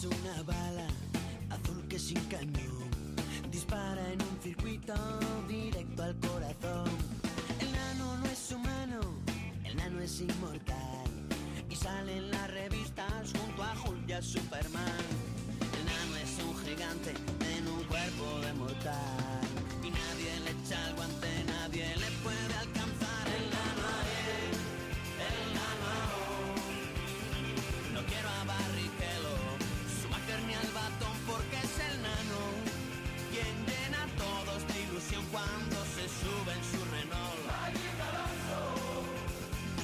[0.00, 0.86] es una bala
[1.50, 2.88] azul que sin cañón
[3.50, 4.94] dispara en un circuito
[5.46, 6.88] directo al corazón.
[7.60, 9.00] El nano no es humano,
[9.62, 11.10] el nano es inmortal
[11.68, 15.04] y sale en las revistas junto a Hulk y a Superman.
[15.76, 17.12] El nano es un gigante
[17.54, 19.40] en un cuerpo de mortal
[19.82, 21.44] y nadie le echa el guante,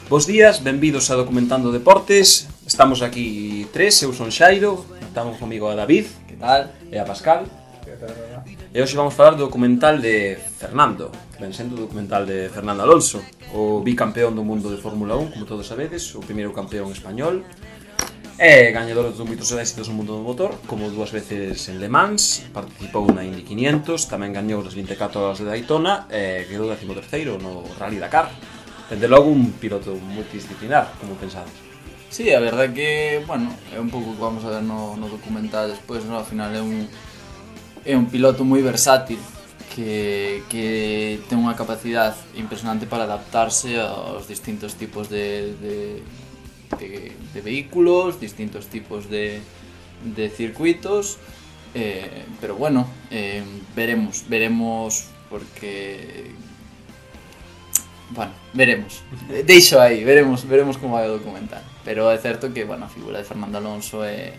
[0.08, 2.46] Bos días, benvidos a Documentando Deportes.
[2.66, 6.70] Estamos aquí tres, eu son Xairo Estamos comigo a David, que tal?
[6.92, 7.42] E a Pascal.
[8.70, 11.10] E hoxe vamos falar do documental de Fernando
[11.41, 15.48] Ben sendo o documental de Fernando Alonso O bicampeón do mundo de Fórmula 1, como
[15.48, 17.42] todos sabedes O primeiro campeón español.
[18.38, 22.44] É gañador dos moitos éxitos no mundo do motor, como dúas veces en Le Mans,
[22.52, 27.64] participou na Indy 500, tamén gañou as 24 horas de Daytona e quedou 13º no
[27.80, 28.28] Rally Dakar.
[28.92, 31.48] Dende logo un piloto multidisciplinar, como pensades.
[32.12, 35.72] Sí, a verdade que, bueno, é un pouco que vamos a ver no, no documental
[35.72, 36.20] despois, no?
[36.20, 36.84] ao final é un,
[37.89, 39.16] é un piloto moi versátil,
[39.72, 45.74] que, que ten unha capacidade impresionante para adaptarse aos distintos tipos de, de,
[46.78, 49.41] de, de vehículos, distintos tipos de,
[50.17, 51.19] de circuitos.
[51.75, 56.31] Eh, pero bueno, eh, veremos, veremos porque...
[58.11, 59.03] Bueno, veremos.
[59.45, 61.61] Deixo aí, veremos, veremos como vai o documental.
[61.84, 64.39] Pero é certo que, bueno, a figura de Fernando Alonso é,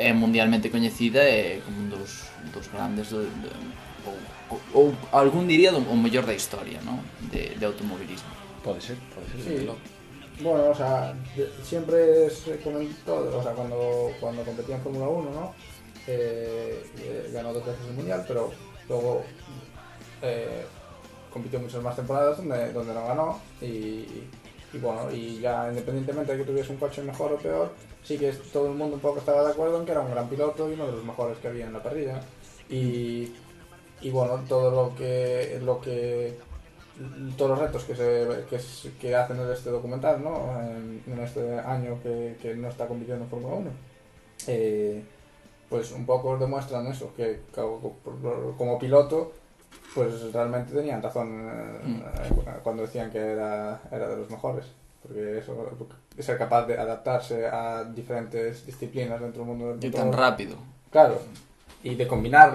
[0.00, 3.52] é mundialmente coñecida e como un dos, dos grandes do, do,
[4.08, 4.16] ou,
[4.48, 7.04] ou, ou algún diría do, o mellor da historia, no?
[7.28, 8.32] De, de automobilismo.
[8.64, 9.68] Pode ser, pode ser.
[9.68, 9.68] Sí.
[10.40, 11.14] Bueno, o sea,
[11.62, 15.54] siempre se comentó, o sea, cuando, cuando competía en Fórmula 1, ¿no?
[16.06, 18.50] Eh, eh, ganó dos veces el mundial, pero
[18.88, 19.22] luego
[20.20, 20.64] eh,
[21.32, 24.24] compitió muchas más temporadas donde, donde no ganó y,
[24.72, 28.32] y bueno, y ya independientemente de que tuviese un coche mejor o peor, sí que
[28.52, 30.74] todo el mundo un poco estaba de acuerdo en que era un gran piloto y
[30.74, 32.20] uno de los mejores que había en la parrilla.
[32.68, 33.32] Y,
[34.00, 36.36] y bueno, todo lo que, lo que
[37.36, 38.60] todos los retos que, se, que,
[39.00, 40.60] que hacen en este documental, ¿no?
[40.60, 43.70] En, en este año que, que no está compitiendo en Fórmula 1.
[44.48, 45.02] Eh,
[45.68, 49.32] pues un poco demuestran eso, que co- co- como piloto,
[49.94, 52.30] pues realmente tenían razón eh,
[52.62, 54.66] cuando decían que era, era de los mejores.
[55.02, 55.56] Porque eso,
[56.18, 59.90] ser capaz de adaptarse a diferentes disciplinas dentro del mundo del motor.
[59.92, 60.56] tan rápido.
[60.90, 61.18] Claro.
[61.82, 62.52] Y de combinar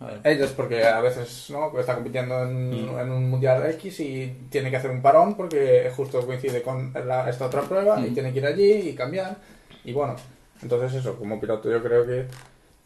[0.00, 1.78] A ellos, porque a veces ¿no?
[1.78, 6.24] está compitiendo en, en un mundial X y tiene que hacer un parón porque justo
[6.24, 8.14] coincide con la- esta otra prueba y Mm.
[8.14, 9.36] tiene que ir allí y cambiar.
[9.84, 10.16] Y bueno,
[10.62, 12.24] entonces eso, como piloto yo creo que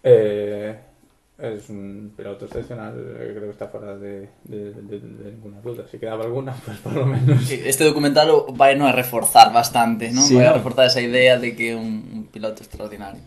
[0.03, 0.77] eh,
[1.39, 5.85] es un piloto excepcional, eh, creo que está fuera de, de- de- de ninguna duda.
[5.91, 7.45] Si quedaba alguna, pues por lo menos.
[7.45, 10.23] Sí, Este documental o vai no a reforzar bastante, non?
[10.27, 10.59] Sí, vai a ¿no?
[10.59, 13.23] reforzar esa idea de que un, un piloto extraordinario.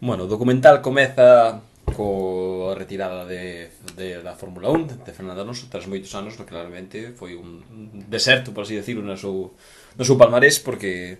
[0.00, 1.60] Bueno, o documental comeza
[1.94, 6.52] co retirada de, de, da Fórmula 1 de Fernando Alonso tras moitos anos no que
[6.54, 7.62] claramente foi un
[8.08, 9.52] deserto, por así decirlo, no seu,
[9.98, 11.18] no seu palmarés porque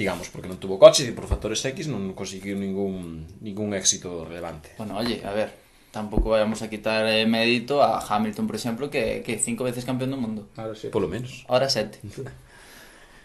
[0.00, 4.72] digamos, porque non tuvo coches e por factores X non conseguiu ningún, ningún éxito relevante.
[4.80, 5.52] Bueno, oye, a ver,
[5.92, 10.16] tampouco vayamos a quitar eh, mérito a Hamilton, por exemplo, que, que cinco veces campeón
[10.16, 10.48] do mundo.
[10.56, 10.88] Ahora sí.
[10.88, 11.44] Por lo menos.
[11.48, 12.00] Ahora sete.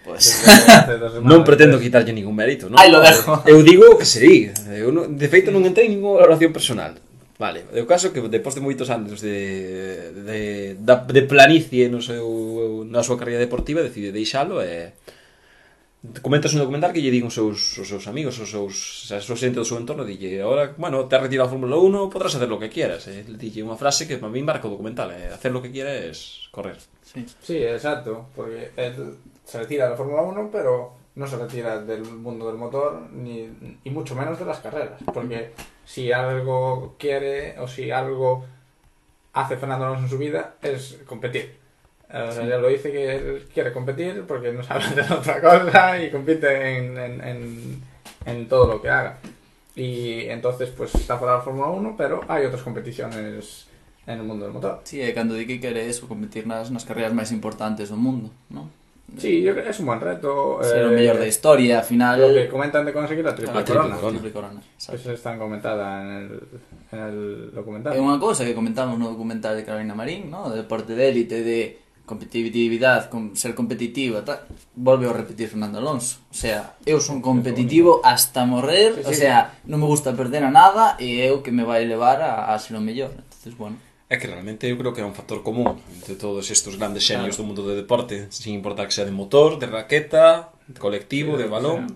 [0.05, 0.45] Pues...
[1.25, 2.77] non pretendo quitarlle ningún mérito, non?
[2.77, 3.41] Ai, lo dejo.
[3.49, 4.53] Eu digo o que se.
[4.69, 6.93] Eu non, de feito non entrei en ninguna valoración personal.
[7.35, 10.39] Vale, é o caso que depois de moitos anos de, de,
[10.79, 14.95] da, de planicie no seu, na súa carreira deportiva decide deixalo e
[16.21, 19.35] comentas un documental que lle din os seus, os seus amigos, os seus, a súa
[19.35, 22.47] xente do seu entorno, dille, ahora, bueno, te has retirado a Fórmula 1, podrás hacer
[22.47, 23.09] lo que quieras.
[23.11, 23.27] E eh?
[23.27, 25.33] dille unha frase que para mí marca o documental, eh?
[25.33, 26.77] hacer lo que quieres, correr.
[27.03, 29.19] Sí, sí exacto, porque el...
[29.45, 33.49] se retira de la Fórmula 1, pero no se retira del mundo del motor, ni,
[33.83, 35.53] y mucho menos de las carreras, porque
[35.85, 38.43] si algo quiere o si algo
[39.33, 41.55] hace Fernando Alonso en su vida es competir.
[42.11, 45.39] Eh, O sea, ya lo dice que él quiere competir porque no sabe hacer otra
[45.41, 47.83] cosa y compite en, en, en,
[48.25, 49.17] en todo lo que haga.
[49.75, 53.67] Y entonces pues está fuera de la Fórmula 1, pero hay otras competiciones
[54.07, 54.79] en el mundo del motor.
[54.83, 58.31] Sí, e cando di que quere eso, competir nas, nas carreras máis importantes do mundo,
[58.47, 58.69] non?
[59.17, 60.59] Sí, yo creo que es un buen reto.
[60.63, 62.19] Ser eh, mellor da historia, ao final...
[62.21, 63.95] Lo que comentan de conseguir la triple Claro, corona.
[63.95, 64.19] corona.
[64.19, 64.59] triple corona.
[64.77, 66.29] Eso está comentada en el,
[66.91, 67.17] en el
[67.53, 67.93] documental.
[67.95, 70.49] É unha cousa que comentamos no documental de Carolina Marín, ¿no?
[70.51, 71.59] de deporte de élite, de
[72.05, 74.45] competitividade, con ser competitivo, tal,
[74.75, 76.21] volve a repetir Fernando Alonso.
[76.29, 79.09] O sea, eu son competitivo hasta morrer, Sí, sí.
[79.09, 82.21] o sea, non me gusta perder a nada e é o que me vai levar
[82.21, 83.09] a, a ser o mellor.
[83.09, 86.77] Entonces, bueno, É que realmente eu creo que é un factor común entre todos estes
[86.77, 87.41] grandes xenios claro.
[87.41, 91.49] do mundo do deporte, sin importar que sea de motor, de raqueta, de colectivo, de
[91.49, 91.89] balón.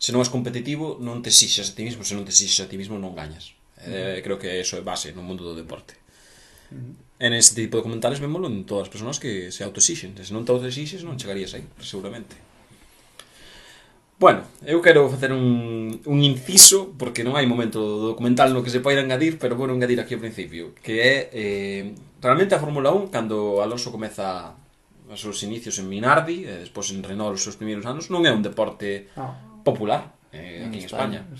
[0.00, 2.70] Se non és competitivo, non te exixas a ti mismo, se non te exixas a
[2.72, 3.52] ti mismo non gañas.
[3.76, 3.84] Uh -huh.
[3.84, 4.24] eh, mm-hmm.
[4.24, 5.94] creo que eso é base no mundo do deporte.
[6.72, 6.92] Uh -huh.
[7.22, 10.16] En este tipo de documentales vémolo en todas as persoas que se autoexixen.
[10.18, 12.34] Se non te autoexixes non chegarías aí, seguramente.
[14.22, 18.70] Bueno, eu quero facer un, un inciso, porque non hai momento do documental no que
[18.70, 21.82] se poida engadir, pero vou engadir aquí ao principio, que é eh,
[22.22, 24.54] realmente a Fórmula 1, cando Alonso comeza
[25.10, 28.30] os seus inicios en Minardi, e despois en Renault os seus primeiros anos, non é
[28.30, 29.10] un deporte
[29.66, 31.26] popular eh, aquí en España.
[31.26, 31.34] En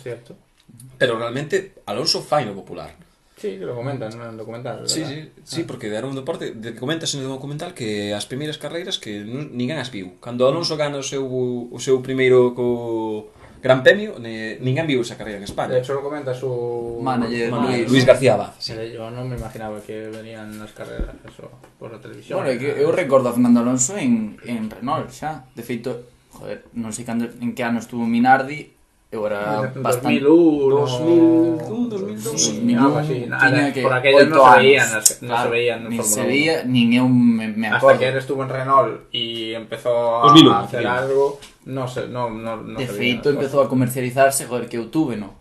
[0.99, 2.99] Pero realmente Alonso fai no popular.
[3.42, 4.88] Sí, que lo comentan no, no documental.
[4.88, 5.40] Sí, sí, ah.
[5.42, 9.26] sí, porque era un deporte de que comentas no documental que as primeiras carreiras que
[9.26, 10.14] non, ninguén as viu.
[10.22, 15.18] Cando Alonso gana o seu, o seu primeiro co Gran Premio, ne, ninguén viu esa
[15.18, 15.74] carreira en España.
[15.74, 18.54] De hecho, lo comenta su manager, manager Luis, Luis García Abad.
[18.62, 18.78] Sí.
[18.78, 21.50] Eh, yo non me imaginaba que venían as carreiras eso,
[21.82, 22.38] por la televisión.
[22.38, 25.50] Bueno, que eu recordo a Fernando Alonso en, en Renault, xa.
[25.50, 28.70] De feito, joder, non sei cando, en que ano estuvo Minardi,
[29.12, 30.20] En bastante...
[30.20, 33.26] 2001, 2001, 2002, sí, algo así.
[33.28, 36.00] Nada, tiña que por aquello oito no se veían, no se Claro, veían en nin
[36.00, 36.28] Fórmula se 1.
[36.32, 37.98] veía, nin eu me, me Hasta acordo.
[38.00, 39.92] que él estuvo en Renault y empezó
[40.24, 40.96] a 2001, hacer 2001.
[40.96, 44.78] algo, no sé, no, no, no de se feito, veían empezou a comercializarse, joder, que
[44.80, 45.34] eu tuve, no?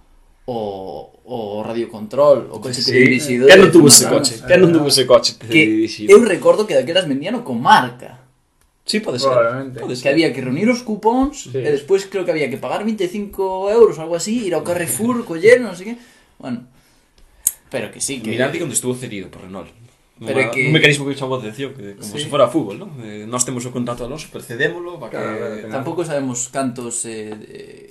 [0.45, 3.47] O, o radiocontrol, o coche teledirixido.
[3.47, 4.35] Quen non tuvo ese coche?
[4.44, 5.47] Quen non tuvo ese coche Que
[5.88, 6.12] dirixido?
[6.12, 8.20] eu recordo que daquelas vendían con marca.
[8.92, 9.32] Sí, pode ser.
[9.32, 9.80] Probablemente.
[9.80, 10.12] Que ser.
[10.12, 11.56] había que reunir os cupóns Sí.
[11.72, 15.64] despois creo que había que pagar 25 euros ou algo así, ir ao Carrefour, coller,
[15.64, 15.96] non sei que.
[16.36, 16.68] Bueno,
[17.72, 18.36] pero que sí, que...
[18.36, 19.72] Mirandi onde estuvo cedido por Renault.
[20.22, 22.22] Pero Pero que- Un mecanismo que a atención, que como Sí.
[22.22, 22.88] se fora fútbol, ¿no?
[23.02, 25.18] Eh, nós temos o contrato de Alonso, percedémolo, para que...
[25.18, 25.74] Claro, claro.
[25.74, 27.90] Tampouco sabemos cantos eh, de-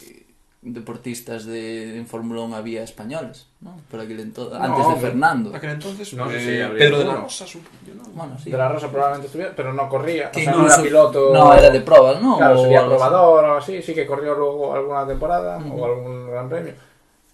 [0.63, 3.77] deportistas de, en Fórmula 1 había españoles, ¿no?
[3.91, 5.01] Por aquel entonces, No, antes de.
[5.01, 5.57] Fernando.
[5.57, 7.15] Aquel entonces, No eh, Pedro de la.
[7.17, 8.03] Rosa, supongo yo, ¿no?
[8.13, 8.51] Bueno, sí.
[8.51, 10.31] De la Rosa probablemente estuviera, pero no corría.
[10.31, 11.33] Que o sea, no era incluso- piloto.
[11.33, 12.37] No, era de pruebas, ¿no?
[12.37, 16.49] Claro, O sería probador o así, sí que corrió luego alguna temporada o algún gran
[16.49, 16.75] premio.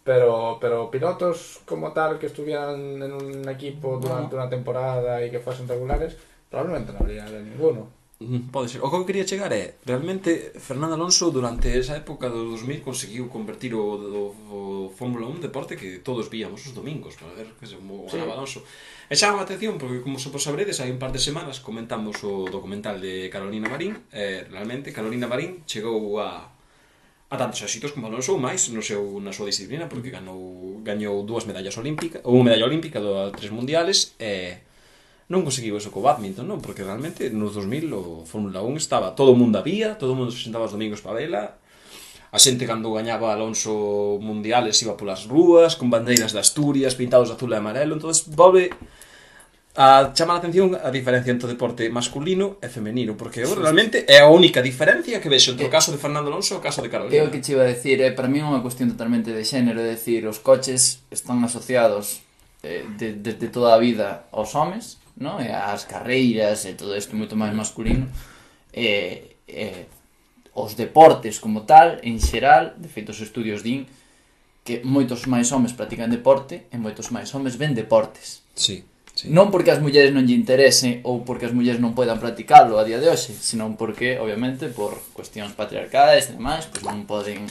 [0.04, 5.40] Pero, pero pilotos como tal que estuvieran en un equipo durante una temporada y que
[5.40, 6.16] fuesen regulares,
[6.48, 7.88] probablemente no habría de ninguno.
[8.50, 8.80] Pode ser.
[8.80, 13.28] O que eu quería chegar é, realmente, Fernando Alonso durante esa época do 2000 conseguiu
[13.28, 17.66] convertir o, o, o Fórmula 1 deporte que todos víamos os domingos para ver que
[17.68, 18.16] se mo sí.
[18.16, 18.64] Alonso.
[19.10, 22.24] E chama a atención porque, como se vos sabredes, hai un par de semanas comentamos
[22.24, 26.56] o documental de Carolina Marín e, realmente, Carolina Marín chegou a
[27.28, 30.16] a tantos éxitos como Alonso ou máis no seu, na súa disciplina porque mm.
[30.22, 30.42] ganou,
[30.86, 34.62] gañou dúas medallas olímpicas ou medalla olímpica do tres mundiales e
[35.26, 36.62] non conseguiu eso co badminton, non?
[36.62, 40.30] Porque realmente nos 2000 o Fórmula 1 estaba, todo o mundo había, todo o mundo
[40.30, 41.58] se sentaba os domingos para vela,
[42.30, 47.34] a xente cando gañaba Alonso mundiales iba polas rúas, con bandeiras de Asturias, pintados de
[47.34, 48.70] azul e amarelo, entonces volve
[49.76, 54.06] a chamar a atención a diferencia entre o deporte masculino e femenino, porque eu realmente
[54.08, 56.80] é a única diferencia que vexo entre o caso de Fernando Alonso e o caso
[56.80, 57.18] de Carolina.
[57.18, 59.34] É o que te iba a decir, é eh, para mí é unha cuestión totalmente
[59.34, 62.24] de xénero, é decir, os coches están asociados
[62.64, 65.40] eh, de, de toda a vida aos homes, no?
[65.40, 68.08] e as carreiras e todo isto moito máis masculino
[68.72, 69.88] e, e
[70.56, 73.84] os deportes como tal, en xeral, de feito os estudios din
[74.66, 78.42] que moitos máis homes practican deporte e moitos máis homes ven deportes.
[78.56, 78.82] Sí.
[79.16, 79.32] Sí.
[79.32, 82.84] Non porque as mulleres non lle interese ou porque as mulleres non poidan practicarlo a
[82.84, 87.48] día de hoxe, senón porque, obviamente, por cuestións patriarcais e demais, pues non poden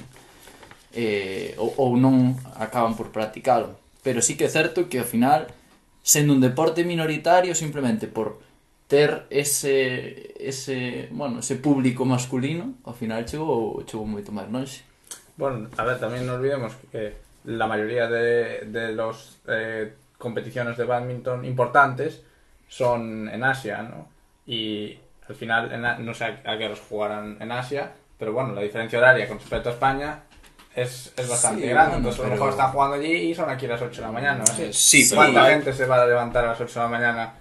[0.93, 3.81] eh, ou, ou non acaban por practicalo.
[4.05, 5.49] Pero sí que é certo que ao final
[6.05, 8.37] sendo un deporte minoritario, simplemente por
[8.85, 14.85] ter ese, ese, bueno, ese público masculino, ao final chegou, chegou moito máis longe.
[15.33, 17.17] Bueno, a ver, también no olvidemos que
[17.49, 22.21] la mayoría de, de los eh, competiciones de badminton importantes
[22.69, 24.05] son en Asia, ¿no?
[24.45, 24.93] Y
[25.27, 28.99] al final, en no sé a qué horas jugarán en Asia, pero bueno, la diferencia
[29.01, 30.21] horaria con respecto a España
[30.75, 31.97] es, es bastante Sí, grande.
[31.97, 34.07] Entonces, a lo pero- mejor están jugando allí y son aquí a las 8 de
[34.07, 34.43] la mañana, ¿no?
[34.43, 34.67] Así.
[34.73, 35.51] Sí, pero- ¿Cuánta Sí.
[35.53, 37.33] gente se va a levantar a las 8 de la mañana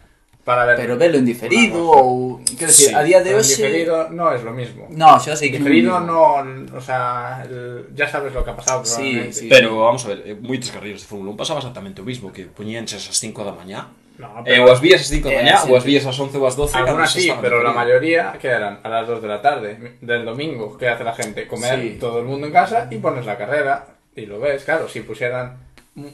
[0.44, 0.76] para ver?
[0.76, 2.40] Pero velo en diferido ou...
[2.44, 4.86] Quero decir, Sí, a día de Pero en diferido no es lo mismo.
[4.90, 6.44] No, xa sei que Diferido no,
[6.76, 9.48] o sea, el- ya sabes lo que ha pasado Sí, sí.
[9.48, 12.44] Pero vamos a ver, eh, moitas carreiras de Fórmula 1 pasaba exactamente o mismo, que
[12.46, 15.64] poñíanse as 5 da mañá, No, e ou as vías as 5 da Eh, mañá,
[15.66, 18.46] ou as vías as 11 ou as 12, cando Algunas sí, pero la mayoría que
[18.48, 20.78] eran a las 2 de la tarde del domingo.
[20.78, 21.46] ¿Qué hace la gente?
[21.48, 21.96] Comer Sí.
[21.98, 24.62] todo el mundo en casa y pones la carrera y lo ves.
[24.64, 25.56] Claro, si pusieran
[25.96, 26.10] mu-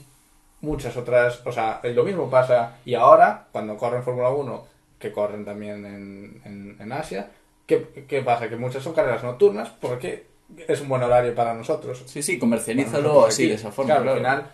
[0.63, 1.43] muchas otras.
[1.45, 2.77] O sea, lo mismo pasa.
[2.87, 4.67] Y ahora, cuando corren Fórmula 1
[4.99, 7.29] que corren también en, en, en Asia.
[7.67, 8.49] ¿Qué, ¿Qué pasa?
[8.49, 10.25] Que muchas son carreras nocturnas porque
[10.69, 12.03] es un buen horario para nosotros.
[12.07, 13.95] Sí, sí, comercialízalo así, de esa forma.
[13.95, 14.53] Claro, Claro, al final,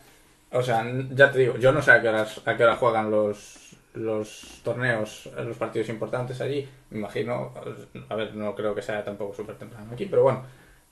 [0.58, 3.10] o sea, ya te digo, yo no sé a qué horas, a qué hora juegan
[3.10, 6.68] los, los torneos, los partidos importantes allí.
[6.90, 7.52] Me imagino,
[8.08, 10.42] a ver, no creo que sea tampoco súper temprano aquí, pero bueno.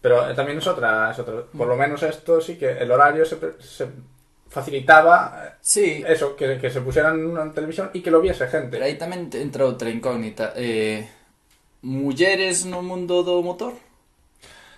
[0.01, 1.43] Pero eh, también es otra, es otra.
[1.57, 3.89] Por lo menos esto sí que el horario se, se
[4.49, 8.69] facilitaba eh, Sí, eso, que, que se pusieran en televisión y que lo viese gente.
[8.77, 10.53] pero aí tamén te entra outra incógnita.
[10.57, 11.09] Eh,
[11.83, 13.73] mulleres no mundo do motor?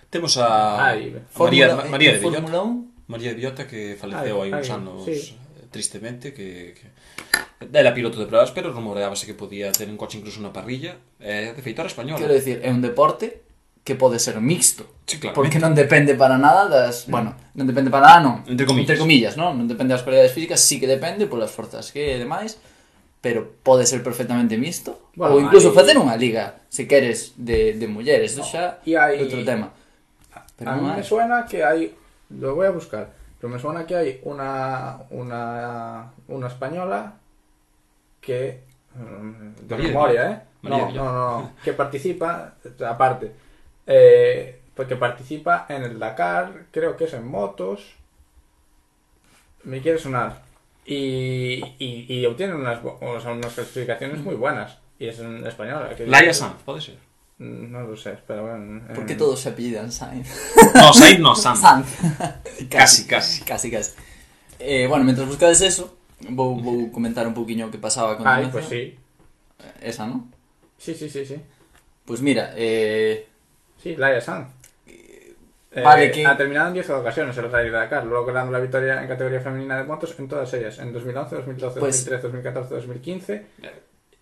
[0.09, 2.63] Temos a Ai, María, Fórmula- María de Fórmula Bellota.
[2.63, 2.96] 1?
[3.07, 5.33] María Biota que faleceu hai uns anos sí.
[5.33, 6.85] Eh, tristemente que, que
[7.73, 10.99] era piloto de pruebas, pero rumoreábase que podía ter un coche incluso na parrilla.
[11.19, 12.19] Eh, de feito, era española.
[12.19, 13.41] Quero dicir, é un deporte
[13.81, 14.83] que pode ser mixto.
[15.07, 15.39] Sí, claramente.
[15.39, 17.07] porque non depende para nada das...
[17.07, 17.11] Mm.
[17.11, 18.35] Bueno, non depende para nada, non.
[18.45, 18.91] Entre comillas.
[18.91, 19.55] Entre comillas, non?
[19.55, 22.59] Non depende das cualidades físicas, sí que depende polas forzas que e demais,
[23.23, 25.09] pero pode ser perfectamente mixto.
[25.15, 25.75] Bueno, ou incluso hai...
[25.79, 28.35] facer unha liga, se queres, de, de mulleres.
[28.35, 28.51] Isto no.
[28.51, 29.71] xa é outro tema.
[30.59, 31.95] Pero a mí me suena que hai
[32.29, 37.13] lo voy a buscar, pero me suena que hay una, una, una española
[38.21, 38.61] que,
[38.95, 40.31] mm, de María memoria.
[40.31, 40.41] ¿eh?
[40.61, 42.55] María No, no, no, que participa,
[42.87, 43.31] aparte,
[43.85, 47.95] eh, porque participa en el Dakar, creo que es en motos,
[49.63, 50.41] me quiere sonar,
[50.85, 55.93] y, y, y obtiene unas, o sea, unas clasificaciones muy buenas, y es en española.
[55.95, 57.06] Que Laia Sanz, pode ser.
[57.39, 58.81] No lo sé, pero bueno.
[58.95, 60.27] Por que en- todos se apellidan Sainz?
[60.73, 61.59] No, Sainz no, Sanz.
[61.59, 61.87] Sanz.
[62.69, 63.43] Casi, casi.
[63.43, 63.91] Casi, casi.
[64.59, 65.95] Eh, bueno, mientras buscades eso,
[66.29, 68.17] vou, vou comentar un pouquiño o que pasaba a Ay,
[68.49, 68.51] continuación.
[68.51, 68.97] pues sí.
[69.81, 70.27] Esa, ¿no?
[70.79, 71.37] Sí, sí, sí, sí.
[72.05, 73.27] Pues mira, eh,
[73.77, 74.49] Sí, Laia Sanz.
[74.87, 75.35] Eh,
[75.83, 79.07] Vale, que- Ha terminado en 10 ocasiones el Rally de Dakar, logrando la victoria en
[79.07, 83.45] categoría femenina de motos en todas ellas, en 2011, 2012, Pues- 2013, 2014, 2015,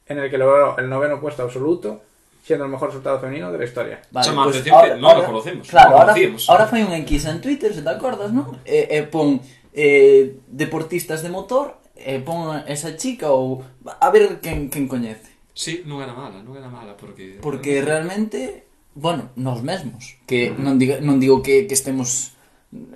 [0.07, 2.03] en el que logró el noveno puesto absoluto,
[2.45, 4.01] siendo el mejor resultado femenino de la historia.
[4.11, 5.67] Vale, Chama pues, atención ahora, que no ahora, lo conocemos.
[5.67, 6.49] Claro, lo conocíamos.
[6.49, 8.59] Ahora, ahora foi un enquisa en Twitter, se te acordas, ¿no?
[8.63, 9.41] E, eh, eh, pon
[9.73, 13.65] eh, deportistas de motor, eh, pon esa chica ou
[13.97, 15.33] a ver quen, quen coñece.
[15.57, 17.41] Sí, non era mala, non era mala porque...
[17.41, 22.37] Porque realmente, bueno, nos mesmos, que non digo, non digo que, que estemos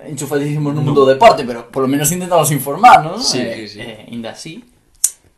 [0.06, 0.86] enchufadísimos no, no.
[0.86, 3.18] mundo do deporte, pero polo menos intentamos informar, ¿no?
[3.18, 3.82] sí, eh, sí.
[3.82, 4.62] Eh, ainda así.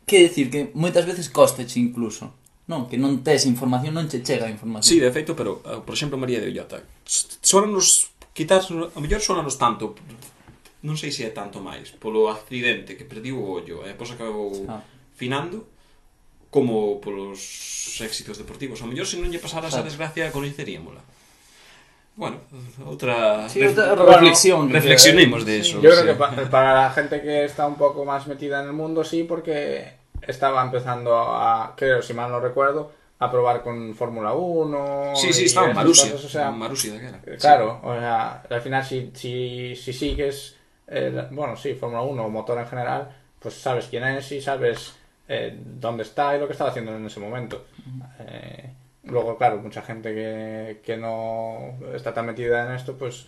[0.05, 4.47] Que decir que moitas veces costeche incluso Non, que non tes información, non che chega
[4.47, 4.87] a información.
[4.87, 6.79] Sí, de feito, pero, eh, por exemplo, María de Villota.
[7.03, 9.99] Suéranos, quizás, a mellor suéranos tanto,
[10.87, 14.15] non sei se é tanto máis, polo accidente que perdiu o ollo eh, e depois
[14.15, 14.79] acabou ah.
[15.11, 15.67] finando,
[16.47, 17.43] como polos
[17.99, 18.79] éxitos deportivos.
[18.79, 19.83] A mellor se non lle pasara claro.
[19.83, 21.03] esa desgracia, coñeceríamola.
[22.15, 22.37] Bueno,
[22.85, 23.75] outra sí, ref...
[23.75, 24.69] reflexión.
[24.69, 25.81] Bueno, reflexionemos de eso.
[25.81, 26.07] Yo creo sí.
[26.07, 29.23] que para, para la gente que está un poco más metida en el mundo, sí,
[29.23, 35.13] porque estaba empezando a, creo, si mal no recuerdo, a probar con Fórmula 1.
[35.15, 36.11] Sí, sí, estaba en Marusia.
[36.11, 37.37] cosas, o sea, en Marusia daquela.
[37.37, 42.29] Claro, o sea, al final si, si, si sigues, el- bueno, sí, Fórmula 1 o
[42.29, 44.95] motor en general, pues sabes quién es y sabes
[45.27, 47.65] eh, dónde está y lo que estaba haciendo en ese momento.
[48.19, 48.69] Eh,
[49.03, 53.27] luego, claro, mucha gente que, que no está tan metida en esto, pues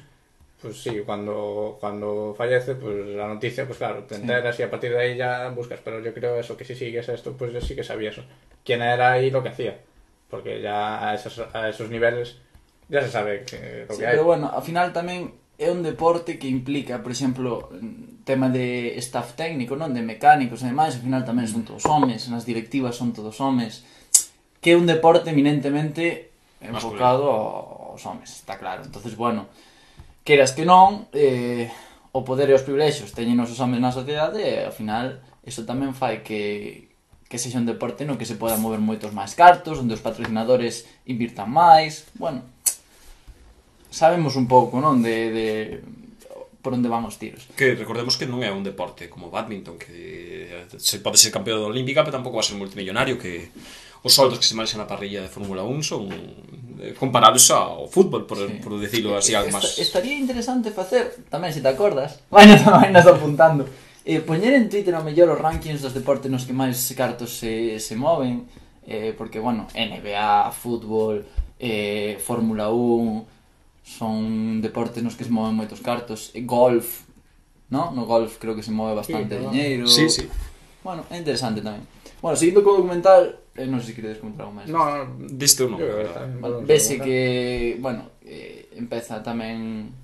[0.61, 4.61] pues sí, cuando, cuando fallece, pues la noticia, pues claro, te enteras sí.
[4.61, 5.79] y a partir de ahí ya buscas.
[5.83, 8.23] Pero yo creo eso, que si sigues esto, pues yo sí que sabía eso.
[8.65, 9.79] quién era y lo que hacía.
[10.29, 12.37] Porque ya a esos, a esos niveles
[12.89, 14.13] ya se sabe que, lo sí, que hay.
[14.13, 17.71] Pero bueno, ao final tamén é un deporte que implica, por exemplo,
[18.27, 22.27] tema de staff técnico, non de mecánicos e demais, ao final tamén son todos homes,
[22.27, 23.85] nas directivas son todos homes,
[24.59, 28.83] que é un deporte eminentemente enfocado aos homes, está claro.
[28.83, 29.47] Entonces, bueno,
[30.25, 31.69] queras que non, eh,
[32.11, 35.93] o poder e os privilexios teñen os homens na sociedade e ao final isto tamén
[35.93, 36.91] fai que
[37.29, 40.85] que sexa un deporte no que se poda mover moitos máis cartos, onde os patrocinadores
[41.09, 42.45] invirtan máis, bueno,
[43.89, 45.47] sabemos un pouco, non, de, de
[46.61, 47.49] por onde van os tiros.
[47.57, 52.01] Que recordemos que non é un deporte como badminton que se pode ser campeón olímpica,
[52.01, 53.49] pero tampouco va a ser multimillonario que
[54.05, 56.05] os soldos que se manexan na parrilla de Fórmula 1 son
[56.77, 58.61] eh, comparables ao fútbol, por, sí.
[58.61, 59.81] por decirlo así algo máis.
[59.81, 63.65] Estaría interesante facer, tamén se te acordas, vai nos, vai apuntando,
[64.05, 67.81] eh, poñer en Twitter ao mellor os rankings dos deportes nos que máis cartos se,
[67.81, 68.45] se moven,
[68.85, 71.25] eh, porque, bueno, NBA, fútbol,
[71.57, 73.25] eh, Fórmula 1,
[73.81, 77.09] son deportes nos que se moven moitos cartos, e golf,
[77.73, 77.89] no?
[77.89, 79.89] No golf creo que se move bastante sí, diñeiro.
[79.89, 80.29] Sí, sí.
[80.85, 81.81] Bueno, é interesante tamén.
[82.21, 84.67] Bueno, seguindo co documental, Eh, non sei se queredes comentar algo máis.
[84.67, 86.03] No, no, diste un número.
[86.67, 89.95] Vese que, bueno, eh, empeza tamén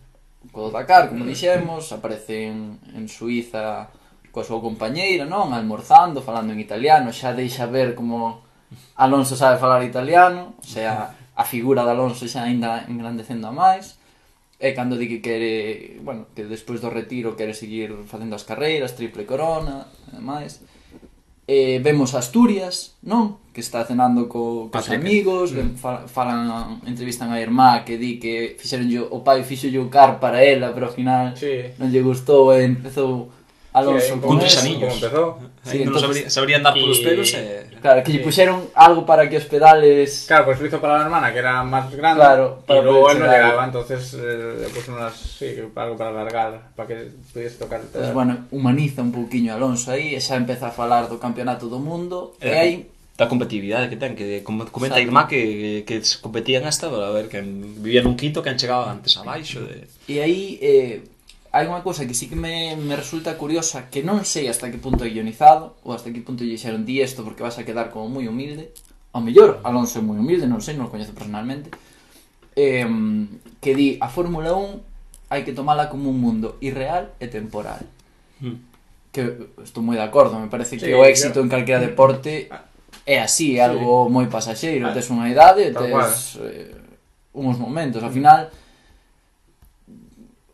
[0.55, 3.91] co Dakar, como dixemos, aparece en, en Suiza
[4.31, 5.51] coa súa compañeira, non?
[5.51, 8.39] Almorzando, falando en italiano, xa deixa ver como
[8.95, 13.99] Alonso sabe falar italiano, o sea, a figura de Alonso xa ainda engrandecendo a máis.
[14.61, 18.93] E cando di que quere, bueno, que despois do retiro quere seguir facendo as carreiras,
[18.93, 20.61] triple corona, e máis
[21.51, 23.43] eh, vemos Asturias, non?
[23.51, 25.03] Que está cenando co, cos Patrick.
[25.03, 25.75] amigos, mm.
[26.07, 30.39] Falan, entrevistan a irmá que di que fixeron yo, o pai fixo yo car para
[30.39, 31.75] ela, pero ao final sí.
[31.75, 33.27] non lle gustou e empezou
[33.73, 34.99] Alonso con dos anillos.
[35.63, 36.33] Sí, non entonces...
[36.33, 37.03] sabrían dar polos y...
[37.05, 37.69] pelos eh...
[37.79, 40.25] Claro, que lle puxeron algo para que os pedales...
[40.27, 43.19] Claro, pues lo hizo para la hermana, que era más grande, claro, y luego él
[43.19, 46.95] no llegaba, entonces eh, puso unas, sí, algo para alargar, para que
[47.31, 47.81] pudiese tocar...
[47.93, 51.79] Pues, bueno, humaniza un pouquiño Alonso aí, e xa empeza a falar do campeonato do
[51.79, 52.73] mundo, eh, e aí
[53.21, 57.37] da competitividade que ten, que comenta a irmá que, que competían hasta a ver, que
[57.41, 59.61] vivían un quinto que han chegado antes abaixo.
[59.61, 59.85] De...
[60.09, 61.05] E aí, eh,
[61.51, 64.79] hai unha cousa que sí que me, me resulta curiosa que non sei hasta que
[64.79, 67.91] punto é guionizado ou hasta que punto lle xeron di esto porque vas a quedar
[67.91, 68.71] como moi humilde
[69.11, 71.67] ao mellor Alonso é moi humilde, non sei, non o coñezo personalmente
[72.55, 72.87] eh,
[73.59, 77.83] que di a Fórmula 1 hai que tomala como un mundo irreal e temporal
[78.39, 79.11] hmm.
[79.11, 81.43] que estou moi de acordo me parece sí, que o éxito yo...
[81.43, 82.47] en calquera deporte
[83.03, 84.13] é así, é algo sí.
[84.13, 86.79] moi pasaxeiro, tes unha idade, tes eh,
[87.35, 88.47] unhos momentos, ao final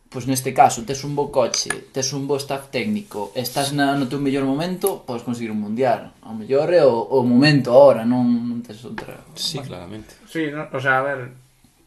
[0.09, 4.07] pois neste caso tes un bo coche, tes un bo staff técnico, estás na, no
[4.07, 6.13] teu mellor momento, podes conseguir un mundial.
[6.21, 9.19] Ao mellor é o, o momento ahora, non, non tes outra.
[9.35, 10.15] Sí, claramente.
[10.27, 11.19] Sí, no, o sea, a ver,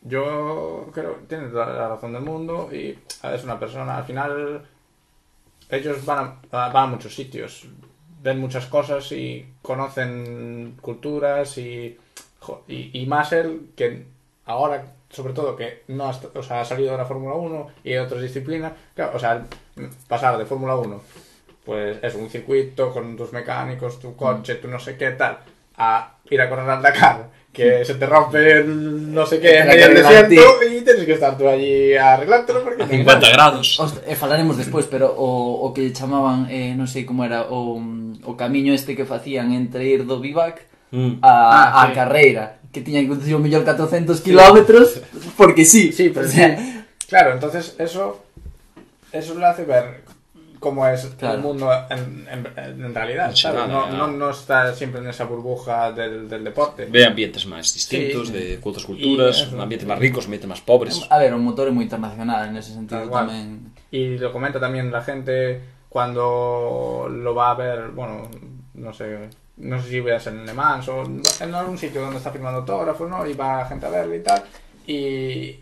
[0.03, 4.63] yo creo que tienes toda la razón del mundo y es una persona, al final,
[5.69, 7.67] ellos van a, van a muchos sitios,
[8.23, 11.97] ven muchas cosas y conocen culturas y,
[12.69, 14.05] y más él que
[14.45, 17.91] ahora, sobre todo, que no ha, o sea, ha salido de la Fórmula 1 y
[17.91, 19.45] de otras disciplinas, claro, o sea,
[20.09, 21.03] pasar de Fórmula 1,
[21.65, 25.39] pues es un circuito con tus mecánicos, tu coche, tu no sé qué tal,
[25.77, 29.67] a ir a correr al Dakar, que se te rompe el no sé qué en
[29.67, 32.85] medio desierto y tienes que estar tú allí a arreglártelo porque...
[32.85, 33.81] A 50 grados.
[33.81, 37.83] Os, e falaremos despois, pero o, o que chamaban, eh, non sei como era, o,
[38.23, 41.19] o camiño este que facían entre ir do Vivac Mm.
[41.23, 41.31] a,
[41.79, 41.95] Ah, a sí.
[41.95, 45.01] carreira, que tiñan que conducir o mellor 400 kilómetros,
[45.37, 45.93] porque sí.
[45.93, 46.83] Sí, pero o sea, sí.
[47.09, 48.23] Claro, entonces eso,
[49.13, 50.03] eso le hace ver
[50.61, 51.35] cómo es Claro.
[51.37, 52.41] el mundo en, en,
[52.85, 53.33] en realidad.
[53.67, 56.85] No, no, no está siempre en esa burbuja del, del deporte.
[56.87, 58.35] Ve ambientes máis distintos, Sí.
[58.35, 61.01] de outras culturas, Y ambientes máis ricos, ambientes máis pobres.
[61.09, 63.73] A ver, o motor é moi internacional en ese sentido tamén.
[63.91, 68.29] Y lo comenta también la gente cuando lo va a ver, bueno,
[68.75, 72.31] no sé, no sé si veas en Le Mans o en algún sitio donde está
[72.31, 73.27] firmando autógrafos, ¿no?
[73.27, 74.43] Y va gente a verle y tal.
[74.87, 75.61] Y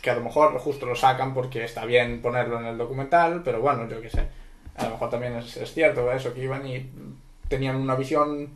[0.00, 3.60] que a lo mejor justo lo sacan porque está bien ponerlo en el documental, pero
[3.60, 4.28] bueno, yo qué sé.
[4.76, 6.90] A lo mejor también es, es cierto eso, que iban y
[7.48, 8.50] tenían una visión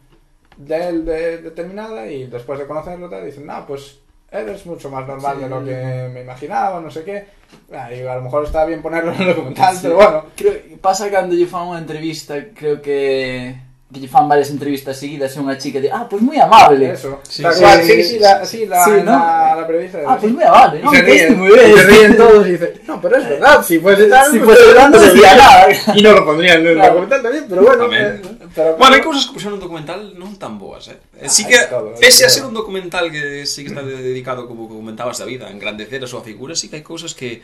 [0.57, 4.00] de él de- determinada y después de conocerlo tal, dicen, no, pues
[4.31, 5.42] eres mucho más normal Sí.
[5.44, 7.24] de lo que me imaginaba, no sé qué.
[7.72, 9.81] Ah, y a lo mejor está bien ponerlo en el documental, Sí.
[9.85, 10.24] pero bueno.
[10.37, 10.52] Creo,
[10.83, 13.57] pasa cando lle fan unha entrevista, creo que
[13.88, 16.92] que lle fan varias entrevistas seguidas e unha chica de, ah, pois moi amable.
[16.92, 17.24] Eso.
[17.24, 19.16] Sí, Tal sí, cual, sí, sí, la, sí, la, sí, ¿no?
[19.16, 19.64] la, la.
[20.05, 20.92] Ah, pois moi amable, Y non?
[20.92, 21.72] se este ríen, moi ben.
[21.72, 24.61] y se ríen todos y dicen, no, pero es verdad, si fuese tal, Si pues,
[24.61, 25.61] fuese verdad, no decía nada.
[25.96, 27.01] Y no lo pondrían en el Claro.
[27.01, 27.81] documental también, pero bueno.
[27.88, 28.05] Tamén.
[28.05, 31.01] eh, pero Bueno, hai cousas que puxeron no documental non tan boas, eh?
[31.16, 33.81] eh sí que, é todo, é ese a ser un documental que sí que está
[33.81, 37.40] dedicado, como comentabas, da vida, a engrandecer a súa figura, sí que hai cousas que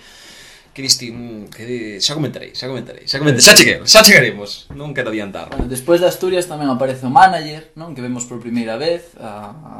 [0.74, 4.90] que diste, mm, que xa comentarei, xa comentarei, xa comentarei, xa cheguemos, xa chegaremos, non
[4.92, 5.48] quero adiantar.
[5.54, 7.94] Bueno, despois de Asturias tamén aparece o manager, non?
[7.94, 9.78] Que vemos por primeira vez a, a,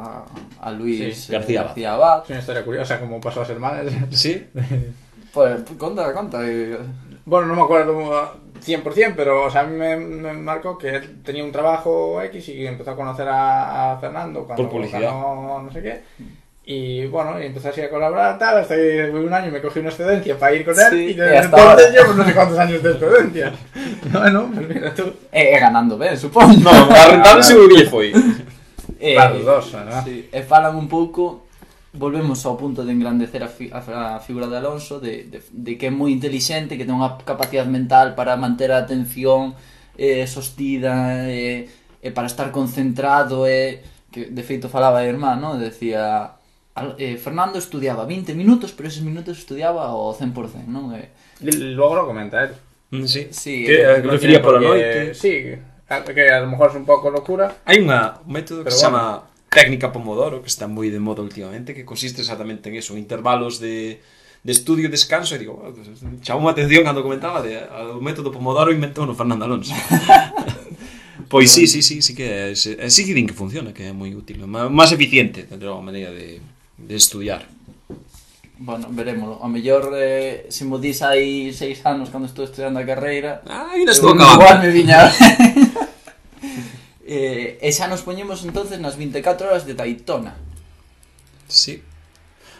[0.63, 1.67] a Luis Sí, eh, García Abad.
[1.75, 2.17] García Abad.
[2.23, 4.07] Es una historia curiosa, como pasó a ser manager.
[4.15, 4.47] Sí?
[5.35, 6.39] Pues, conta, conta.
[7.25, 11.21] Bueno, no me acuerdo 100%, pero o sea, a mí me, me marcó que él
[11.23, 15.01] tenía un trabajo X y empezó a conocer a, a Fernando cuando Por publicidad.
[15.11, 16.01] ganó no sé qué.
[16.67, 20.35] Y bueno, y empecé así a colaborar, tal, hace un año me cogí una excedencia
[20.39, 23.53] para ir con él sí, y desde entonces llevo no sé cuántos años de excedencia.
[24.11, 25.03] bueno, pues mira tú.
[25.31, 26.57] Eh, eh ganando ben, supoño.
[26.57, 28.13] No, a rentar lle foi.
[28.99, 30.03] Eh, para os dos, ¿verdad?
[30.05, 30.27] Sí.
[30.31, 31.45] Eh, e falan un pouco,
[31.93, 35.77] volvemos ao punto de engrandecer a, fi, a, a figura de Alonso, de, de, de
[35.77, 39.53] que é moi inteligente, que ten unha capacidade mental para manter a atención
[40.01, 41.69] eh, sostida, eh,
[42.01, 45.61] eh, para estar concentrado, eh, que de feito falaba a irmán, ¿no?
[45.61, 46.34] decía
[46.99, 50.91] eh, Fernando estudiaba 20 minutos pero esos minutos estudiaba ao 100%, non?
[50.95, 51.09] E,
[51.39, 52.51] Y luego lo comenta él.
[52.91, 53.27] Mm, Sí.
[53.31, 55.15] Sí, que, eh, eh, que No tiene por noite.
[55.15, 55.55] Sí,
[55.87, 57.51] a- que a lo mejor es un poco locura.
[57.67, 58.99] Hai unha, un método que Pero se bueno.
[58.99, 59.03] chama
[59.51, 64.03] técnica Pomodoro, que está moi de moda últimamente, que consiste exactamente en eso, intervalos de,
[64.43, 65.79] de estudio descanso, e digo, bueno,
[66.19, 67.55] chamou a atención cando comentaba de,
[67.95, 69.71] o método Pomodoro inventou no Fernando Alonso.
[71.29, 73.93] Pois sí, sí, sí, sí que é, é, sí que din que funciona, que é
[73.95, 76.39] moi útil, má- máis eficiente, de maneira de,
[76.77, 77.47] de estudiar.
[78.57, 79.39] Bueno, veremos.
[79.41, 83.43] A mellor, eh, se mo dis hai seis anos cando estou estudiando a carreira...
[83.47, 84.39] Ah, ainda estou acabando.
[84.39, 84.99] Igual me viña...
[87.05, 90.39] eh, e xa nos poñemos entonces nas 24 horas de Daytona.
[91.51, 91.83] Sí.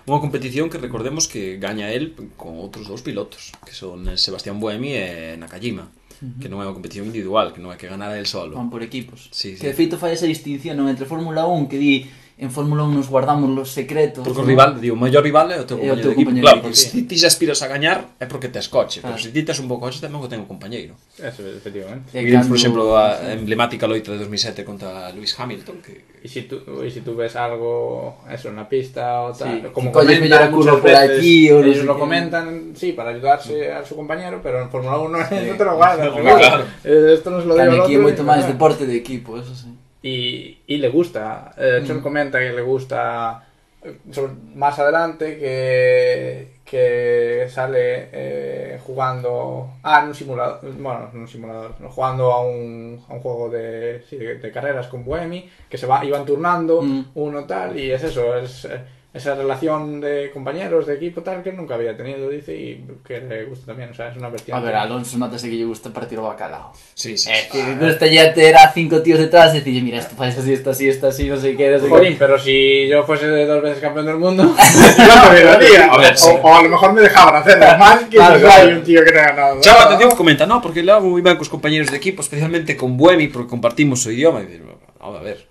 [0.05, 4.59] Unha competición que recordemos que gaña el con outros dous pilotos, que son eh, Sebastián
[4.59, 5.87] Buemi e Nakajima.
[6.15, 6.39] Uh -huh.
[6.39, 8.55] que non é unha competición individual, que non é que ganara el solo.
[8.55, 9.27] Van por equipos.
[9.31, 9.59] Sí, sí.
[9.59, 12.93] Que de feito fai esa distinción non entre Fórmula 1 que di en Fórmula 1
[12.93, 14.23] nos guardamos los secretos.
[14.27, 16.15] Porque o rival, digo, o maior rival é o teu compañeiro, é o teu de
[16.19, 16.31] equipo.
[16.35, 19.15] Claro, porque se ti xa aspiras a gañar é porque tes coche, claro.
[19.15, 20.99] pero se ti tes un bo coche tamén o ten o compañeiro.
[21.15, 22.11] Eso, efectivamente.
[22.11, 25.79] E Vimos, por exemplo, a emblemática loita de 2007 contra Lewis Hamilton.
[25.79, 26.19] Que...
[26.19, 29.71] E se si tú, e si tú ves algo, eso, na pista, o tal, sí.
[29.71, 32.03] como comentan muchas por veces, aquí, o ellos lo que...
[32.03, 35.35] comentan, sí, para ayudarse a su compañero, pero en Fórmula 1 sí.
[35.51, 36.11] no te lo guardas.
[36.35, 36.65] Claro.
[36.83, 39.71] Esto nos lo digo aquí é moito máis deporte de equipo, eso sí.
[40.07, 41.53] Y, y le gusta.
[41.57, 43.43] Eh, hecho, él comenta que le gusta
[43.83, 49.69] eh, sobre- más adelante que, que sale eh, jugando.
[49.83, 50.59] Ah, en un simulador.
[50.61, 51.75] Bueno, en un simulador.
[51.79, 55.77] no, Jugando a un, a un juego de, sí, de, de carreras con Buemi, que
[55.77, 57.05] se va, iban turnando Mm.
[57.15, 58.65] uno tal, y es eso, es.
[58.65, 58.81] eh,
[59.15, 63.45] esa relación de compañeros, de equipo tal, que nunca había tenido, dice, y que le
[63.45, 64.61] gusta también, o sea, es una A vertiente.
[64.61, 66.73] ver, a Alonso notase que lle gusta partir o bacalao.
[66.93, 67.31] Sí, sí.
[67.31, 70.51] Es que gusta ya ter a cinco tíos detrás y decir, mira, esto faz así,
[70.51, 72.19] esto así, esto así, no sé qué, no sé Jolín, qué.
[72.19, 74.43] pero si yo fuese dos veces campeón del mundo,
[74.97, 75.93] yo lo.
[75.93, 76.29] A ver, o, sí.
[76.43, 79.19] o a lo mejor me dejaban hacerlo más que Claro, hay un tío que no
[79.19, 79.61] ha ganado.
[79.61, 82.75] Chama a atención que comenta, no, porque levo moi ben cos compañeros de equipo, especialmente
[82.75, 84.41] con Buemi, porque compartimos o idioma.
[84.43, 84.59] Dices,
[84.99, 85.47] a ver,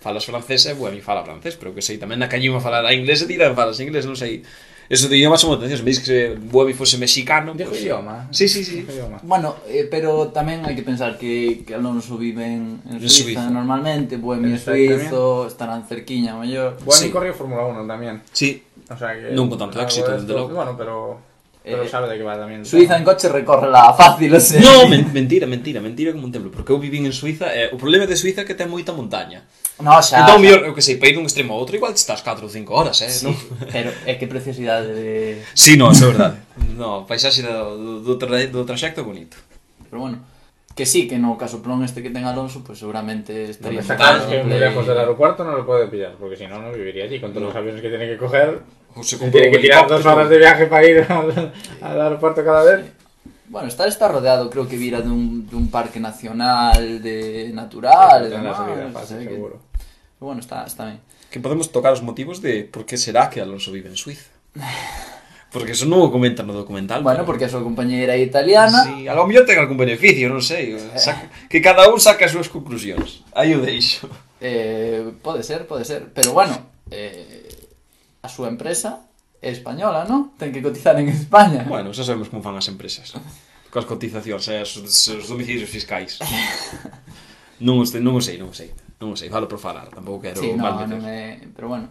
[0.00, 3.22] falas francés e bueno, fala francés, pero que sei, tamén na cañima falar a inglés
[3.22, 4.42] e dirán falas inglés, non sei.
[4.88, 7.52] Eso de idioma son atención, me dis que Buemi fose mexicano.
[7.52, 8.26] Dijo pues, idioma.
[8.30, 8.86] Sí, sí, sí.
[8.88, 9.20] Idioma.
[9.22, 13.52] Bueno, eh, pero tamén hai que pensar que, que alonso vive en, en Suiza, Suiza,
[13.52, 16.80] normalmente, Buemi é suizo, estarán cerquiña, mellor.
[16.80, 17.12] Buemi sí.
[17.12, 18.24] corrió Fórmula 1 tamén.
[18.32, 18.64] Sí.
[18.88, 19.36] O sea que...
[19.36, 20.56] Non con tanto éxito, desde logo.
[20.56, 21.20] Bueno, pero...
[21.60, 22.64] Pero eh, sabe de que va tamén.
[22.64, 24.56] Suiza en coche recorre la fácil, o sea.
[24.56, 27.76] No, men mentira, mentira, mentira como un templo, porque eu vivín en Suiza, eh, o
[27.76, 29.44] problema de Suiza é que ten moita montaña.
[29.80, 30.42] No, xa, entón, xa.
[30.42, 32.66] mellor, eu que sei, para ir dun extremo a outro igual estás 4 ou 5
[32.74, 33.10] horas, eh?
[33.10, 33.34] Sí, non?
[33.70, 35.38] pero é que preciosidade de...
[35.54, 36.36] Sí, no, é verdade.
[36.80, 39.38] no, paisaxe do, do, do, tra do traxecto bonito.
[39.86, 40.18] Pero bueno,
[40.74, 43.82] que sí, que no caso plón este que ten Alonso, pues seguramente estaría...
[43.82, 46.58] No, claro, es que muy lejos del aeropuerto no lo puede pillar, porque si no,
[46.58, 47.48] no viviría allí, con todos no.
[47.50, 48.62] los aviones que tiene que coger.
[48.94, 52.64] O se tiene que tirar dos horas de viaje para ir al, al aeropuerto cada
[52.64, 52.84] vez.
[52.84, 52.98] Sí.
[53.48, 58.36] Bueno, estar está rodeado, creo que vira dun, dun parque nacional, de natural, sí, e
[58.36, 58.58] demás.
[58.66, 59.34] Vida, Que...
[59.34, 59.67] seguro.
[60.18, 60.98] Pero bueno, está, está ben.
[61.30, 64.28] Que podemos tocar os motivos de por que será que Alonso vive en Suiza.
[65.48, 67.00] Porque eso non o comentan no documental.
[67.00, 70.28] Bueno, pero- porque a súa compañeira é italiana, Sí, a lo mellor ten algún beneficio,
[70.28, 70.76] non sei.
[71.00, 73.24] Saca, que cada un saque as súas conclusións.
[73.32, 74.10] Aí o deixo.
[74.44, 76.12] eh, pode ser, pode ser.
[76.12, 76.52] Pero bueno,
[76.92, 77.48] eh,
[78.20, 79.08] a súa empresa
[79.40, 80.36] é española, ¿no?
[80.36, 81.64] Ten que cotizar en España.
[81.64, 83.16] Bueno, xa sabemos como fan as empresas.
[83.72, 86.20] Coas cotizacións e os, os domicilios fiscais.
[87.64, 88.68] non, os, non o sei, non o sei.
[88.98, 91.86] non sei, falo por falar, tampouco quero sí, no, non é, pero bueno.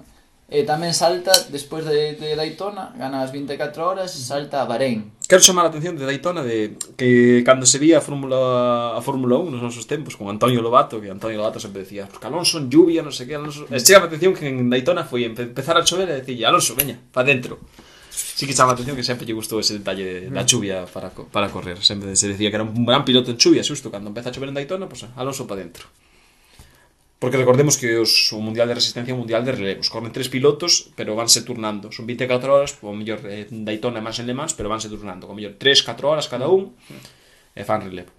[0.47, 5.11] E tamén salta, despois de, de Daytona, gana as 24 horas, salta a Bahrein.
[5.27, 9.35] Quero chamar a atención de Daytona de que cando se vía a Fórmula, a Fórmula
[9.43, 12.71] 1 nos nosos tempos, con Antonio Lobato, que Antonio Lobato sempre decía, porque Alonso en
[12.71, 13.67] lluvia, non sei que, Alonso...
[13.67, 16.79] Eh, e chega a atención que en Daytona foi empezar a chover e dicir, Alonso,
[16.79, 17.59] veña, pa dentro.
[18.07, 20.47] Sí que chama a atención que sempre lle gustou ese detalle de, da mm.
[20.47, 21.83] chuvia para, para correr.
[21.83, 24.47] Sempre se decía que era un gran piloto en chuvia, xusto, cando empeza a chover
[24.47, 25.91] en Daytona, pues, Alonso pa dentro.
[27.17, 29.89] Porque recordemos que os, o Mundial de Resistencia é un Mundial de relevos.
[29.89, 31.89] Corren tres pilotos, pero vanse turnando.
[31.89, 35.25] Son 24 horas, o mellor eh, Daytona máis en Le Mans, pero vanse turnando.
[35.25, 36.77] O mellor 3, 4 horas cada un,
[37.57, 38.13] e fan relevo.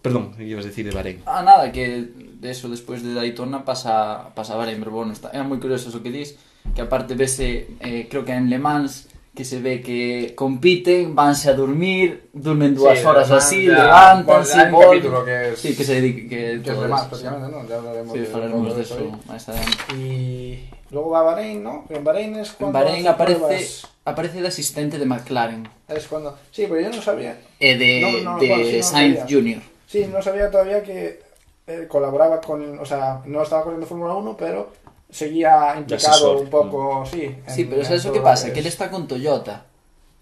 [0.00, 1.20] Perdón, que ibas a decir de Bahrein?
[1.26, 5.28] Ah, nada, que de eso despois de Daytona pasa, pasa a Bahrein, pero bueno, está,
[5.36, 6.40] era moi curioso eso que dis,
[6.72, 11.50] que aparte vese, eh, creo que en Le Mans, que se ve que compiten, vanse
[11.50, 15.24] a dormir, durmen dúas Sí, horas así, un volven.
[15.26, 17.68] que es- Sí, que se dedique que, Que es todo de más, eso, prácticamente, ¿no?
[17.68, 19.94] Ya hablaremos Sí, de falaremos todo de eso máis adiante.
[19.94, 21.84] Y luego va a Bahrein, ¿no?
[21.90, 22.78] En Bahrein es En cuando.
[22.80, 23.86] Bahrein hace aparece pruebas.
[24.06, 26.34] aparece de asistente de McLaren Es cuando.
[26.50, 27.36] Sí, pero yo no sabía.
[27.60, 29.36] e de, No, no, de bueno, sí, no Sainz sabía.
[29.36, 29.62] Jr.
[29.86, 31.20] Sí, no sabía todavía que
[31.68, 32.78] eh, colaboraba con.
[32.80, 34.72] O sea, no estaba corriendo Fórmula 1, pero
[35.16, 37.22] seguía implicado un poco, sí.
[37.24, 38.48] en- Sí, pero ¿sabes lo que pasa?
[38.48, 39.64] es- Que él está con Toyota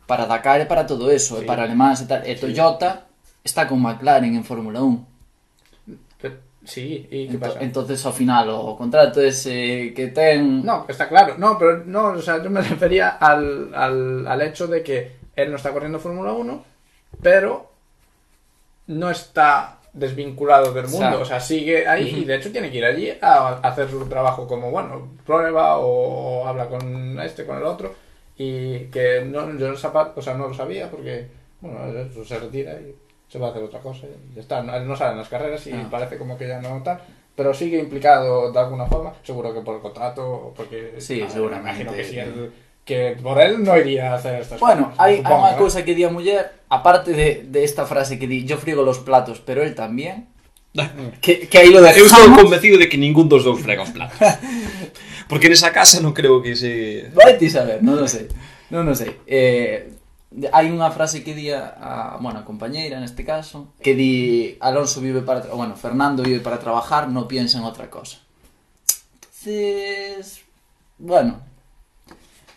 [0.07, 1.45] para Dakar para todo eso, Sí.
[1.47, 2.23] para Alemán e tal.
[2.41, 3.07] Toyota
[3.43, 5.07] está con McLaren en Fórmula 1.
[6.21, 7.59] Pero- sí, ¿y qué Ento- pasa?
[7.61, 10.65] Entonces, ao final, o contrato ese que ten...
[10.65, 11.37] No, está claro.
[11.39, 15.51] No, pero no, o sea, yo me refería al, al, al hecho de que él
[15.51, 16.65] no está corriendo Fórmula 1,
[17.21, 17.71] pero
[18.87, 22.85] no está desvinculado del mundo, o sea, sigue ahí y de hecho tiene que ir
[22.85, 27.95] allí a hacer su trabajo como, bueno, prueba o, habla con este, con el otro
[28.37, 31.29] y que no, yo o sea, no lo sabía porque,
[31.61, 32.95] bueno, eso se retira y
[33.29, 35.67] se va a hacer otra cosa y ya está, no, no sale en las carreras
[35.69, 35.89] y Ah.
[35.91, 37.01] parece como que ya no tal.
[37.37, 40.95] Pero sigue implicado de alguna forma, seguro que por el contrato, porque...
[40.99, 41.85] Sí, ah, seguramente.
[41.85, 42.53] Me imagino que, sí, él-
[42.85, 45.01] que por él no iría a hacer estas Bueno, cosas.
[45.01, 45.61] hai, hai supongo, unha ¿no?
[45.61, 49.01] cousa que di a muller, aparte de, de esta frase que di, yo frigo los
[49.01, 50.29] platos, pero él también,
[51.25, 52.45] que, que aí lo Eu estou dejamos.
[52.45, 54.19] convencido de que ningún dos dous frega os platos.
[55.31, 57.09] Porque nesa casa non creo que se...
[57.17, 58.29] Vai ti saber, non o sei.
[58.69, 59.17] Non o sei.
[59.25, 59.89] Eh,
[60.53, 65.01] hai unha frase que di a, a, bueno, a compañeira neste caso, que di Alonso
[65.01, 68.21] vive para, tra- bueno, Fernando vive para trabajar, no piensa en otra cosa.
[69.23, 70.43] Entonces,
[70.99, 71.41] bueno,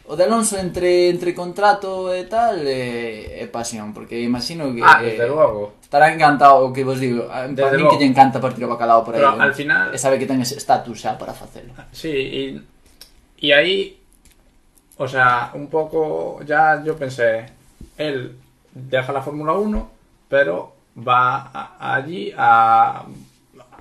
[0.08, 5.04] o de Alonso entre entre contrato e tal e, e pasión, porque imagino que Ah,
[5.04, 5.76] desde luego.
[5.84, 7.92] estará encantado o que vos digo, a- Desde mí logo.
[7.92, 9.20] que lle encanta partir o bacalao por aí.
[9.20, 11.76] Pero al final- e sabe que ten ese estatus xa para facelo.
[11.92, 12.42] Sí, y,
[13.44, 14.00] y ahí,
[14.98, 17.46] o sea, un poco, ya yo pensé,
[18.00, 18.36] él
[18.72, 19.92] deja la Fórmula 1,
[20.32, 23.04] pero va a- allí a,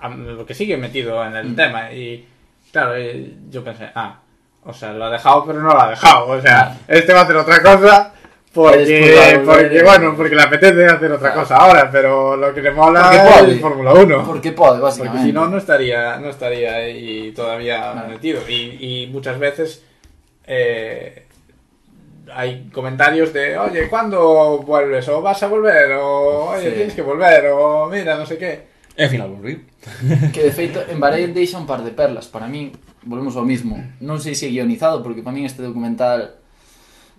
[0.00, 1.92] a lo que sigue metido en el tema.
[1.92, 2.26] Y
[2.72, 4.20] claro, y yo pensé, ah,
[4.66, 6.26] o sea, lo ha dejado, pero no lo ha dejado.
[6.28, 8.12] O sea, este va a hacer otra cosa.
[8.52, 11.40] Porque, porque, bueno, porque le apetece hacer otra Claro.
[11.42, 13.58] cosa ahora, pero lo que le mola Porque es puede.
[13.58, 14.24] Fórmula 1.
[14.24, 15.26] Porque Porque básicamente.
[15.26, 18.08] si no, no estaría, no estaría ahí todavía Claro.
[18.08, 18.40] metido.
[18.48, 19.84] Y, y muchas veces
[20.46, 21.26] eh,
[22.34, 25.06] hay comentarios de, oye, ¿cuándo vuelves?
[25.08, 26.74] O vas a volver, o oye, Sí.
[26.76, 28.66] tienes que volver, o mira, no sé qué.
[28.98, 29.66] Ao final volví.
[30.32, 32.72] Que de feito, en Bahrein deixa un par de perlas Para min,
[33.06, 33.78] volvemos ao mismo.
[34.02, 36.36] Non sei se é guionizado, porque para min este documental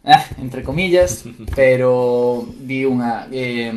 [0.03, 1.23] eh, entre comillas,
[1.57, 3.71] pero vi unha eh,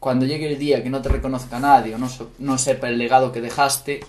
[0.00, 2.96] cuando llegue el día que no te reconozca nadie o non, so, non sepa el
[2.96, 4.00] legado que dejaste,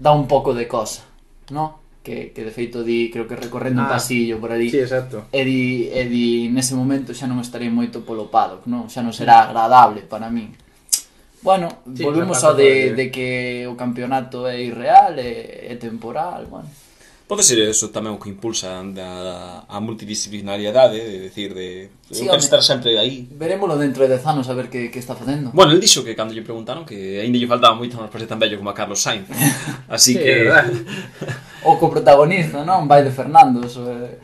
[0.00, 1.04] dá un pouco de cosa,
[1.52, 1.78] ¿no?
[2.00, 4.72] Que, que de feito di, creo que recorrendo ah, un pasillo por ali.
[4.72, 5.28] Sí, exacto.
[5.28, 8.88] E di, e di, nese momento xa non estarei moito polo paddock, non?
[8.88, 10.56] Xa non será agradable para min.
[11.42, 16.68] Bueno, sí, volvemos a de, de que o campeonato é irreal, é, é temporal, bueno.
[17.30, 22.42] Pode ser eso tamén o que impulsa a, a multidisciplinariedade, de decir, de, sí, home,
[22.42, 23.22] estar sempre aí.
[23.30, 25.54] Verémolo dentro de 10 anos a ver que, que está facendo.
[25.54, 28.42] Bueno, el dixo que cando lle preguntaron que aínda lle faltaba moito para ser tan
[28.42, 29.30] bello como a Carlos Sainz.
[29.86, 30.50] Así sí, que...
[31.62, 32.90] o co protagonista, non?
[32.90, 34.18] Vai de Fernando, eso, é...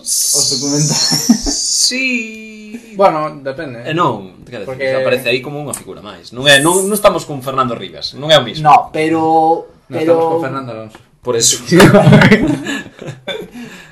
[0.00, 1.60] os documentais.
[1.90, 2.94] Sí...
[2.94, 3.82] Bueno, depende.
[3.82, 6.30] E non, decir, Porque- aparece aí como unha figura máis.
[6.30, 8.62] Non é, non, non estamos con Fernando Rivas, non é o mismo.
[8.62, 9.66] No, pero...
[9.90, 10.14] No pero...
[10.14, 10.98] estamos con Fernando Alonso.
[11.20, 11.58] Por eso.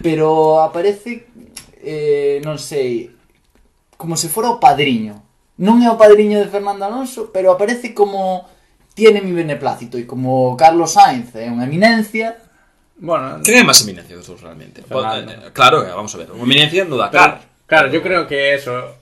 [0.01, 1.27] Pero aparece,
[1.83, 3.11] eh, non sei,
[3.99, 5.19] como se fora o padriño.
[5.59, 8.47] Non é o padriño de Fernando Alonso, pero aparece como
[8.95, 12.39] tiene mi beneplácito e como Carlos Sainz é unha eminencia,
[12.99, 14.83] Bueno, Quen é máis eminencia dos dous realmente?
[14.83, 15.31] Fernando.
[15.31, 16.31] Eh, Claro, eh, vamos a ver.
[16.35, 17.47] Eminencia no Dakar.
[17.69, 18.95] Claro, yo creo que eso.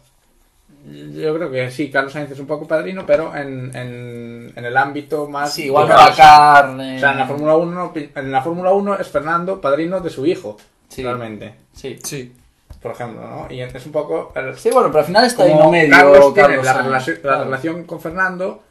[0.88, 4.76] Yo creo que sí, Carlos Sainz es un poco padrino, pero en, en, en el
[4.76, 5.52] ámbito más.
[5.52, 8.72] sí, igual Carlos Dakar, eh, O sea, en la Fórmula 1, no- en la Fórmula
[8.72, 10.56] 1 es Fernando padrino de su hijo,
[10.88, 11.02] Sí.
[11.02, 11.98] realmente, Sí.
[12.04, 12.32] Sí.
[12.80, 13.46] por ejemplo, ¿no?
[13.52, 16.48] Y es un poco el- Sí, bueno, pero al final está no medio Carlos tiene
[16.48, 18.62] Carlos la, Sainz, relación, la relación con Fernando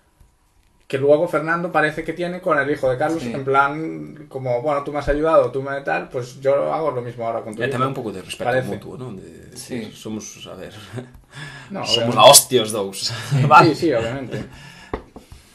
[0.88, 3.34] que luego Fernando parece que tiene con el hijo de Carlos, Sí.
[3.34, 7.02] en plan, como, bueno, tú me has ayudado, tú me tal, pues yo hago lo
[7.02, 7.74] mismo ahora con tu hijo.
[7.74, 8.69] tamén un pouco de respeto Parece.
[8.69, 8.93] mutuo?
[9.17, 9.89] De, de Sí.
[9.89, 10.74] Somos, a ver,
[11.74, 12.21] No, somos obviamente.
[12.21, 13.10] a hostia os dous.
[13.10, 14.45] Sí, sí, obviamente.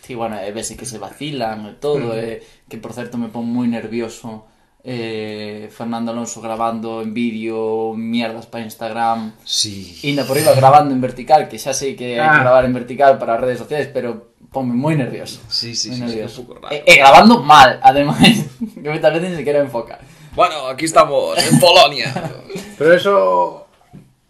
[0.03, 3.47] Sí, bueno, e vese que se vacilan e todo, e que por certo me pon
[3.47, 4.51] moi nervioso
[4.83, 9.95] eh, Fernando Alonso grabando en vídeo mierdas para Instagram Sí.
[10.11, 12.43] Inda por iba grabando en vertical, que xa sei que hai que Ah.
[12.43, 15.40] gravar en vertical para redes sociais, pero ponme moi nervioso.
[15.48, 16.40] Sí, sí, Moi sí, sí, nervioso.
[16.42, 16.74] un pouco raro.
[16.74, 18.46] E, e grabando mal, ademais,
[18.82, 19.98] que moitas veces ni siquiera enfoca.
[20.34, 22.10] Bueno, aquí estamos, en Polonia.
[22.78, 23.66] Pero eso,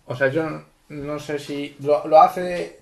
[0.06, 0.44] o sea, yo
[0.88, 2.80] no, sé si lo, lo hace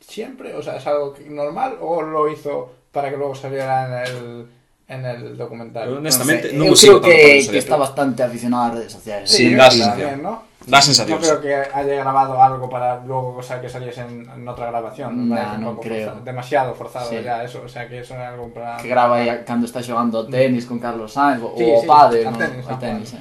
[0.00, 4.46] siempre, o sea, es algo normal o lo hizo para que luego saliera en el,
[4.90, 5.86] en el documental.
[6.02, 8.92] Honestamente non non, sei, o sigo eu tanto creo que, está bastante aficionado ás redes
[8.98, 9.30] sociais.
[9.30, 10.18] Sí, yo da creo que sensación.
[10.26, 10.32] ¿no?
[10.66, 14.28] Da sensación, No creo que haya grabado algo para luego o sea, que saliese en,
[14.28, 15.30] en otra grabación.
[15.30, 16.10] Nah, non poco creo.
[16.10, 17.22] forzado, demasiado forzado Sí.
[17.22, 17.62] ya eso.
[17.64, 18.76] O sea, que eso es algo para...
[18.82, 21.88] Que grava aí cando está xogando ao tenis con Carlos Sainz, o Sí, o sí,
[21.88, 22.36] ao no?
[22.36, 23.18] tenis, ao tenis, sí.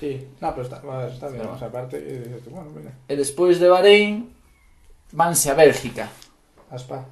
[0.00, 0.10] Sí,
[0.42, 1.44] no, pero está, bueno, está bien.
[1.46, 4.28] Pero- O sea, aparte, y bueno, mira, despois de Bahrein,
[5.14, 6.10] vanse a Bélgica,
[6.68, 7.04] Aspa,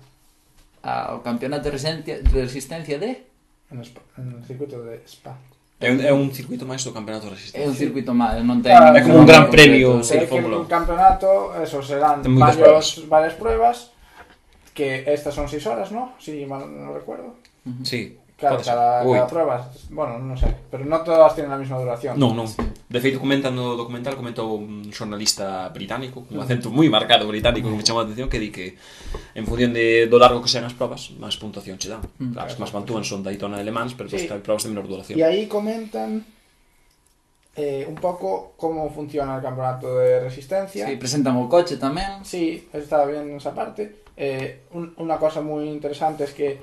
[0.82, 3.27] ao campeonato de resistencia, de resistencia de...
[3.70, 5.36] en, Spa, en, el circuito de Spa.
[5.80, 7.64] É un, é un circuito máis do campeonato de resistencia.
[7.64, 8.74] É un circuito máis, non ten...
[8.74, 10.62] Claro, é como un gran premio sí, de Fórmula 1.
[10.66, 13.08] un campeonato, eso, serán varios, pruebas.
[13.08, 13.76] varias pruebas,
[14.74, 16.18] que estas son 6 horas, ¿no?
[16.18, 17.38] Si sí, mal no recuerdo.
[17.62, 17.84] Uh -huh.
[17.86, 22.14] Sí, Claro, cada, cada prueba, bueno, non sei, pero non todas tienen a mesma duración.
[22.14, 22.46] Non, non.
[22.86, 27.66] De feito, comenta no documental, comentou un xornalista británico, con un acento moi marcado británico,
[27.66, 28.78] que me chamou a atención, que di que
[29.34, 31.98] en función de do largo que sean as probas, máis puntuación che dan.
[32.22, 32.38] Mm.
[32.38, 34.30] Claro, As máis mantúan son Daytona de Le Mans, pero sí.
[34.30, 35.18] hai probas de menor duración.
[35.18, 36.22] E aí comentan
[37.58, 40.86] eh, un pouco como funciona o campeonato de resistencia.
[40.86, 42.22] Sí, presentan o coche tamén.
[42.22, 44.06] Sí, está bien esa parte.
[44.14, 46.62] Eh, un, unha cosa moi interesante es que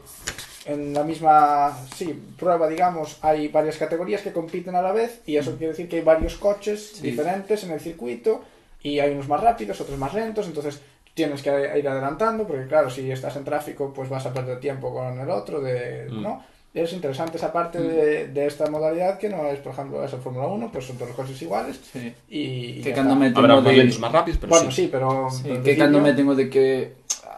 [0.66, 5.38] en la misma sí, prueba, digamos, hay varias categorías que compiten a la vez y
[5.38, 7.02] eso quiere decir que hay varios coches Sí.
[7.04, 8.42] diferentes en el circuito
[8.82, 10.82] y hay unos más rápidos, otros más lentos, entonces
[11.14, 11.50] tienes que
[11.80, 15.30] ir adelantando porque claro, si estás en tráfico pues vas a perder tiempo con el
[15.30, 16.22] otro, de, Mm.
[16.22, 16.44] ¿no?
[16.76, 20.48] Es interesante esa parte de, de esta modalidad que no es, por ejemplo, eso Fórmula
[20.48, 22.14] 1, pues son todos los coches iguales Sí.
[22.28, 22.40] y,
[22.80, 23.24] y Que ya cando está.
[23.24, 23.84] meten Habrá o de...
[23.98, 24.82] máis rápidos, pero Bueno, sí.
[24.84, 25.30] sí, pero...
[25.32, 26.94] Sí, pero en que cando principio- meten o de que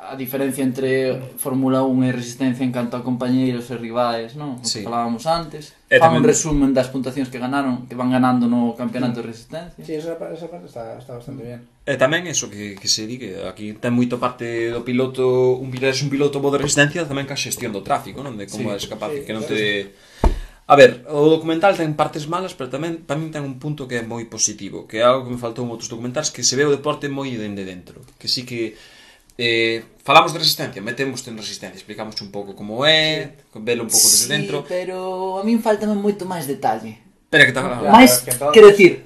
[0.08, 4.58] a diferencia entre Fórmula 1 e Resistencia en canto a compañeiros e rivais, non?
[4.60, 4.80] O sí.
[4.80, 5.76] que falábamos antes.
[5.92, 6.24] E Fan tamén...
[6.24, 9.76] un resumen das puntuacións que ganaron, que van ganando no campeonato de Resistencia.
[9.84, 11.60] Sí, esa, esa parte está, está bastante bien.
[11.84, 15.68] E tamén eso que, que se di que aquí ten moito parte do piloto, un
[15.68, 18.40] piloto, un piloto bo de Resistencia, tamén ca xestión do tráfico, non?
[18.40, 18.80] De como sí.
[18.80, 19.60] es capaz sí, que non te...
[19.60, 20.36] Sí.
[20.68, 24.00] A ver, o documental ten partes malas, pero tamén para min ten un punto que
[24.00, 26.68] é moi positivo, que é algo que me faltou en outros documentales, que se ve
[26.68, 28.76] o deporte moi dende dentro, que sí que
[29.38, 33.60] Eh, falamos de resistencia, metemos en resistencia, explicamos un pouco como é, sí.
[33.62, 34.66] velo un pouco desde sí, dentro.
[34.66, 37.06] pero a min faltame moito máis detalle.
[37.30, 37.68] Pero que tal?
[37.68, 39.06] Claro, máis, es que quero dicir,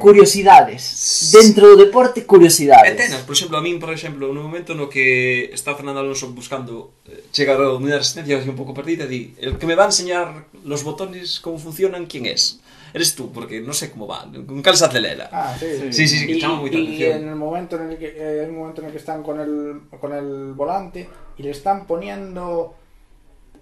[0.00, 1.30] curiosidades.
[1.30, 2.90] Dentro do deporte, curiosidades.
[2.90, 6.32] E tenas, por exemplo, a min, por exemplo, no momento no que está Fernando Alonso
[6.32, 9.92] buscando eh, chegar ao dominar resistencia, un pouco perdida, di, el que me va a
[9.92, 12.58] enseñar los botones, como funcionan, quién es?
[12.92, 15.28] Eres tú, porque no sé cómo va, con cal se acelera.
[15.32, 15.66] Ah, sí.
[15.92, 18.56] Sí, sí, sí, que y, moita y en el momento en el que eh, un
[18.58, 22.74] momento en el que están con el con el volante y le están poniendo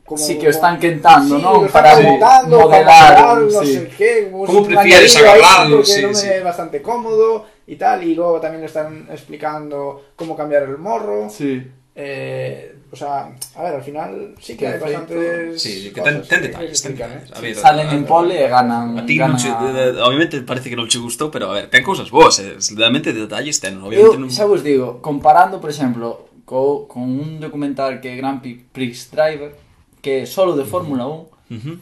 [0.05, 1.53] como Sí, que o están quentando, sí, ¿no?
[1.61, 3.73] lo están Para calentando, modelar, para modelar, no sí.
[3.75, 5.77] sé qué, pues ¿Cómo prefieres agarrarlo?
[5.77, 6.29] porque Sí, no me sí.
[6.29, 11.29] es bastante cómodo y tal y luego también le están explicando cómo cambiar el morro
[11.29, 11.63] Sí.
[12.01, 15.61] Eh, o sea, a ver, al final sí que hay bastantes.
[15.61, 16.81] Sí, que ten, ten detalles.
[16.81, 17.31] Que ten detalles.
[17.31, 17.35] ¿eh?
[17.35, 19.01] A ver, Salen a, en pole eh, e ganan.
[19.01, 20.07] A ti, ganan no, a...
[20.07, 23.59] obviamente, parece que non che gustou, pero a ver, ten cousas boas, eh, realmente detalles
[23.59, 23.83] ten.
[23.83, 24.31] Obviamente, Eu, non...
[24.31, 29.59] xa vos digo, comparando, por exemplo, co, con un documental que é Grand Prix Driver,
[29.99, 31.77] que é solo de Fórmula 1, uh -huh.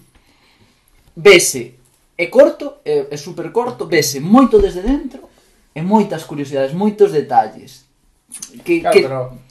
[1.12, 1.76] vese,
[2.16, 5.28] é corto, é, é super corto, vese moito desde dentro,
[5.76, 7.84] e moitas curiosidades, moitos detalles.
[8.64, 9.02] Que, claro, que...
[9.04, 9.45] pero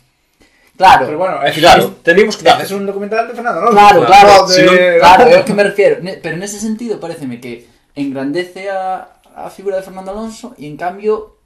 [0.77, 1.05] Claro.
[1.05, 1.95] Pero bueno, es, claro.
[2.03, 2.61] tenemos que eh, dar.
[2.61, 3.77] Es un documental de Fernando Alonso.
[3.77, 4.27] Claro, claro.
[4.27, 4.53] Claro, de...
[4.53, 5.97] si no, eh, claro es que me refiero.
[6.21, 10.75] Pero en ese sentido, pareceme que engrandece a, a figura de Fernando Alonso e, en
[10.75, 11.39] cambio,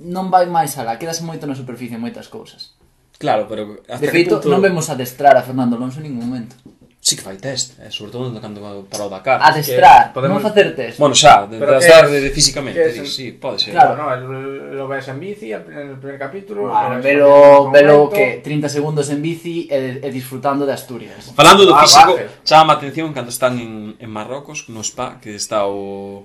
[0.00, 0.96] non vai máis alá.
[0.96, 2.74] Quedase moito na superficie moitas cousas.
[3.20, 3.78] Claro, pero...
[3.86, 4.50] Hasta de feito, punto...
[4.50, 6.56] non vemos adestrar a Fernando Alonso en ningún momento
[7.04, 7.90] sí que fai test, eh?
[7.90, 9.38] sobre todo cando para o Dakar.
[9.44, 10.40] Adestrar, podemos...
[10.40, 10.96] non facer test.
[10.96, 13.06] Bueno, xa, de, Pero adestrar de, de físicamente, es, el...
[13.06, 13.76] sí, pode ser.
[13.76, 16.72] Claro, no, el, lo ves en bici en el primer capítulo.
[16.72, 21.28] Ah, velo, velo que 30 segundos en bici e, e disfrutando de Asturias.
[21.36, 22.40] Falando do ah, físico, vale.
[22.40, 26.24] chama a atención cando están en, en Marrocos, no spa, que está o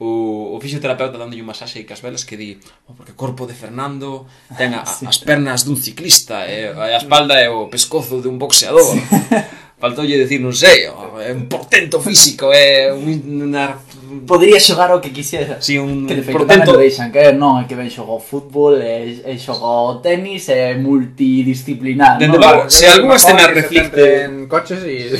[0.00, 2.56] o, o fisioterapeuta dándolle un masaxe e cas velas que di
[2.88, 4.24] oh, porque o corpo de Fernando
[4.56, 5.04] ten a, sí.
[5.04, 8.96] as pernas dun ciclista e a espalda e o pescozo de un boxeador.
[8.96, 9.04] Sí.
[9.78, 13.78] faltoulle decir, non sei, é un portento físico, é unha
[14.26, 15.60] Podría xogar o que quixera.
[15.60, 16.72] Si, sí, un que de feito, portento...
[16.72, 22.16] Non deixan caer, non, é que ben xogou fútbol, é, é xogou tenis, é multidisciplinar.
[22.16, 24.00] Dende no, se algunha escena reflicte...
[24.24, 25.12] En coches e...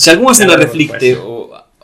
[0.00, 1.41] se algunha escena reflicte o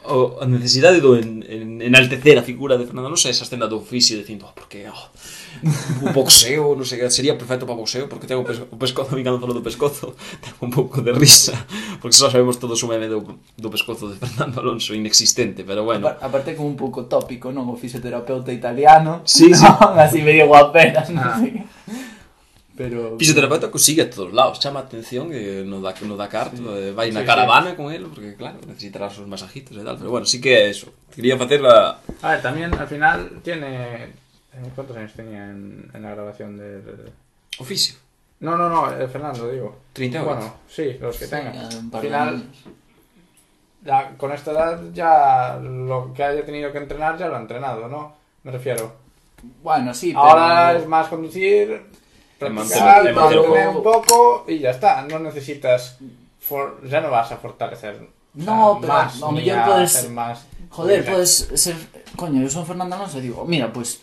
[0.08, 3.68] o, a necesidade do en, en, enaltecer a figura de Fernando Alonso é esa escena
[3.68, 8.08] do oficio dicindo, oh, ah, porque oh, o boxeo, non sei, sería perfecto para boxeo
[8.08, 11.12] porque ten o, pes, o pescozo, mi cando falo do pescozo ten un pouco de
[11.12, 11.54] risa
[12.00, 13.22] porque só sabemos todos o meme do,
[13.54, 17.68] do pescozo de Fernando Alonso inexistente, pero bueno aparte como un pouco tópico, non?
[17.68, 19.60] O fisioterapeuta italiano sí, non?
[19.60, 20.00] sí.
[20.00, 21.22] así medio guaperas, non?
[21.22, 21.38] Ah.
[21.38, 21.60] sei.
[22.78, 23.18] Pero...
[23.18, 26.14] Fisioterapeuta que sigue a todos lados, chama atención que no da no
[26.94, 30.24] vai na Sí, caravana con él, porque claro, necesitará os masajitos e tal, pero bueno,
[30.24, 30.86] sí que eso.
[31.10, 34.14] Quería facer la A ver, también al final tiene.
[34.54, 37.10] eh, ¿Cuántos años tenía en, en la grabación del.?
[37.58, 37.98] oficio.
[38.38, 39.82] No, no, no, eh, Fernando, digo.
[39.92, 40.22] 38.
[40.24, 41.56] Bueno, sí, los que Sí, tengan.
[41.58, 42.30] Al final,
[43.82, 47.88] ya, con esta edad ya lo que haya tenido que entrenar ya lo ha entrenado,
[47.88, 48.14] ¿no?
[48.44, 48.94] Me refiero.
[49.62, 50.20] Bueno, sí, pero...
[50.22, 51.82] Ahora es más conducir,
[52.38, 55.02] Practicar, mantener, mantener un poco y ya está.
[55.02, 55.98] No necesitas.
[56.38, 56.80] For...
[56.88, 57.98] Ya no vas a fortalecer.
[58.34, 61.26] No, o sea, pero más, no, podes- hacer Más joder, libre.
[61.26, 61.76] ser.
[62.16, 64.00] Coño, eu son Fernando Alonso digo, mira, pues.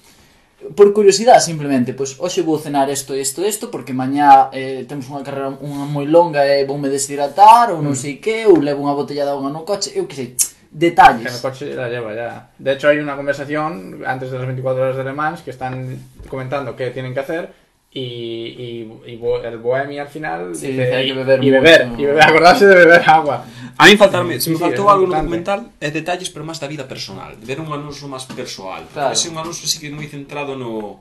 [0.75, 5.21] Por curiosidade, simplemente, pois hoxe vou cenar isto, isto, isto, porque mañá eh, temos unha
[5.21, 8.01] carrera unha moi longa e eh, voume deshidratar ou non mm.
[8.01, 10.33] sei que, ou levo unha botella de auga no coche, eu que sei,
[10.71, 11.27] detalles.
[11.27, 12.49] Que no coche la lleva ya.
[12.57, 16.01] De hecho, hai unha conversación antes de las 24 horas de Le Mans que están
[16.31, 17.53] comentando que tienen que hacer
[17.95, 21.61] y, y, y el Bohemi al final sí, dice, hay que beber y, mucho.
[21.61, 23.45] beber, y beber, acordarse de beber agua.
[23.77, 26.59] A mí faltarme, sí, se me sí, faltou algo no documental é detalles, pero máis
[26.59, 28.83] da vida personal, de ver un anuncio máis persoal.
[28.91, 29.15] Claro.
[29.15, 30.99] Ese un anuncio sí que moi centrado no,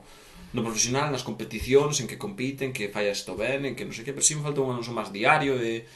[0.54, 4.06] no profesional, nas competicións, en que compiten, que falla isto ben, en que non sei
[4.06, 5.90] que, pero sí me falta un anuncio máis diario de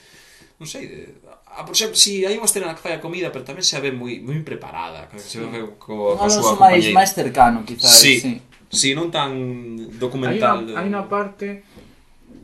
[0.59, 1.15] non sei, de,
[1.47, 3.63] a, por exemplo, si sí, hai unha escena na que fai a comida, pero tamén
[3.63, 6.91] se ve moi moi preparada, que se ve co, co, co súa compañeira.
[6.91, 8.19] máis máis cercano, quizás, sí.
[8.19, 8.43] sí.
[8.71, 10.65] Sí, non tan Hay documental.
[10.69, 11.65] una, hay una parte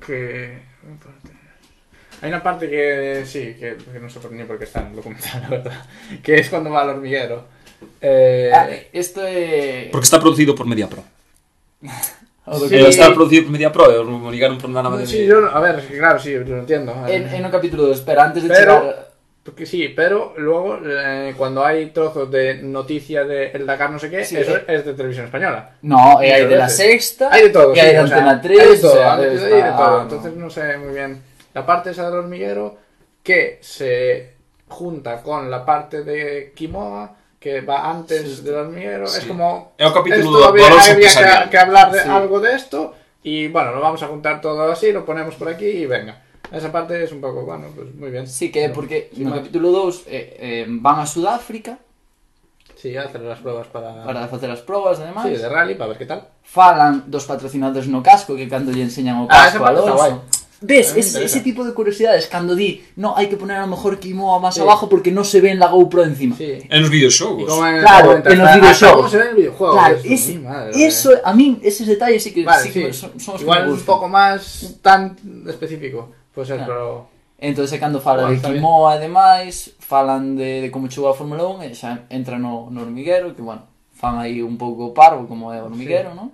[0.05, 0.59] que.
[0.85, 1.33] una parte-
[2.23, 4.89] Hay una parte que sí, que, que no sé por- ni por qué está en
[4.89, 5.85] el documental, la verdad.
[6.23, 7.45] Que es cuando va al hormiguero.
[8.01, 9.89] Eh, Ah, é...
[9.93, 11.05] Porque está producido por Mediapro.
[12.47, 12.77] o do Sí.
[12.77, 15.05] Eh, está producido por Mediapro, e os obrigaron por nada de...
[15.07, 16.93] sí, yo, a ver, claro, sí, lo entiendo.
[17.09, 19.13] En, en un capítulo 2, espera, antes de Pero-.
[19.45, 24.09] Porque sí, pero luego eh, cuando hay trozos de noticia de el Dakar no sé
[24.09, 24.65] qué, Sí, eso eh.
[24.69, 25.77] es de televisión española.
[25.83, 28.69] No, e hai Muchas de la sexta, Hay de todo, sí, de Antena 3, hay
[28.71, 30.03] de todo, o sea, hay de- está- hay de todo.
[30.03, 31.23] Entonces no sé muy bien.
[31.53, 32.79] La parte esa del hormiguero
[33.23, 34.33] que se
[34.69, 39.05] junta con la parte de Quimoa que va antes del hormiguero.
[39.05, 39.29] Es Sí.
[39.29, 39.75] como.
[39.79, 40.65] O capítulo do- había,
[40.97, 42.09] que, que hablar de Sí.
[42.09, 45.67] algo de esto y bueno, lo vamos a juntar todo así, lo ponemos por aquí
[45.69, 46.23] y venga.
[46.53, 48.27] Esa parte es un poco, bueno, pues muy bien.
[48.27, 49.39] Sí, que é porque Sí, no más.
[49.41, 51.79] capítulo 2 eh, eh, van a Sudáfrica
[52.77, 54.05] Sí, hacer las pruebas para.
[54.05, 55.25] para facer as probas, ademais.
[55.35, 56.29] Sí, de rally, para ver qué tal.
[56.43, 59.81] Falan dos patrocinadores no casco que cando lle enseñan o Ah, esa casco a parte
[59.81, 60.13] está guai.
[60.61, 63.73] Ves, A me ese, tipo de curiosidades cando di, no, hai que poner a lo
[63.73, 64.61] mejor Kimoa máis Sí.
[64.61, 66.37] abajo porque no se ve en la GoPro encima.
[66.37, 66.61] Sí.
[66.69, 66.91] En los
[67.49, 68.97] como en el Claro, en los hasta- videojuegos.
[68.97, 69.73] cómo se ve en el videojuego.
[69.75, 72.81] Claro, eso, ese, mi madre, eso, a mí, esos detalles sí que, Vale, sí sí.
[72.85, 73.95] que son, son que Igual me un gustan.
[73.95, 75.17] poco más tan
[75.49, 76.13] específico.
[76.35, 77.07] Pois é, claro.
[77.39, 81.63] Entón, cando fala de Kimoa, e demais, falan de, de como chegou a Fórmula 1
[81.63, 85.61] e xa entra no, no hormiguero, que, bueno, fan aí un pouco parvo como é
[85.61, 86.17] o hormiguero, sí.
[86.17, 86.33] non?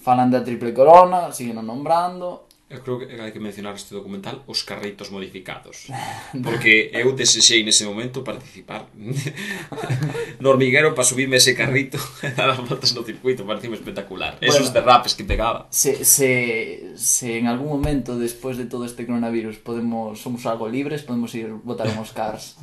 [0.00, 4.66] Falan da triple corona, siguen nombrando, Eu creo que hai que mencionar este documental Os
[4.66, 5.86] carreitos modificados.
[6.42, 8.90] Porque eu desexei nese momento participar.
[10.42, 11.96] No hormiguero para subirme ese carrito
[12.26, 14.42] E dar as voltas no circuito Parecía espectacular.
[14.42, 15.70] Bueno, Esos derrapes que pegaba.
[15.70, 21.06] Se, se, se en algún momento despois de todo este coronavirus podemos Somos algo libres
[21.06, 22.58] Podemos ir botar unos cars.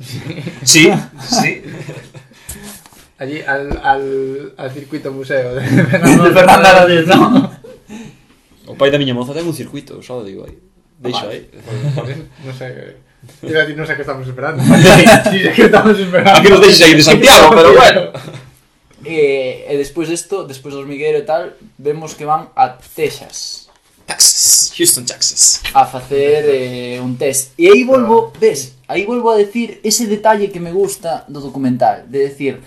[0.64, 1.62] Sí, sí.
[3.16, 7.63] Allí al, al, al circuito museo De Fernando Arantes, ¿no?
[8.74, 10.58] O pai da miña moza ten un circuito só o digo aí
[10.98, 11.46] deixo aí
[11.94, 12.98] Joder, No sé.
[13.42, 14.62] Iba a decir, no sé qué estamos esperando.
[14.62, 16.30] sí, sé que estamos esperando.
[16.36, 18.12] Aquí nos deixes aí de Santiago, pero bueno.
[19.04, 23.68] E, e despois desto, despois do hormiguero e tal, vemos que van a Texas
[24.06, 27.52] Texas Houston, Texas a facer eh, un test.
[27.58, 32.04] E aí volvo, ves, aí volvo a decir ese detalle que me gusta do documental,
[32.08, 32.60] de decir,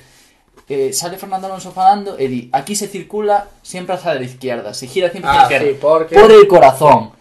[0.70, 4.88] eh, sale Fernando Alonso falando e di, aquí se circula siempre hacia la izquierda, se
[4.88, 5.68] gira siempre hacia Ah, la izquierda.
[5.74, 7.11] sí, porque- Por el corazón.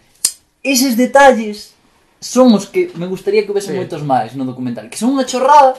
[0.62, 1.74] Eses detalles
[2.18, 3.78] son os que me gustaría que hubiesen Sí.
[3.78, 5.78] moitos máis no documental, que son unha chorrada,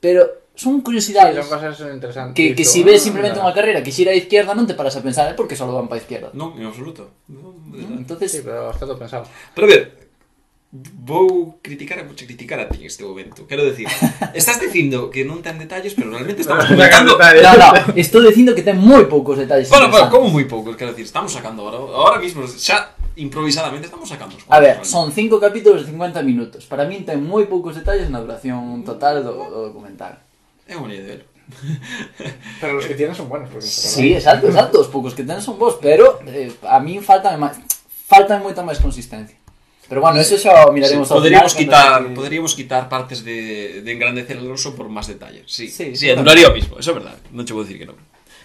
[0.00, 0.24] pero
[0.56, 1.36] son Sí, curiosidades.
[1.36, 2.34] son cosas interesantes.
[2.56, 5.04] que, si ah, ves simplemente unha carrera que xira a izquierda non te paras a
[5.04, 6.32] pensar, é porque só van para a izquierda.
[6.32, 8.00] non, en absoluto de verdade.
[8.00, 9.28] Entonces, Sí, pero está todo pensado.
[9.52, 10.07] Pero a ver,
[10.72, 13.46] vou criticar, vou criticar a ti en este momento.
[13.46, 13.88] Quero decir,
[14.34, 17.16] estás dicindo que non ten detalles, pero realmente estamos Sacan comentando...
[17.16, 17.42] detalles.
[17.42, 19.72] no, no, estou dicindo que ten moi poucos detalles.
[19.72, 20.12] Bueno, bueno, interesantes.
[20.12, 24.44] como moi poucos, quero decir, estamos sacando ahora, ahora mismo, xa improvisadamente estamos sacando os
[24.46, 26.68] A ver, son cinco capítulos de 50 minutos.
[26.68, 30.20] Para min ten moi poucos detalles na duración total do, do documental.
[30.68, 31.26] É de verlo.
[32.60, 33.48] Pero los que tienes son buenos.
[33.48, 34.84] Porque Sí, exacto, exacto.
[34.84, 37.56] Os poucos que ten son vos, pero eh, a min faltan máis
[38.04, 39.37] faltan moita máis consistencia.
[39.88, 40.36] Pero bueno, eso
[40.68, 44.76] o miraremos ao poderíamos final, quitar, cando- poderíamos quitar partes de, de engrandecer al Alonso
[44.76, 45.48] por máis detalles.
[45.48, 46.12] Sí, Sí, sí,
[46.44, 47.18] o mismo, eso é verdade.
[47.32, 47.96] Non che vou dicir que non.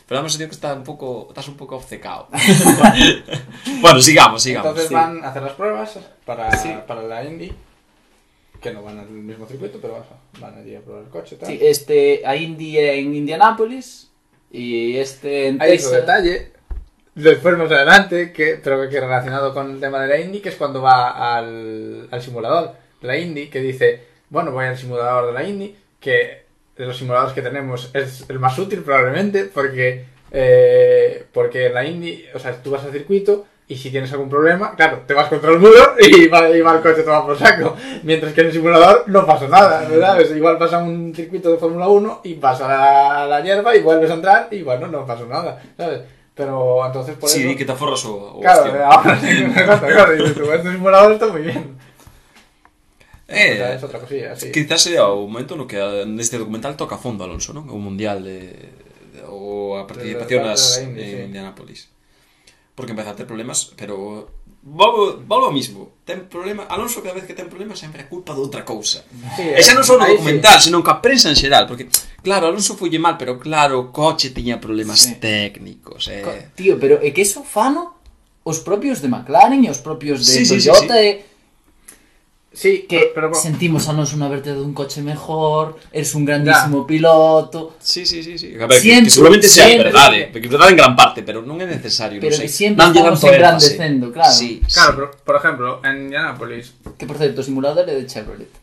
[0.08, 2.28] Pero dame sentido que está un pouco, estás un pouco obcecado.
[3.82, 4.68] bueno, sigamos, sigamos.
[4.72, 4.94] Entonces sí.
[4.94, 6.70] van a hacer las pruebas para, Sí.
[6.88, 7.52] para la Indy.
[8.62, 10.06] Que no van al mismo circuito, pero
[10.40, 11.36] van allí a probar el coche.
[11.36, 11.50] Tal.
[11.50, 14.10] Sí, este, a Indy en Indianápolis
[14.52, 16.54] y este en Hay otro detalle,
[17.16, 20.56] después más adelante, que, pero que relacionado con el tema de la Indy, que es
[20.56, 25.34] cuando va al, al simulador de la Indy, que dice, bueno, voy al simulador de
[25.34, 26.44] la Indy, que
[26.76, 31.86] de los simuladores que tenemos es el más útil probablemente, porque, eh, porque en la
[31.86, 35.30] Indy, o sea, tú vas al circuito y si tienes algún problema, claro, te vas
[35.30, 37.78] contra el muro y va, y va el coche todo por saco.
[38.04, 40.20] Mientras que en el simulador no pasa nada, ¿verdad?
[40.36, 44.10] Igual pasa un circuito de Fórmula 1 y vas a la, la hierba y vuelves
[44.10, 46.02] a entrar y bueno, no pasa nada, ¿sabes?
[46.36, 47.50] Pero entonces por sí, eso...
[47.50, 48.38] Sí, que te aforras o...
[48.38, 50.16] o claro, ahora sí que me encanta, claro.
[50.16, 51.78] Y tú ves está muy bien.
[53.28, 54.52] Eh, o sea, es outra cosilla, sí.
[54.52, 57.66] Quizás sería o momento no que ah, neste documental toca a fondo Alonso, non?
[57.72, 58.52] O mundial de,
[59.16, 61.26] de o a participación de, de, de, de, de, de, de, de, en sí.
[61.32, 61.82] Indianapolis.
[62.76, 64.30] Porque empeza a ter problemas, pero
[64.64, 65.92] volvo, volvo ao mismo.
[66.06, 69.04] Ten problema, Alonso cada vez que ten problema sempre é culpa de outra cousa.
[69.36, 70.72] Sí, e xa non só no documental, sí.
[70.72, 71.88] senón que a prensa en xeral, porque
[72.24, 75.20] claro, Alonso folle mal, pero claro, o coche tiña problemas sí.
[75.20, 76.52] técnicos, eh.
[76.56, 78.00] Tío, pero é que eso fano
[78.44, 81.24] os propios de McLaren e os propios de sí, Toyota sí, sí, sí.
[81.24, 81.33] e
[82.54, 86.86] Sí, que pero, pero- sentimos a nos unha verte dun coche mejor, eres un grandísimo
[86.86, 88.54] piloto, Sí, sí, sí, sí.
[88.62, 89.90] A ver, que- Siempre, que, seguramente sea siempre.
[89.90, 93.34] verdade, porque verdade en gran parte, pero non é necesario, pero siempre Danlle estamos énfase.
[93.34, 94.30] engrandecendo, claro.
[94.38, 94.96] Sí, Claro, sí.
[95.02, 96.78] pero, por ejemplo, en Indianapolis...
[96.94, 98.54] Que por certo, o simulador é de Chevrolet.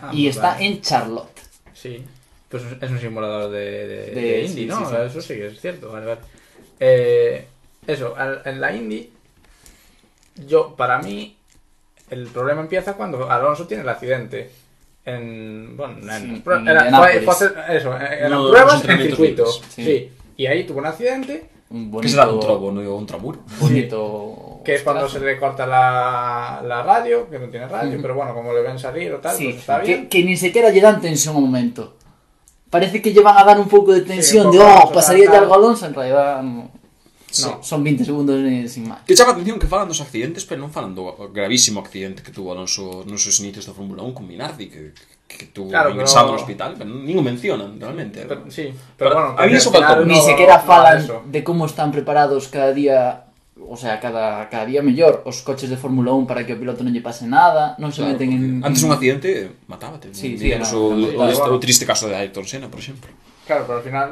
[0.00, 0.64] Ah, y está vale.
[0.72, 1.36] en Charlotte.
[1.76, 2.00] Sí,
[2.48, 4.78] pues es un simulador de, de, De- de Indy, sí, ¿no?
[4.80, 4.96] sí, sí.
[5.04, 6.20] Eso sí que es cierto, vale, vale.
[6.80, 7.44] Eh,
[7.84, 9.10] eso, en la Indy,
[10.48, 11.36] yo, para mí,
[12.12, 14.50] el problema empieza cuando Alonso tiene el accidente.
[15.04, 16.56] En, bueno, en, Sí, en fue-
[17.70, 19.44] eso, en, en No, las pruebas en circuito.
[19.44, 19.84] libres, Sí.
[19.84, 20.12] sí.
[20.36, 24.74] Y ahí tuvo un accidente, Un Que bonito, se dá un trobo, un bonito que
[24.76, 28.52] es cuando se le corta la, la radio, que no tiene radio, pero bueno, como
[28.52, 30.02] le ven salir o tal, Sí, pues está bien.
[30.02, 31.96] que, que ni siquiera lle dan tensión ao momento.
[32.70, 35.42] Parece que lle van a dar un pouco de tensión de, oh, pasaría claro.
[35.44, 36.70] algo Alonso, en realidad no.
[37.40, 39.00] No, son 20 segundos e sin máis.
[39.08, 42.28] Que chama a atención que falan dos accidentes, pero non falan do gravísimo accidente que
[42.28, 44.92] tuvo Alonso nos seus inicios da Fórmula 1 con Minardi, que,
[45.24, 46.36] que tuvo claro, ingresado pero...
[46.36, 48.28] no hospital, pero nin o mencionan, realmente.
[48.28, 48.68] Pero, sí,
[49.00, 50.04] pero, pero bueno, a mí eso faltou.
[50.04, 51.24] Ni sequera falan eso.
[51.24, 53.32] de como están preparados cada día
[53.68, 56.84] o sea, cada, cada día mellor os coches de Fórmula 1 para que o piloto
[56.84, 58.44] non lle pase nada, non se claro, meten en...
[58.60, 61.56] Antes un accidente matábate, sí, sí, digamos, claro, o, o, claro.
[61.56, 63.08] o triste caso de Ayrton Senna, por exemplo.
[63.46, 64.08] Claro, pero al final,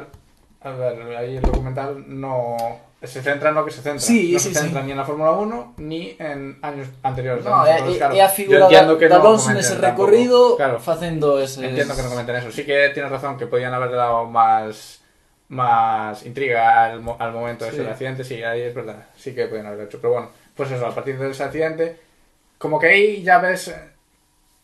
[0.61, 2.57] a ver, aí el documental no
[3.03, 3.99] se centra en lo que se centra.
[3.99, 4.85] Sí, no sí, se centra sí.
[4.85, 7.43] ni en la Fórmula 1 ni en años anteriores.
[7.43, 10.79] No, é, claro, é a yo figura entiendo que de no Alonso nese recorrido Claro,
[10.79, 11.65] facendo ese...
[11.65, 12.51] entiendo que no comenten eso.
[12.51, 14.99] Sí que tienes razón que podían haberle dado más
[15.49, 17.81] más intriga al, al momento de Sí.
[17.81, 19.99] ese accidente, sí, ahí es verdad, sí que podían haberlo hecho.
[19.99, 21.97] Pero bueno, pues eso, a partir de ese accidente,
[22.57, 23.73] como que ahí ya ves,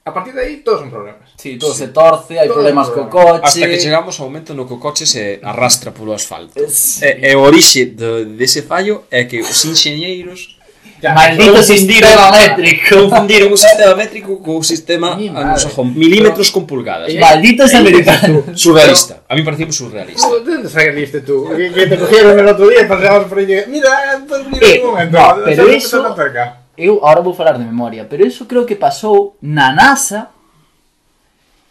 [0.07, 1.21] A partir de aí, todos son problemas.
[1.35, 1.79] Sí, todo sí.
[1.79, 3.11] se torce, hai problemas problema.
[3.11, 3.43] co coche...
[3.43, 6.55] Hasta que chegamos ao momento no que o coche se arrastra polo asfalto.
[6.71, 7.03] Sí.
[7.03, 10.55] E, e o orixe de, dese fallo é que os enxeñeiros
[11.01, 12.95] Ya, Maldito sistema métrico.
[12.97, 15.93] Confundiron o sistema métrico co sistema anglosajón.
[15.93, 17.13] Milímetros con pulgadas.
[17.13, 17.19] Eh?
[17.19, 18.49] Malditos eh, americanos.
[18.49, 19.21] Eh, surrealista.
[19.29, 20.25] A mí parecía surrealista.
[20.25, 21.53] Oh, ¿Dónde saliste tú?
[21.53, 23.45] Que, que te cogieron el otro día y paseabas por ahí.
[23.67, 25.17] Mira, eh, pues mira eh, un momento.
[25.19, 26.01] No, pero eso...
[26.01, 30.29] Tan cerca eu agora vou falar de memoria, pero eso creo que pasou na NASA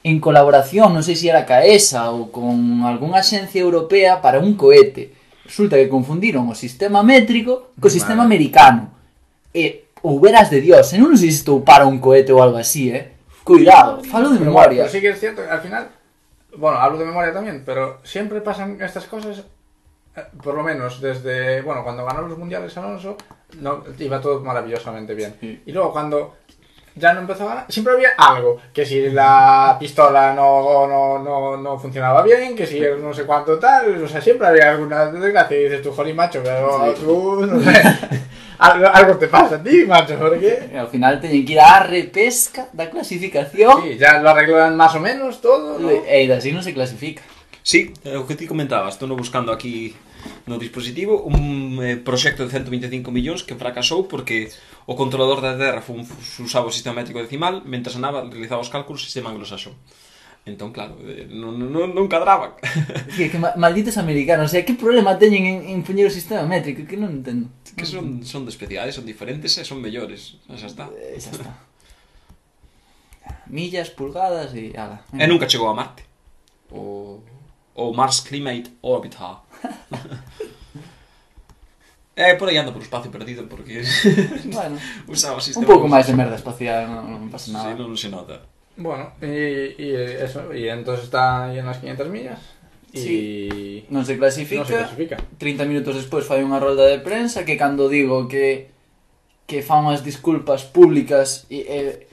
[0.02, 2.54] en colaboración, non sei se era ca ESA ou con
[2.86, 5.14] algunha axencia europea para un cohete.
[5.46, 8.90] Resulta que confundiron o sistema métrico co sistema americano.
[9.54, 12.90] E houberas de Dios, en non sei se estou para un cohete ou algo así,
[12.90, 13.18] eh?
[13.42, 14.86] Cuidado, falo de memoria.
[14.86, 15.90] Bueno, pero sí que es cierto, al final,
[16.54, 19.42] bueno, hablo de memoria también, pero siempre pasan estas cosas
[20.42, 23.16] por lo menos desde, bueno, cuando ganó los mundiales Alonso,
[23.60, 25.34] no, iba todo maravillosamente bien.
[25.40, 25.62] Sí.
[25.66, 26.36] Y luego cuando
[26.94, 31.56] ya no empezó a ganar, siempre había algo, que si la pistola no, no, no,
[31.58, 35.58] no funcionaba bien, que si no sé cuánto tal, o sea, siempre había alguna desgracia
[35.60, 37.02] y dices tú, jolín, macho, pero Sí.
[37.04, 37.82] tú, no sé,
[38.58, 40.70] algo, algo te pasa a ti, macho, porque...
[40.74, 45.00] Ao final teñen que ir á repesca da clasificación Sí, ya lo arreglan más o
[45.00, 45.90] menos todo, ¿no?
[45.92, 47.20] e así non se clasifica.
[47.60, 49.92] Sí, é o que ti comentabas, estou buscando aquí
[50.46, 54.54] no dispositivo un eh, proxecto de 125 millóns que fracasou porque
[54.86, 56.06] o controlador da Terra fun,
[56.38, 59.74] usaba o sistema métrico decimal mentre nava realizaba os cálculos sistema anglosaxón.
[60.46, 62.54] Entón, claro, eh, non, non, non cadraban.
[63.18, 66.86] Que, que malditos americanos, o sea, que problema teñen en, en poñer o sistema métrico?
[66.86, 67.50] Que non entendo.
[67.74, 70.38] Que son, son de especiais, son diferentes e son mellores.
[70.46, 70.86] Ah, xa está.
[70.94, 71.50] Eh, xa está.
[73.50, 75.02] Millas, pulgadas e ala.
[75.10, 76.06] E nunca chegou a Marte.
[76.70, 77.18] O
[77.76, 79.36] o Mars Climate Orbiter.
[82.16, 83.84] Eh, é, por aí anda por espacio perdido porque
[84.48, 85.66] bueno, usaba sistema.
[85.66, 87.68] Un pouco máis de merda espacial, non, non pasa nada.
[87.68, 88.40] Sí, non se nota.
[88.72, 92.40] Bueno, e, e eso, e entonces está aí en las 500 millas.
[92.96, 93.84] Sí.
[93.84, 93.92] Y...
[93.92, 94.64] Non se clasifica.
[94.64, 95.16] Non se clasifica.
[95.36, 98.72] 30 minutos despois fai unha rolda de prensa que cando digo que
[99.44, 102.05] que fan unhas disculpas públicas e, e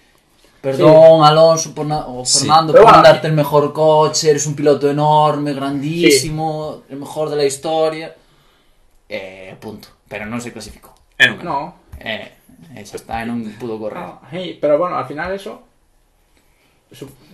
[0.63, 2.47] Perdón, Alonso, por na, o Sí.
[2.47, 7.27] Fernando, Pero por bueno, darte el mejor coche, eres un piloto enorme, grandísimo, el mejor
[7.29, 8.15] de la historia.
[9.11, 9.89] Eh, punto.
[10.07, 10.95] Pero non se clasificou.
[11.19, 11.59] Non No,
[11.99, 12.31] Eh,
[12.87, 13.99] xa está, non pudo correr.
[13.99, 15.67] no, sí, pero bueno, al final eso.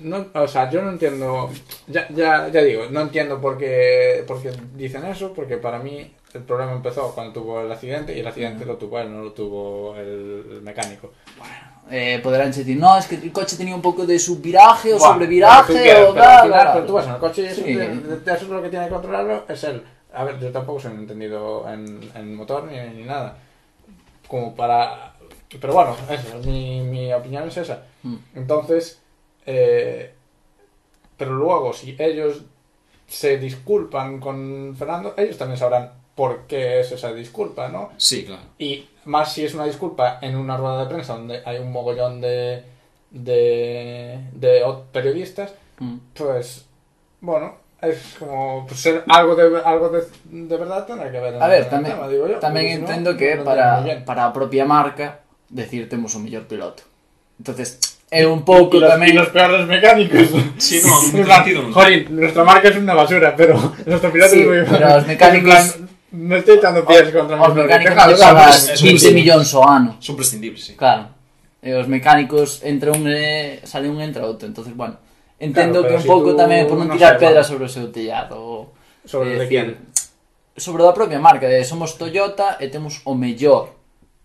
[0.01, 1.51] No, o sea, yo no entiendo.
[1.85, 6.15] Ya, ya, ya digo, no entiendo por qué, por qué dicen eso, porque para mí
[6.33, 9.31] el problema empezó cuando tuvo el accidente y el accidente lo tuvo él, no lo
[9.33, 11.11] tuvo el, el mecánico.
[11.91, 15.13] Eh, poderán decir, no, es que el coche tenía un poco de subviraje o Buah,
[15.13, 17.61] sobreviraje tú o pero al tal, final, pero tú vas en el coche y eso,
[17.63, 17.71] Sí.
[17.71, 19.83] eso es lo que tiene que controlarlo, es él.
[20.13, 23.37] A ver, yo tampoco soy un entendido en, en motor ni, ni nada.
[24.27, 25.13] Como para...
[25.59, 27.83] Pero bueno, eso, mi, mi opinión es esa.
[28.03, 28.15] Mm.
[28.35, 29.01] Entonces,
[29.47, 30.13] eh,
[31.17, 32.43] pero luego, si ellos
[33.07, 37.89] se disculpan con Fernando, ellos también sabrán por qué es esa disculpa, ¿no?
[37.97, 38.43] Sí, claro.
[38.59, 42.21] Y más si es una disculpa en una rueda de prensa donde hay un mogollón
[42.21, 42.63] de,
[43.11, 45.51] de, de periodistas,
[45.81, 45.95] Mm.
[46.13, 46.65] pues
[47.21, 51.41] bueno, es como pues, ser algo de algo de, de verdad tendrá que ver en
[51.41, 54.65] A ver, el tamén, tema, digo yo, no, entendo que para, entiendo para a propia
[54.67, 56.83] marca decir temos o mellor piloto.
[57.39, 57.79] Entonces,
[58.11, 59.09] é un pouco y los, tamén...
[59.09, 60.27] y los peores mecánicos.
[60.59, 61.71] Sí, no, sentido non.
[61.71, 63.55] Joder, nuestra marca es una basura, pero
[63.87, 65.79] nuestro piloto Sí, es muy pero los En mecánicos-
[66.11, 69.13] me estoy echando pies contra Os mecánicos que pagan eso es 15 posible.
[69.13, 69.97] millóns o ano.
[69.99, 70.73] Son prescindibles, sí.
[70.75, 71.09] Claro.
[71.61, 74.95] E os mecánicos entre un e sale un entra outro, entonces bueno,
[75.37, 77.91] entendo Claro, que un si pouco tamén por non tirar sei, pedras sobre o seu
[77.91, 78.71] tellado.
[79.03, 79.67] Sobre É de quién.
[80.55, 83.75] Sobre da propia marca, de somos Toyota e temos o mellor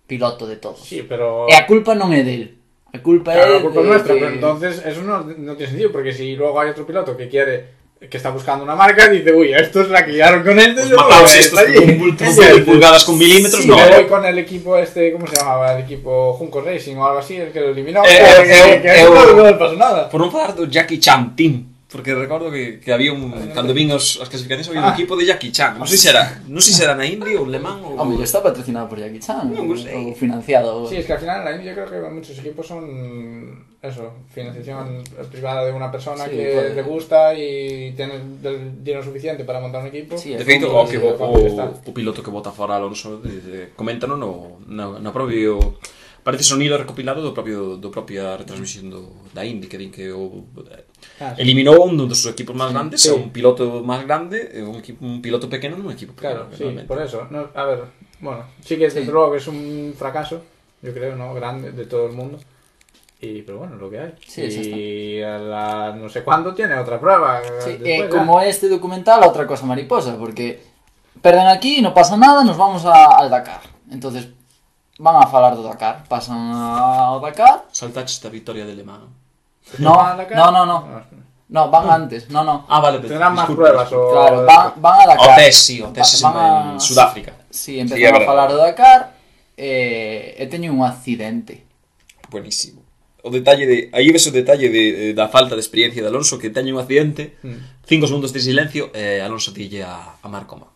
[0.06, 0.82] piloto de todos.
[0.82, 1.46] Sí, pero...
[1.50, 2.58] E a culpa non é del.
[2.94, 5.52] A culpa Claro, é la culpa es de, nuestra, de- pero entonces eso no, no
[5.58, 9.08] tiene sentido, porque si luego hay otro piloto que quiere, que está buscando una marca,
[9.08, 11.92] dice, uy, estos la que liaron con este, yo mataos estos con allí".
[11.96, 13.76] múltiples Sí, pulgadas con milímetros, Sí, no.
[13.76, 15.72] me voy con el equipo este, ¿cómo se llamaba?
[15.74, 18.04] El equipo Junco Racing o algo así, el que lo eliminó.
[18.04, 20.10] Eh, eh, que- eh, eh, no, eh, no le pasó nada.
[20.10, 21.64] Por non falar do Jackie Chan Team,
[21.94, 23.30] Porque recordo que, que había un...
[23.30, 24.90] Ver, cando vin os, as clasificacións había ah.
[24.90, 25.78] un equipo de Jackie Chan.
[25.78, 27.94] Non sei se era, non sei se era na India ou Lemán ou...
[27.94, 29.54] Hombre, está patrocinado por Jackie Chan.
[29.54, 29.94] Non no sei.
[29.94, 30.90] Ou financiado.
[30.90, 32.82] Sí, es que al final na India creo que muchos equipos son...
[33.78, 36.74] Eso, financiación privada de una persona sí, que puede.
[36.74, 40.18] le gusta y tiene el dinero suficiente para montar un equipo.
[40.18, 41.30] Sí, de feito, o, que, o, o,
[41.78, 45.78] o piloto que vota fora Alonso, eh, de, de, coméntano no, na, na propio
[46.24, 50.48] parece sonido recopilado do propio do propia retransmisión do, da Indy que din que o,
[50.56, 51.24] sí.
[51.38, 53.12] eliminou un dos seus equipos máis grandes Sí.
[53.12, 56.88] un piloto máis grande un, equipo, un piloto pequeno nun equipo pequeno Claro, sí, realmente.
[56.88, 57.28] por eso.
[57.28, 57.80] No, a ver,
[58.24, 59.10] bueno, sí que desde Sí.
[59.12, 60.40] luego que es un fracaso,
[60.80, 61.30] yo creo, ¿no?
[61.36, 62.40] Grande de todo el mundo.
[63.20, 64.12] Y, pero bueno, lo que hay.
[64.26, 67.40] Sí, y a la no sé cuándo tiene otra prueba.
[67.60, 70.60] Sí, después, eh, como este documental, otra cosa mariposa, porque
[71.22, 73.60] perden aquí, no pasa nada, nos vamos a, al Dakar.
[73.90, 74.28] Entonces,
[75.04, 77.68] van a falar do Dakar, pasan ao Dakar.
[77.72, 79.04] saltaches esta victoria de Le Mans
[79.78, 80.78] No, no, no, no.
[81.54, 82.64] No, van antes, no, no.
[82.68, 84.10] ah vale, Tendrán más pruebas o...
[84.12, 85.32] Claro, van, van a Dakar.
[85.32, 85.92] o test, sí, en,
[86.24, 89.12] van a- en Sudáfrica Sí, empezan a falar do Dakar
[89.56, 91.62] e, e teño un accidente.
[92.32, 92.80] buenísimo
[93.24, 96.50] o detalle de aí ves o detalle de, da falta de experiencia de Alonso que
[96.52, 97.60] teñe un accidente Mm.
[97.86, 100.68] cinco segundos de silencio e Alonso dille a, a Marcoma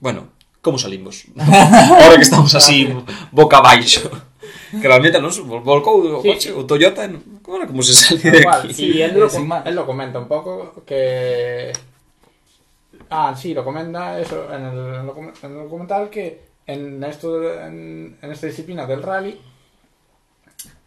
[0.00, 0.33] bueno,
[0.64, 1.24] como salimos?
[1.38, 2.88] ahora que estamos así
[3.30, 4.10] boca abaixo
[4.80, 6.28] que realmente Alonso vol- volcou o Sí.
[6.28, 9.28] coche o Toyota no, bueno, como se sale de aquí él lo,
[9.64, 11.70] él lo comenta un poco que...
[13.10, 16.24] Ah, sí, lo comenta eso en el, en el docu- en el documental que
[16.66, 17.28] en, esto,
[17.60, 19.38] en esta disciplina del rally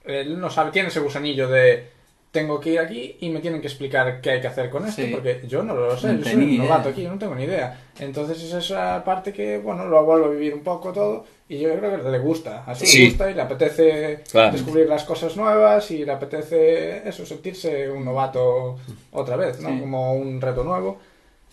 [0.03, 1.91] él no sabe, tiene ese gusanillo de
[2.37, 5.01] tengo que ir aquí y me tienen que explicar qué hay que hacer con esto,
[5.01, 5.09] Sí.
[5.13, 6.91] porque yo no lo sé, No yo soy un novato idea.
[6.93, 7.67] aquí, yo no tengo ni idea.
[8.07, 11.67] Entonces es esa parte que, bueno, lo vuelvo a vivir un poco todo y yo
[11.77, 12.97] creo que le gusta, así Sí.
[12.99, 14.51] le gusta y le apetece Claro.
[14.55, 18.77] descubrir las cosas nuevas y le apetece eso, sentirse un novato
[19.11, 19.69] otra vez, ¿no?
[19.69, 19.79] Sí.
[19.79, 20.97] Como un reto nuevo.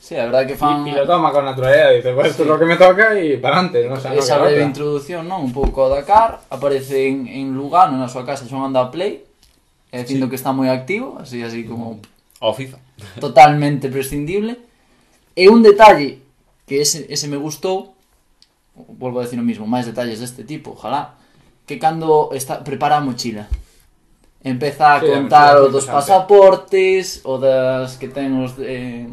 [0.04, 2.48] Sí, a verdade que fan Y, y lo toma con naturalidad, dice, pues esto es
[2.52, 3.94] lo que me toca y para adelante, ¿no?
[3.94, 5.40] O sea, no esa breve introducción, non?
[5.48, 9.24] Un pouco ao Dakar, aparece en, en Lugano, na súa casa, xogando a Play,
[9.94, 12.02] e dicindo que está moi activo, así así como
[12.42, 12.82] o FIFA
[13.22, 14.58] totalmente prescindible.
[15.38, 16.18] E un detalle
[16.66, 17.94] que ese, ese me gustou,
[18.74, 21.14] volvo a decir o mismo, máis detalles deste tipo, ojalá,
[21.62, 23.46] que cando está, prepara a mochila.
[24.44, 29.08] Empeza a Sí, a contar o dos pasaportes, o das que ten os eh,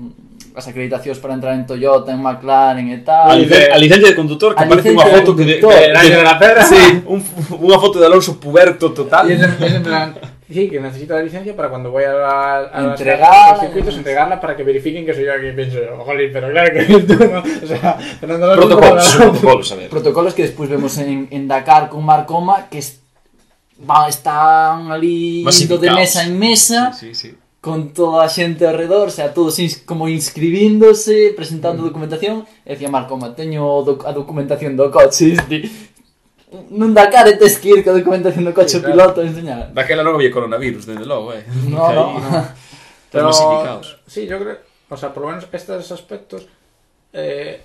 [0.51, 3.27] as acreditacións para entrar en Toyota, en McLaren e a, tal.
[3.32, 5.71] Ali- licen, a licencia de condutor que A aparece unha de foto de, conductor.
[5.71, 6.63] de- de la perra.
[6.67, 7.23] sí, un,
[7.63, 10.07] unha foto de Alonso puberto total Y es en, es en plan,
[10.54, 13.52] sí, que necesito la licencia para cuando voy a, a, a las Entregar- carreras, a
[13.54, 15.52] los circuitos, entregarla para que verifiquen que soy yo aquí.
[15.56, 17.39] Pienso, jolín, pero claro que tú, ¿no?
[17.64, 19.89] O sea, Fernando protocolos, protocolos, a ver.
[19.89, 22.99] Protocolos que despois vemos en, en Dakar con Marcoma que es,
[23.89, 27.36] va, están ali indo de mesa en mesa sí, sí, sí.
[27.62, 32.89] con toda a xente alrededor, o sea, todos ins como inscribíndose, presentando documentación, e decía
[32.89, 35.70] Marcoma, teño doc a documentación do coche, este,
[36.52, 38.91] e tes que ir coa documentación do Sí, coche o claro.
[39.16, 39.72] piloto a enseñar.
[39.72, 41.47] Daquela non había coronavirus, desde logo, eh.
[41.72, 42.20] No, no.
[43.12, 43.32] Pero,
[44.08, 44.58] sí, yo creo,
[44.89, 46.47] o sea, por lo menos estos aspectos,
[47.14, 47.60] eh,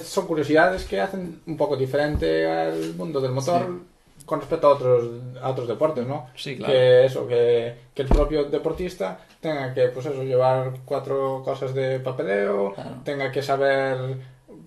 [0.00, 3.80] son curiosidades que hacen un poco diferente al mundo del motor
[4.24, 5.08] con respecto a otros,
[5.40, 6.28] a otros deportes, ¿no?
[6.36, 6.72] Sí, claro.
[6.72, 12.00] Que eso, que, que el propio deportista tenga que, pues eso, llevar cuatro cosas de
[12.00, 12.96] papeleo, Claro.
[13.04, 13.96] tenga que saber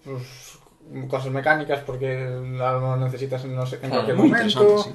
[0.04, 0.51] pues,
[1.08, 2.08] cosas mecánicas porque
[2.62, 4.84] algo necesitas en, no sé- en Claro, cualquier momento.
[4.84, 4.90] sí.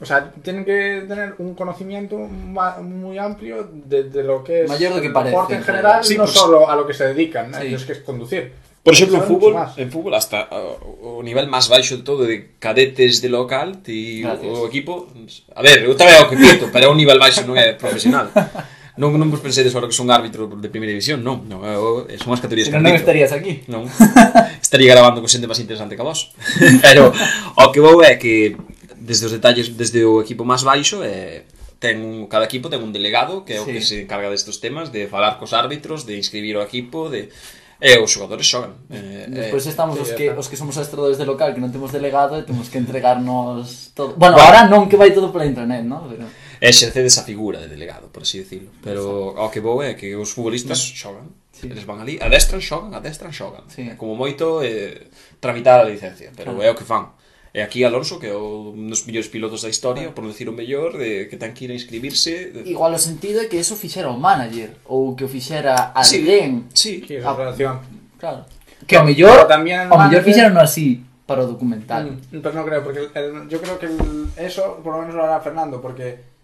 [0.00, 4.94] O sea, tienen que tener un conocimiento muy amplio de, de lo que es Mayor
[4.94, 5.78] de que el parece, deporte en claro.
[5.78, 7.66] general, Sí, no pues- solo a lo que se dedican, Sí.
[7.66, 8.52] ellos que es conducir.
[8.84, 9.76] Por exemplo, en fútbol, más.
[9.76, 10.48] en fútbol hasta
[11.02, 15.10] o nivel máis baixo de todo de cadetes de local ti o equipo
[15.52, 16.38] a ver, eu tamén é o que
[16.72, 18.30] pero é un nivel baixo non é profesional
[18.98, 21.62] Non, non vos pensedes agora que son árbitro de primeira división, non, non
[22.18, 23.06] son as categorías Senón que non arbitro.
[23.06, 23.62] estarías aquí.
[23.72, 23.86] Non.
[24.66, 26.34] Estaría grabando con xente máis interesante que vos.
[26.84, 27.14] Pero
[27.54, 28.58] o que vou é que
[28.98, 31.46] desde os detalles, desde o equipo máis baixo é
[31.78, 33.78] ten un, cada equipo ten un delegado que é o sí.
[33.78, 37.30] que se encarga destes temas de falar cos árbitros, de inscribir o equipo, de
[37.78, 38.74] e os xogadores xogan.
[38.90, 41.70] Eh, Despois eh, estamos eh, os que os que somos astradores de local que non
[41.70, 44.18] temos delegado e temos que entregarnos todo.
[44.18, 46.02] Bueno, bueno, ahora non que vai todo pola internet, ¿no?
[46.10, 46.26] Pero
[46.60, 48.70] exercedes esa figura de delegado, por así decirlo.
[48.82, 51.30] Pero o ao que vou é que os futbolistas xogan.
[51.52, 51.66] Sí.
[51.66, 53.66] Eles van ali, adestran, xogan, adestran, xogan.
[53.66, 53.90] Sí.
[53.98, 56.66] Como moito eh, tramitar a licencia, pero claro.
[56.66, 57.18] é o que fan.
[57.54, 60.94] E aquí Alonso, que é un dos mellores pilotos da historia, por decir o mellor,
[60.94, 62.52] de que ten que ir a inscribirse...
[62.52, 62.68] De...
[62.68, 66.68] Igual o sentido é que eso fixera o manager, ou que o fixera alguén.
[66.76, 67.06] Sí, sí.
[67.06, 67.32] Que a...
[67.32, 67.80] relación.
[68.20, 68.44] Claro.
[68.86, 72.14] Que ao mellor, tamén o mellor fixeron así para o documental.
[72.30, 75.16] Mm, pero non creo, porque el, el, yo creo que el, eso por lo menos
[75.16, 76.37] lo hará Fernando, porque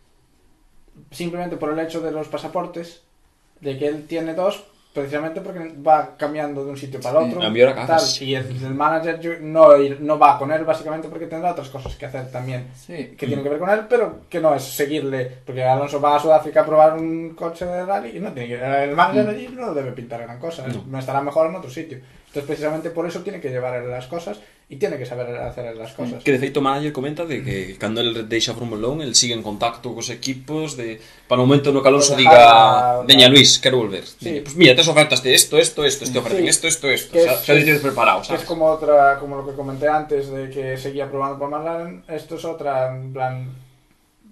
[1.15, 3.01] simplemente por el hecho de los pasaportes,
[3.61, 7.43] de que él tiene dos, precisamente porque va cambiando de un sitio para Sí, otro.
[7.43, 11.69] a tal, y el, el manager no, no va con él básicamente porque tendrá otras
[11.69, 13.15] cosas que hacer también Sí.
[13.19, 16.21] que tienen que ver con él, pero que no es seguirle, porque Alonso va a
[16.21, 19.75] Sudáfrica a probar un coche de rally y no tiene que el manager allí no
[19.75, 20.85] debe pintar gran cosa, No.
[20.87, 21.99] no estará mejor en otro sitio.
[22.35, 25.67] Entonces precisamente por eso tiene que llevar él las cosas y tiene que saber hacer
[25.67, 26.21] él las cosas.
[26.25, 29.15] Que de feito o manager comenta de que cando el deixa a Fórmula 1, el
[29.15, 33.07] sigue en contacto cos equipos de para o momento no que Alonso Pues diga, dejar-
[33.07, 34.41] "Veña Luis, quero volver." Sí.
[34.43, 36.49] Pues mira, tes ofertas de esto, esto, esto, este ofrecen Sí.
[36.49, 37.13] esto, esto, esto.
[37.13, 38.43] Que O sea, es- xa tienes preparado, sabes?
[38.43, 42.35] es como otra, como lo que comenté antes de que seguía probando por McLaren, esto
[42.35, 43.49] es otra, en plan,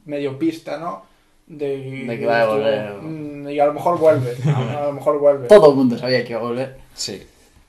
[0.07, 1.07] medio pista, ¿no?
[1.47, 2.93] De, De que va a volver.
[3.01, 4.35] Mm, Y a lo mejor vuelve,
[4.81, 5.47] a lo mejor vuelve.
[5.47, 6.79] Todo o mundo sabía que ia volver.
[6.95, 7.23] Sí.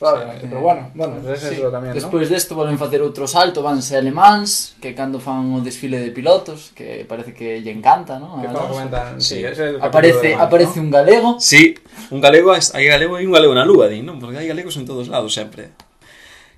[0.04, 1.56] probablemente, sí, pero bueno, bueno, sí.
[1.56, 2.36] eso tamén, Despois ¿no?
[2.36, 7.08] desto volven facer outro salto, vanse alemáns, que cando fan o desfile de pilotos, que
[7.08, 8.43] parece que lle encanta, ¿no?
[8.43, 10.84] Que como comentan, sí, sí ese é aparece alemán, aparece ¿no?
[10.84, 11.30] un galego.
[11.39, 11.80] Sí,
[12.12, 14.20] un galego, hai galego e un galego na lúa, din, non?
[14.20, 15.72] Porque hai galegos en todos lados sempre.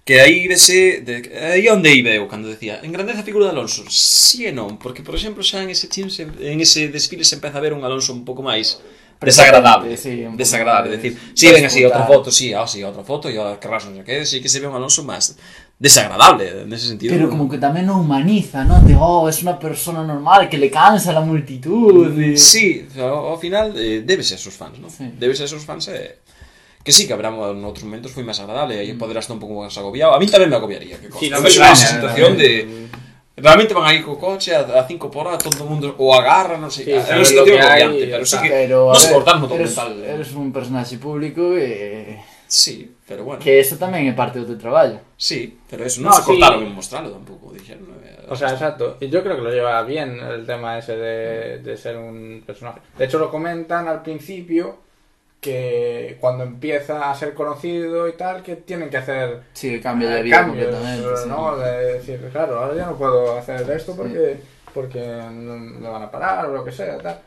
[0.05, 3.85] Que aí vese, de, aí onde iba eu cando decía, engrandece a figura de Alonso.
[3.89, 7.37] Si sí e non, porque por exemplo xa en ese chin, en ese desfile se
[7.37, 8.81] empeza a ver un Alonso un pouco máis
[9.21, 12.25] desagradable, Sí, desagradable, máis decir, si ven así outra desbotado.
[12.25, 14.59] foto, si, ah, si, outra foto, e a carras non sei que, si que se
[14.59, 15.33] ve un Alonso máis
[15.79, 17.11] desagradable, nese sentido.
[17.15, 18.79] Pero como que tamén o humaniza, ¿no?
[18.83, 22.11] De, oh, es una persona normal, que le cansa la multitud.
[22.15, 24.87] y- Sí, ao, ao final eh, debes a esos fans, ¿no?
[24.89, 25.07] Sí.
[25.19, 26.19] Debes a esos fans e...
[26.85, 29.57] Que sí, que habrá en outros momentos foi máis agradable, aí poderás estar un pouco
[29.65, 30.13] máis agobiado.
[30.13, 32.51] A mí tamén me agobiaría, que Sí, no me me esa extraña, situación no, de...
[33.35, 36.55] Realmente van aí co coche a, a cinco por hora, todo o mundo o agarra,
[36.55, 36.95] non sei, Sí,
[37.35, 38.95] situación hai, agobiante, pero sí que Pero, a
[39.35, 42.15] no eres, eres un personaxe público e...
[42.47, 43.41] Sí, pero bueno.
[43.43, 45.01] Que eso tamén é parte do teu traballo.
[45.19, 46.27] Sí, pero eso non No, se sí.
[46.31, 47.91] cortaron en mostrarlo tampouco, dixeron.
[48.05, 48.95] eh, O sea, exacto.
[49.03, 52.79] Y yo creo que lo lleva bien el tema ese de, de ser un personaje.
[52.95, 54.84] De hecho, lo comentan al principio
[55.45, 60.09] que cuando empieza a ser conocido y tal, que tienen que hacer Sí, que cambia
[60.09, 61.17] de eh, vida cambios, completamente.
[61.21, 61.29] sí.
[61.29, 61.57] ¿no?
[61.57, 64.37] De decir, claro, ahora ya no puedo hacer esto porque,
[64.73, 64.99] porque
[65.31, 67.17] no me van a parar o lo que sea, tal.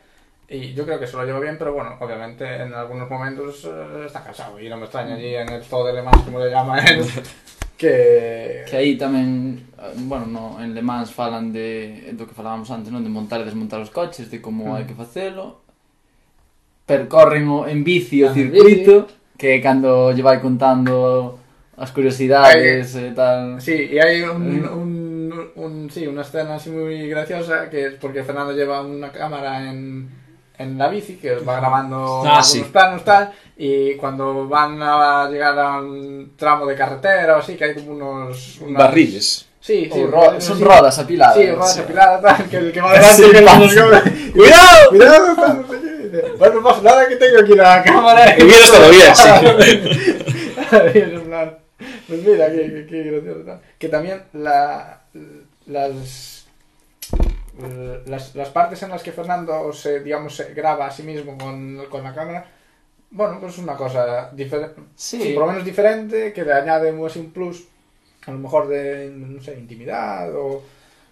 [0.49, 4.03] Y yo creo que se lo lleva bien, pero bueno, obviamente en algunos momentos eh,
[4.05, 6.49] está cansado y no me extraña allí en el zoo de Le Mans, como le
[6.51, 7.05] llama él,
[7.77, 8.65] que...
[8.67, 12.91] Que aí tamén, eh, bueno, no, en Le Mans falan de do que falábamos antes,
[12.91, 13.05] non?
[13.05, 14.75] De montar e desmontar os coches, de como Mm.
[14.75, 15.61] hai que facelo.
[16.89, 19.05] Percorren o, en bici o circuito,
[19.37, 21.37] que cando lle vai contando
[21.77, 23.61] as curiosidades e tal.
[23.61, 28.23] Sí, y hay un, un, un- sí, una escena así muy graciosa que es porque
[28.25, 30.09] Fernando lleva una cámara en,
[30.57, 32.65] en la bici que va grabando Ah, algunos sí.
[32.71, 37.63] planos tal y cuando van a llegar a un tramo de carretera o así que
[37.65, 39.45] hay como unos, unas- Barriles.
[39.61, 40.63] Sí, sí, ro son sí.
[40.63, 41.35] rodas apiladas.
[41.35, 41.79] Sí, ruedas Sí.
[41.81, 44.31] apiladas, tal, que el que va delante Sí, que.
[44.33, 44.89] ¡Cuidado!
[44.89, 45.35] ¡Cuidado!
[45.35, 45.88] tal, no sé qué.
[45.88, 45.88] Dice,
[46.37, 48.35] Bueno, no pasa nada que tengo aquí la cámara.
[48.35, 49.29] Que vienes todavía, sí.
[50.71, 51.09] Es
[52.07, 53.39] pues mira, qué, qué, qué gracioso.
[53.41, 53.61] tal.
[53.77, 55.01] Que también la,
[55.67, 56.45] las,
[58.05, 61.85] las, las partes en las que Fernando se, digamos, se graba a sí mismo con,
[61.89, 62.45] con la cámara
[63.11, 64.81] bueno, pues una cosa diferente.
[64.95, 65.33] Sí.
[65.33, 67.67] por lo menos diferente, que le añade un así un plus,
[68.25, 70.61] a lo mejor de, no sé, intimidad o...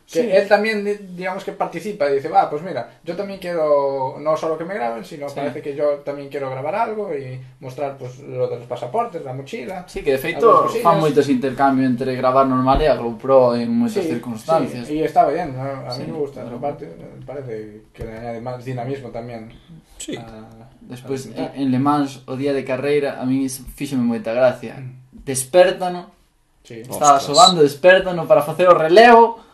[0.10, 0.30] Que sí.
[0.32, 0.86] él también,
[1.18, 4.74] digamos que participa y dice, va, pues mira, yo también quiero, no solo que me
[4.74, 5.36] graben, sino sí.
[5.36, 9.84] parece que yo también quiero grabar algo e mostrar pues lo dos pasaportes, da mochila...
[9.86, 14.00] Sí, que de feito fan moitos intercambio entre gravar normal e a GoPro en moitas
[14.00, 14.88] sí, circunstancias.
[14.88, 15.84] Sí, e está ben, ¿no?
[15.84, 16.64] a sí, mí me gusta, claro.
[16.64, 16.88] parte,
[17.28, 19.52] parece que le añade máis dinamismo tamén.
[20.00, 20.16] Sí.
[20.16, 21.52] A, Despois, a...
[21.52, 24.80] en Le Mans, o día de carreira, a mí fíxeme moita gracia.
[24.80, 25.28] Mm.
[25.28, 26.16] Despertano,
[26.64, 26.80] sí.
[26.80, 27.28] estaba Ostras.
[27.28, 29.47] sobando, despertano para facer o relevo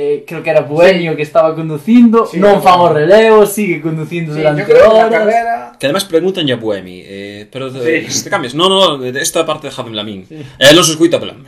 [0.00, 4.30] Eh, creo que era Buenio que estaba conducindo, Sí, non fan o relevo, sigue conducindo
[4.30, 5.10] Sí, durante creo que la horas.
[5.10, 8.06] carrera Que además preguntan ya Buemi, eh, pero Sí.
[8.06, 8.54] si te cambias.
[8.54, 10.22] No, no, de esta parte dejadme a min.
[10.30, 11.34] Eh, escuita pela.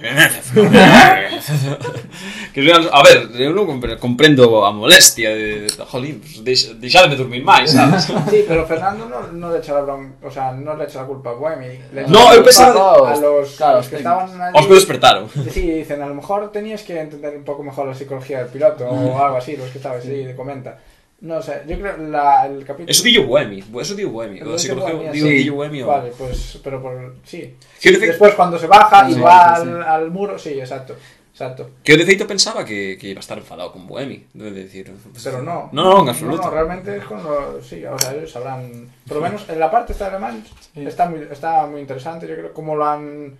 [2.53, 6.75] que real, a ver, eu non compre- comprendo a molestia de, de jolín, pues, deix,
[6.83, 8.11] deixadme dormir máis, sabes?
[8.31, 10.15] Sí, pero Fernando no, no le echa la bron...
[10.23, 11.79] o sea, no le echa la culpa a Buemi.
[11.95, 14.59] Le No, la eu pensaba- a los, Claro, a los os que estaban allí.
[14.59, 15.29] Os que despertaron.
[15.51, 18.88] Sí, dicen, a lo mejor tenías que entender un poco mejor la psicología del piloto
[18.88, 20.78] o algo así, los que estabas ahí de comenta.
[21.20, 22.91] No sé, yo creo la, el capítulo...
[22.91, 24.38] Eso dillo Buemi, eso dillo Buemi.
[24.38, 25.51] El O psicología sí.
[25.51, 25.86] Buemi o...
[25.86, 27.16] Vale, pues, pero por...
[27.24, 27.57] Sí.
[27.78, 29.68] Que Después cuando se baja y Sí, va sí, sí.
[29.68, 30.97] al, al muro, sí, exacto.
[31.32, 31.70] Exacto.
[31.84, 34.93] que eu de feito pensaba que, que iba a estar enfadado con debe de decir.
[35.24, 35.70] Pero no.
[35.72, 36.43] No, no, en absoluto.
[36.43, 37.62] No, no, realmente es con lo...
[37.62, 38.88] Sí, o sea, ellos sabrán...
[39.07, 40.84] Por lo menos en la parte esta de alemán Sí.
[40.84, 43.36] está, muy, está muy interesante, yo creo, cómo lo han...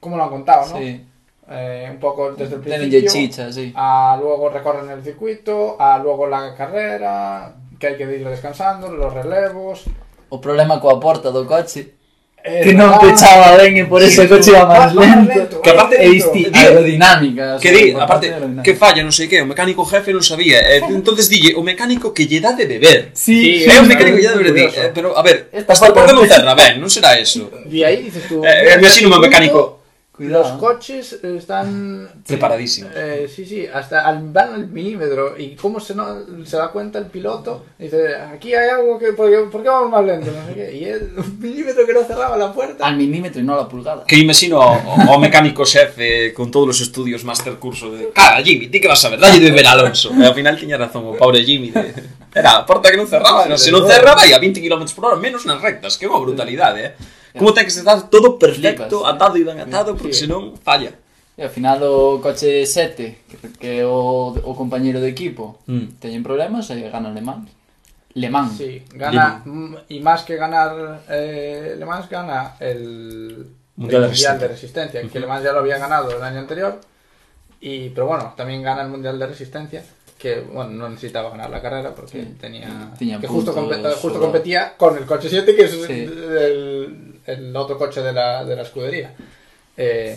[0.00, 0.78] Cómo lo han contado, ¿no?
[0.78, 1.04] Sí,
[1.52, 3.10] Eh, un poco desde el principio...
[3.12, 3.72] chicha, sí.
[3.76, 9.12] a luego recorren el circuito, a luego la carrera, que hay que ir descansando, los
[9.12, 9.84] relevos.
[10.32, 12.00] O problema coa porta do coche
[12.42, 15.30] Eh, que non ah, pechaba ben e por sí, eso o coche iba máis lento.
[15.30, 16.32] lento, Que va aparte- E lento.
[16.34, 17.54] disti Di- aerodinámica.
[17.62, 18.26] Que di, aparte,
[18.66, 20.58] que falla, non sei que, o mecánico jefe non sabía.
[20.58, 23.14] Eh, entonces dille, o mecánico que lle dá de beber.
[23.14, 24.68] Sí, Sí, É mecánico que lle dá de beber.
[24.74, 27.46] eh, pero, a ver, Esta hasta por que non cerra ben, non será eso.
[27.70, 28.42] Y ahí dices tú.
[28.42, 29.81] Eh, eh, imagino un mecánico
[30.22, 30.42] Cuidado.
[30.44, 32.08] Los coches están.
[32.26, 32.90] preparadísimo.
[32.94, 35.38] Eh, sí, sí, hasta al, van al milímetro.
[35.38, 39.12] Y cómo se, no, se da cuenta el piloto, dice: aquí hay algo que.
[39.12, 40.30] ¿Por qué, por qué vamos más lento?
[40.30, 40.76] No sé qué.
[40.76, 42.86] Y él, un milímetro que no cerraba la puerta.
[42.86, 44.04] Al milímetro e non a pulgada.
[44.06, 44.78] Que imagino ao,
[45.10, 49.02] ao mecánico xefe con todos os estudios master curso de Cara, Jimmy, ti que vas
[49.04, 51.92] a ver, dalle de a Alonso E ao final tiña razón o pobre Jimmy de...
[52.32, 55.04] Era a porta que non cerraba, no, se non cerra vai a 20 km por
[55.04, 56.92] hora Menos nas rectas, que é unha brutalidade, eh
[57.38, 59.14] Como ten que estar todo perfecto, Flipas.
[59.14, 60.26] atado e ben atado Porque Sí.
[60.28, 60.92] senón falla
[61.32, 63.24] E ao final o coche 7,
[63.58, 65.96] que, o, o compañeiro de equipo, Mm.
[65.96, 67.48] teñen problemas e gana Le Mans.
[68.20, 68.60] Le Mans.
[68.60, 69.40] Sí, gana.
[69.88, 73.48] Y más que ganar eh, Le Mans, gana el
[73.80, 74.36] Mundial de el Resistencia.
[74.44, 75.00] de Resistencia.
[75.08, 76.78] Que Le Mans ya lo había ganado el año anterior.
[77.64, 79.82] Y, pero bueno, también gana el Mundial de Resistencia.
[80.18, 82.34] Que bueno, no necesitaba ganar la carrera porque Sí.
[82.38, 82.92] tenía.
[82.98, 85.92] Tenía que justo, justo competía con el coche 7, que es Sí.
[85.92, 89.14] el, el otro coche de la, de la escudería.
[89.76, 90.16] eh,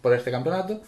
[0.00, 0.80] por este campeonato.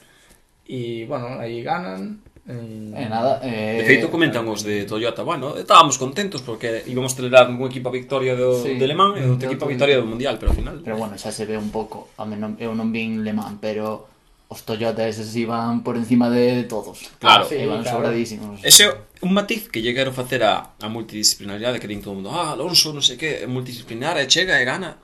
[0.66, 2.20] Y bueno, ahí ganan.
[2.48, 7.14] y- E nada, eh, De feito comentan os de Toyota Bueno, estábamos contentos porque íbamos
[7.14, 8.74] celebrar un equipo a victoria do, Sí.
[8.80, 11.14] de Le Mans E outro equipo a victoria do Mundial Pero ao final Pero bueno,
[11.20, 12.09] xa se ve un pouco.
[12.18, 14.09] A men eu non vin Le Mans, pero
[14.51, 17.07] os Toyota eses iban por encima de, de todos.
[17.22, 17.46] Claro.
[17.46, 18.03] Sí, iban claro.
[18.03, 18.59] sobradísimos.
[18.66, 18.90] Ese é
[19.22, 22.57] un matiz que lle quero facer a, a multidisciplinaridade que din todo o mundo Ah,
[22.59, 24.98] Alonso, non sei que, é multidisciplinar e chega e gana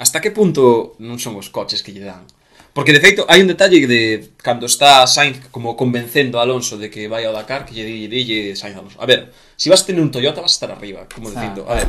[0.00, 2.24] hasta que punto non son os coches que lle dan?
[2.72, 6.88] Porque, de feito, hai un detalle de cando está Sainz como convencendo a Alonso de
[6.88, 8.96] que vai ao Dakar, que lle dille, dille Sainz a Alonso.
[8.96, 9.28] A ver,
[9.60, 11.68] se si vas tener un Toyota vas estar arriba, como dicindo.
[11.68, 11.88] A ver,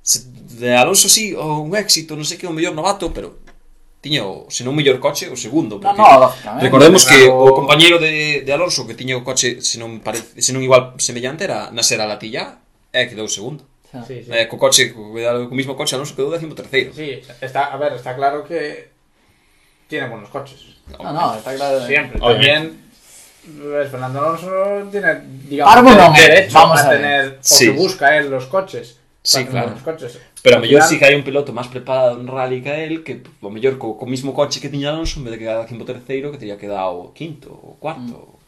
[0.00, 3.42] se, de Alonso sí, o un éxito, non sei que, o mellor novato, pero
[4.00, 7.52] tiña o, se non o mellor coche, o segundo, porque no, no, recordemos que o
[7.52, 11.44] compañeiro de, de Alonso que tiña o coche, se non, pare, se non igual semellante,
[11.44, 12.62] era Nasser Alatilla,
[12.94, 13.66] é que dou segundo.
[14.06, 14.30] Sí, sí.
[14.32, 16.92] Eh, co coche, co, co mismo coche Alonso quedou décimo terceiro.
[16.96, 18.88] Sí, está, a ver, está claro que
[19.88, 20.80] tiene buenos coches.
[20.98, 21.84] No, no, está claro.
[21.86, 22.18] Siempre.
[22.18, 22.80] También
[23.60, 26.96] pues, Fernando Alonso tiene, digamos, no, derecho vamos a a ver.
[27.00, 27.66] tener, o Sí.
[27.66, 28.98] que busca él los coches.
[29.22, 29.74] Sí, claro.
[29.84, 30.18] coches.
[30.42, 33.04] Pero a mellor final- sí que hai un piloto máis preparado en rally que el
[33.06, 35.84] que o mellor co, co mismo coche que tiña Alonso en vez de quedar décimo
[35.86, 38.40] terceiro que teria quedado quinto ou cuarto.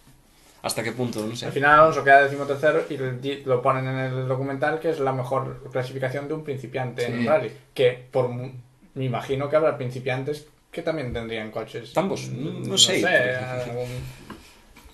[0.64, 1.52] Hasta que punto, non sei.
[1.52, 2.96] Al final Alonso queda decimotercero y
[3.44, 7.18] lo ponen en el documental que es la mejor clasificación de un principiante en Sí.
[7.20, 7.52] un rally.
[7.76, 11.92] Que por me imagino que habrá principiantes que también tendrían coches.
[11.94, 13.04] Ambos, no- no sé.
[13.68, 14.23] algún-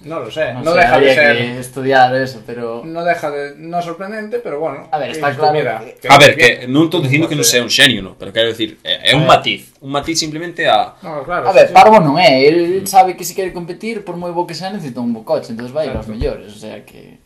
[0.03, 1.37] No lo sé, no, no sé, deja de ser.
[1.37, 2.83] Que estudiar eso, pero.
[2.85, 3.55] No deja de.
[3.57, 4.89] No sorprendente, pero bueno.
[4.91, 5.53] A ver, está claro.
[5.53, 6.09] Mira, que...
[6.09, 8.81] a ver, que non estou dicindo que non sea un xenio, no, pero quero decir,
[8.81, 9.77] eh, é, é un matiz.
[9.85, 10.97] Un matiz simplemente a.
[11.05, 12.49] No, claro, a ver, sí, Parvo non eh, é.
[12.49, 12.89] El mm.
[12.89, 15.69] sabe que se quere competir, por moi bo que sea, necesita un bo coche, entonces
[15.69, 16.01] vai claro.
[16.01, 16.49] aos mellores.
[16.49, 17.21] O sea que.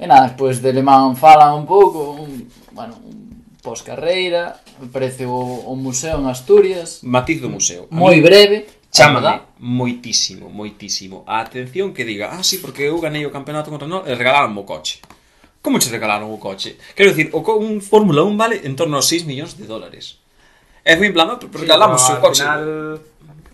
[0.00, 4.56] E nada, despois de Le Mans fala un pouco, un, bueno, un pos carreira,
[4.88, 7.04] Parece o, o museo en Asturias.
[7.04, 7.84] Matiz do museo.
[7.92, 13.30] Moi breve Chámame moitísimo, moitísimo a atención que diga Ah, sí, porque eu ganei o
[13.30, 14.98] campeonato contra Renault e regalaron o coche.
[15.62, 16.74] Como che regalaron o coche?
[16.98, 20.18] Quero dicir, o co un Fórmula 1 vale en torno aos 6 millóns de dólares.
[20.82, 23.00] E foi en plan, pero regalamos Sí, o pero coche Al final...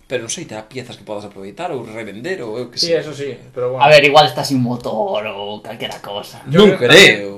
[0.07, 3.03] Pero non sei, terá piezas que podas aproveitar ou revender ou eu que Sí, sei.
[3.03, 3.83] eso sí, pero bueno.
[3.83, 6.41] A ver, igual está sin motor ou calquera cosa.
[6.47, 7.33] Yo Non creo creo.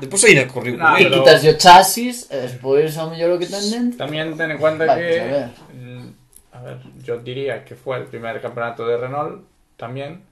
[0.00, 3.60] Depois ainda corriu Nah, pero- quitas o chasis, e despois ao mellor o que ten
[3.68, 4.00] dentro.
[4.00, 5.20] También ten en cuenta Vale, que...
[6.58, 6.78] a ver.
[7.02, 9.42] yo diría que fue el primer campeonato de Renault
[9.76, 10.22] también.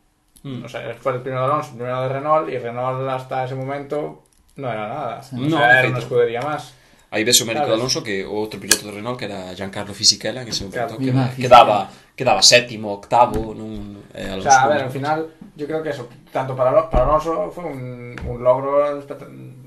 [0.42, 0.64] Mm.
[0.64, 3.54] O sea, fue el primero de Alonso, el primero de Renault, y Renault hasta ese
[3.54, 4.22] momento
[4.56, 5.20] no era nada.
[5.32, 6.74] O No, sea, de era una escudería más.
[7.10, 7.74] Aí ves o mérito de?
[7.74, 11.30] Alonso que o outro piloto de Renault que era Giancarlo Fisichella en ese momento Claro.
[11.34, 15.18] que, quedaba, quedaba sétimo, octavo nun, eh, O Alonso sea, a ver, al final,
[15.54, 18.82] yo creo que eso, tanto para, para Alonso fue un, un logro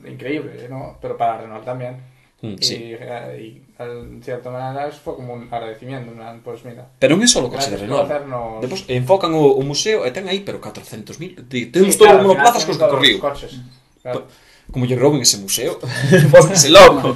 [0.05, 0.97] increíble, ¿no?
[1.01, 1.97] Pero para Renault también.
[2.42, 2.96] Mm, sí.
[2.96, 6.88] E, e en cierta maneira foi como un agradecimiento, man, pues, mira.
[6.96, 8.08] Pero non é só o coche de Renault.
[8.08, 8.64] hacernos...
[8.64, 12.28] Depois enfocan o, o museo e ten aí pero 400.000, temos sí, todo claro, o
[12.32, 13.20] monoplazas cos que corriu.
[13.20, 13.68] Coches, mm.
[14.04, 14.24] claro.
[14.24, 15.80] Pero, como yo rouben ese museo,
[16.32, 17.15] pónganse loco.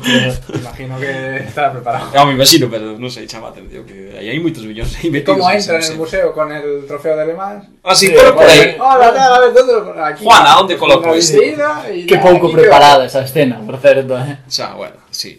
[0.54, 2.10] Imagino que estará preparado.
[2.14, 5.38] No, me imagino, pero non sei, chama atención que aí hai moitos millóns aí metidos.
[5.38, 7.62] Como entra en el museo con el trofeo de alemán?
[7.86, 8.74] Ah, sí, pero por aí.
[8.80, 10.26] Hola, a ver, ¿dónde lo aquí?
[10.26, 11.38] Juana, onde coloco isto?
[11.38, 14.42] Que pouco preparada esa escena, por certo, eh.
[14.50, 15.38] Xa, bueno, sí.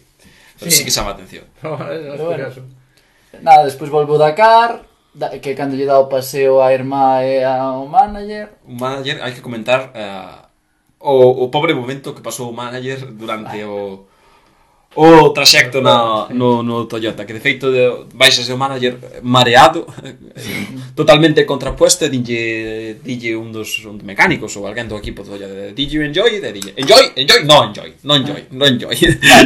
[0.59, 1.45] Pero sí, sí que chama atención.
[1.61, 2.47] pero bueno.
[3.43, 4.87] Nada, despois volvo da car,
[5.43, 8.55] que cando lle dá o paseo a irmá e eh, ao manager.
[8.63, 10.54] Un manager, hai que comentar Eh,
[11.05, 14.09] o, o pobre momento que pasou o manager durante o
[14.97, 19.87] o traxecto na, no, no Toyota que de feito de, baixase o manager mareado
[20.95, 25.35] totalmente contrapuesto e dille, dille un dos un dos mecánicos ou alguén do equipo do
[25.35, 26.39] Toyota did you enjoy?
[26.39, 27.11] De dille, enjoy?
[27.19, 27.43] enjoy?
[27.43, 28.55] no enjoy non enjoy, ah.
[28.55, 28.95] non enjoy.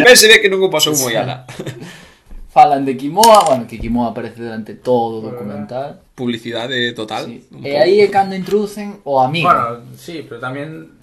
[0.04, 1.48] Ben se ve que non o pasou moi ala.
[2.52, 6.00] Falan de Kimoa, bueno, que Kimoa aparece durante todo o documental.
[6.16, 7.44] Publicidade total sí.
[7.64, 9.48] e aí é cando introducen o amigo.
[9.48, 10.97] Bueno, sí, pero tamén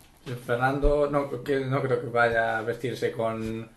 [0.46, 3.70] Fernando no, que no creo que vaya a vestirse con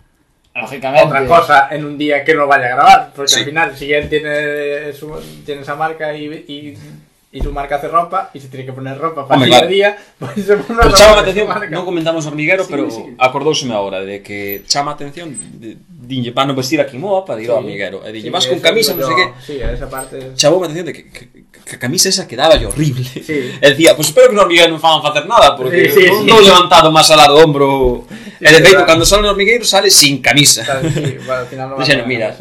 [0.54, 1.06] Lógicamente.
[1.06, 3.12] otra cosa en un día que no vaya a grabar.
[3.14, 3.40] Porque Sí.
[3.40, 6.78] al final, si él tiene, su, tiene esa marca y, y,
[7.30, 9.96] y su marca hace ropa y se tiene que poner ropa para Hombre, el día
[10.16, 10.32] claro.
[10.34, 13.04] pues se pone Pero ropa chama atención, non comentamos hormiguero, Sí, pero sí.
[13.20, 15.36] acordouseme agora de que chama atención
[16.08, 18.00] dinlle van a vestir a Kimoa para ir ao hormiguero.
[18.00, 19.12] E dille, Sí, vas con camisa, sei yo.
[19.12, 19.26] que.
[19.44, 20.32] Sí, esa parte.
[20.40, 23.04] Chamou atención de que, que, que a camisa esa quedaba yo horrible.
[23.04, 23.52] Sí.
[23.60, 26.24] E dicía, pues espero que no hormigueiro non fagan facer nada, porque Sí, sí, non
[26.24, 26.28] sí.
[26.32, 28.08] non levantado máis alá do hombro.
[28.40, 30.64] e de Sí, feito, cando sale no hormigueiro sale sin camisa.
[30.64, 30.96] ¿sabes?
[30.96, 32.32] Sí, bueno, al final no va mira,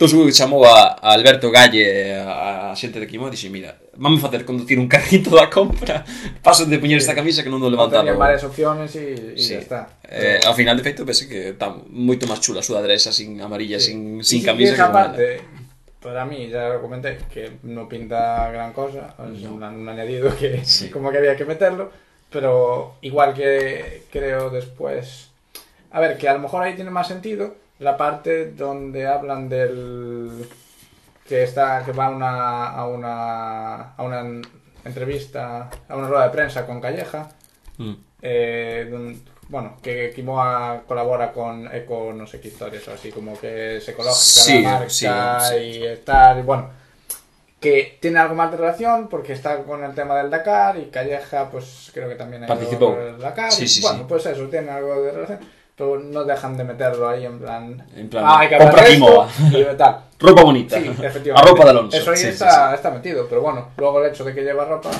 [0.00, 3.52] tô seguro que chamou a, a Alberto Galle a, a xente de Kimoa e dixe,
[3.52, 6.00] mira, vamos facer conducir un carrito da compra,
[6.40, 8.00] paso de poñer esta camisa que non do levantaba.
[8.00, 9.52] Tenían varias opciones y, y Sí.
[9.54, 9.80] ya está.
[10.08, 13.76] Eh, ao final, de feito, pese que está moito máis chula a sudadresa sin amarilla,
[13.76, 13.92] Sí.
[13.92, 14.72] sin, sin camisa.
[14.72, 15.26] que parte,
[16.00, 20.64] para mí, ya lo comenté, que no pinta gran cosa, es un, un añadido que
[20.64, 20.88] Sí.
[20.94, 21.92] como que había que meterlo,
[22.32, 25.28] pero igual que creo después...
[25.92, 30.46] A ver, que a lo mejor ahí tiene más sentido la parte donde hablan del...
[31.30, 34.20] que está que va a una, a una, a una
[34.84, 37.28] entrevista, a una rueda de prensa con Calleja,
[37.78, 37.92] Mm.
[38.20, 39.16] eh,
[39.48, 43.88] bueno, que Kimoa colabora con Eco, no sé qué historias, o así como que es
[43.88, 45.80] ecológica Sí, la marca sí, sí.
[45.84, 46.68] y tal, bueno,
[47.60, 51.48] que tiene algo más de relación porque está con el tema del Dakar y Calleja,
[51.48, 52.96] pues creo que también ha Participó.
[52.98, 53.52] el Dakar.
[53.52, 55.38] Sí, y, bueno, pues eso, tiene algo de relación,
[55.76, 57.86] pero no dejan de meterlo ahí en plan.
[57.96, 59.28] En plan, "Ah, hay que compra Kimoa".
[59.46, 60.00] esto", y tal.
[60.20, 60.76] Ropa bonita.
[60.78, 61.30] Sí, efectivamente.
[61.32, 61.96] A ropa de Alonso.
[61.96, 64.90] Eso ahí Sí, sí, está, metido, pero bueno, luego el hecho de que lleva ropa,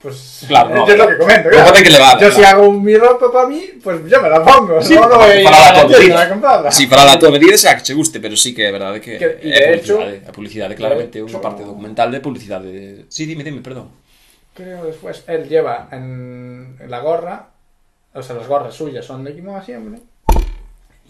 [0.00, 0.44] pues.
[0.48, 0.86] Claro, no.
[0.86, 1.48] yo es lo que comento.
[1.50, 1.72] Claro.
[1.74, 2.34] que le vale, Yo claro.
[2.34, 4.80] si hago mi ropa para mí, pues yo me la pongo.
[4.82, 5.26] Sí, no, para
[6.14, 6.72] la comprarla.
[6.72, 9.18] Sí, para la tua medida xa que che guste, pero sí que é verdade que,
[9.18, 13.04] Que- y de hecho- publicidade, a publicidade claramente hecho- parte documental de publicidade.
[13.08, 13.90] Sí, dime, dime, perdón.
[14.54, 17.48] Creo después, él lleva en la gorra,
[18.14, 20.00] o sea, las gorras suyas son de Kimoa siempre.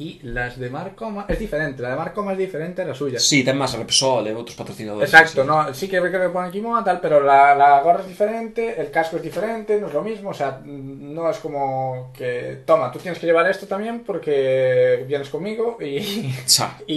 [0.02, 3.18] Y las de Marcoma es diferente, la de Marcoma es diferente a la suya.
[3.20, 5.06] Sí, ten máis Repsol e outros patrocinadores.
[5.06, 5.46] Exacto, sí.
[5.46, 8.90] no, sí que creo que pone Kimoa tal, pero la, la gorra es diferente, el
[8.90, 12.98] casco es diferente, no es lo mismo, o sea, no es como que, toma, tú
[12.98, 15.98] tienes que llevar esto también porque vienes conmigo y,
[16.86, 16.96] y,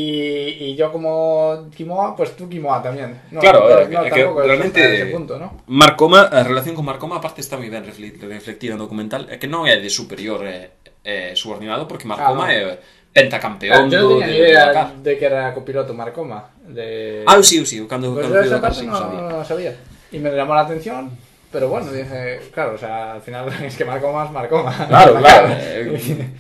[0.72, 3.22] y yo como Kimoa, pues tú Kimoa también.
[3.32, 5.62] No, Claro, no, que- no, que tampoco es realmente- ese punto, ¿no?
[5.68, 9.66] Marcoma, a relación con Marcoma aparte está ben refle- reflectida no documental, é que non
[9.70, 10.72] é de superior e,
[11.06, 12.95] e subordinado porque Marcoma Ah, no.
[13.16, 16.52] Pentacampeón Claro, yo no tenía ni idea de que era copiloto Marcoma.
[16.68, 17.24] De...
[17.26, 19.22] Ah, sí, sí, eu cando, Pues fui esa parte no, sabía.
[19.32, 19.74] no sabía.
[20.12, 21.16] Y me llamó la atención,
[21.56, 24.76] Pero bueno, dije, claro, o sea, al final es que marcó más, marcó más.
[24.92, 25.48] Claro, claro.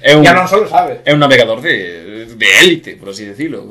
[0.03, 0.99] É un, Ya non solo sabes.
[1.07, 3.63] é un navegador de, de élite, por así decirlo.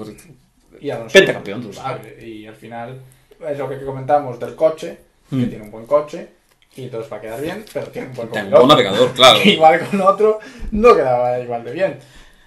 [0.81, 2.97] Y Alonso Pentacampeón, tú sabe, Y al final
[3.45, 4.97] es lo que comentamos del coche,
[5.29, 5.49] que Mm.
[5.53, 6.29] tiene un buen coche,
[6.77, 9.39] y entonces va a quedar bien, pero tiene un buen Ten un buen navegador, claro.
[9.45, 10.41] igual con otro
[10.73, 11.93] no quedaba igual de bien.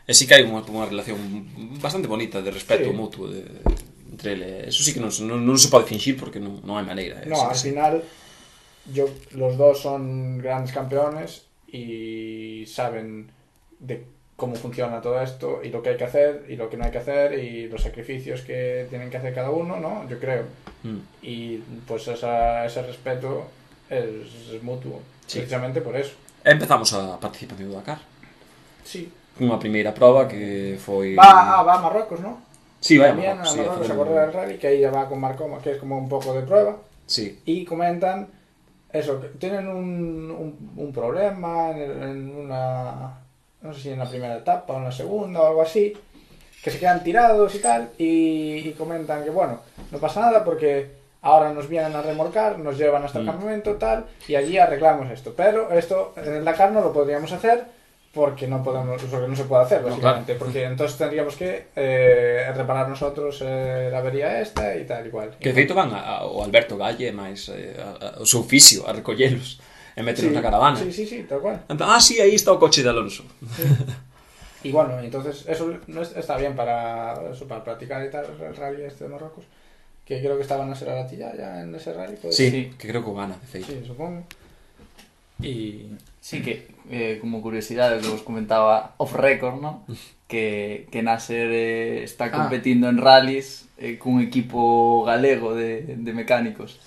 [0.08, 1.20] Sí que hai unha, unha relación
[1.84, 2.96] bastante bonita de respeto Sí.
[2.96, 3.44] mutuo de,
[4.08, 4.68] entre ele.
[4.72, 7.20] Eso sí que non, non, non se pode fingir porque non, non hai maneira.
[7.22, 7.94] eh, No, sí al final
[8.88, 9.04] yo,
[9.36, 13.28] los dos son grandes campeones y saben
[13.84, 14.08] de
[14.40, 16.92] cómo funciona todo esto y lo que hay que hacer y lo que no hay
[16.92, 20.08] que hacer y los sacrificios que tienen que hacer cada uno, ¿no?
[20.08, 20.46] Yo creo.
[20.88, 21.00] Mm.
[21.22, 23.50] Y pues esa- ese respeto
[23.90, 25.40] es, es mutuo, Sí.
[25.40, 26.14] precisamente por eso.
[26.48, 28.00] Empezamos a participación do Dakar.
[28.88, 29.12] Sí.
[29.40, 31.14] Unha primeira proba que foi...
[31.16, 32.42] Va, ah, va a Marruecos, ¿no?
[32.82, 34.92] Sí, vai a Marrocos, sí, a Marruecos facer a correr el rally, que ahí ya
[34.92, 36.78] va con Marcoma, que es como un poco de prueba.
[37.08, 37.40] Sí.
[37.46, 38.28] y comentan
[38.92, 43.16] eso, que tienen un, un, un problema en, en una,
[43.62, 45.94] no sé si en la primera etapa o en la segunda o algo así,
[46.64, 49.62] que se quedan tirados y tal, y, y comentan que bueno,
[49.92, 53.28] no pasa nada porque ahora nos vienen a remolcar, nos llevan hasta el Mm.
[53.32, 57.64] campamento tal, y allí arreglamos esto, pero esto en el Dakar no lo podríamos hacer
[58.18, 60.40] porque no podemos, porque no se puede hacer No, básicamente, claro.
[60.42, 65.38] porque entonces tendríamos que eh, reparar nosotros eh, la avería esta y tal igual.
[65.38, 68.90] Que de feito van a, o Alberto Galle máis eh, a, a, o seu oficio
[68.90, 69.62] a recollelos
[69.94, 70.82] e metelos na caravana.
[70.82, 71.62] Sí, sí, sí, tal cual.
[71.70, 73.22] Ah, sí, aí está o coche de Alonso.
[74.66, 78.56] Y bueno, entonces eso no es- está bien para, eso, para practicar y tal el
[78.58, 79.46] rally este de Marruecos.
[80.04, 82.16] Que creo que estaban a ser a ya en ese rally.
[82.18, 82.50] ¿puede Sí?
[82.50, 82.62] Sí.
[82.78, 83.68] que creo que gana, de feito.
[83.68, 84.24] Sí, supongo.
[85.42, 89.86] Y Sí que, eh, como curiosidade, que vos comentaba off record, ¿no?
[90.28, 92.90] que, que Nasser eh, está competindo ah.
[92.90, 96.80] en rallies eh, cun equipo galego de, de mecánicos.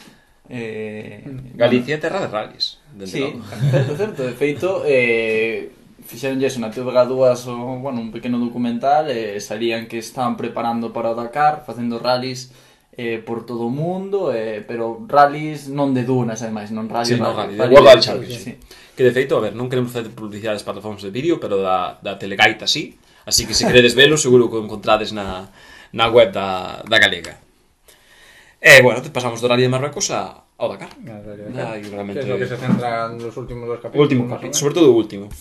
[0.51, 1.57] Eh, mm.
[1.57, 2.01] Galicia bueno.
[2.03, 2.79] terra de rallies.
[2.93, 3.41] Dende sí, logo.
[3.71, 4.23] certo, certo.
[4.25, 5.71] De feito, eh,
[6.05, 11.11] fixeronlles na TV dúas bueno, un pequeno documental e eh, salían que estaban preparando para
[11.11, 12.51] o Dakar, facendo rallies
[12.97, 17.15] eh, por todo o mundo, eh, pero rallies non de dunas, ademais, non rallies...
[17.15, 18.59] Sí, non rally, rally, World Rally Championship.
[18.59, 18.79] Sí.
[18.97, 21.97] Que de feito, a ver, non queremos facer publicidade das plataformas de vídeo, pero da,
[22.03, 25.49] da Telegaita sí, así que se queredes velo, seguro que o encontrades na,
[25.95, 27.41] na web da, da Galega.
[28.61, 30.93] E, eh, bueno, pasamos do Rally de Marruecos a, ao Dakar.
[31.01, 32.21] Na, realmente...
[32.21, 34.05] Que es lo que se centra nos últimos dos capítulos.
[34.05, 35.33] Último capítulo, sobre todo o último.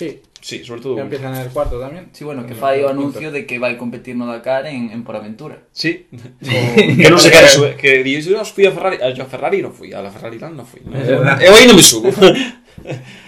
[0.00, 1.16] Sí, Sí, sobre todo ya último.
[1.16, 2.08] empieza en el cuarto también.
[2.12, 4.90] Sí, bueno, que En fai o el anuncio de que vai competir no Dakar en,
[4.90, 5.58] en Por Aventura.
[5.72, 6.08] Sí.
[6.40, 7.76] que se quere subir.
[7.76, 10.56] Que yo fui a Ferrari, a yo a Ferrari non fui, a la Ferrari Land
[10.56, 10.80] non fui.
[10.88, 12.08] No, aí non me subo.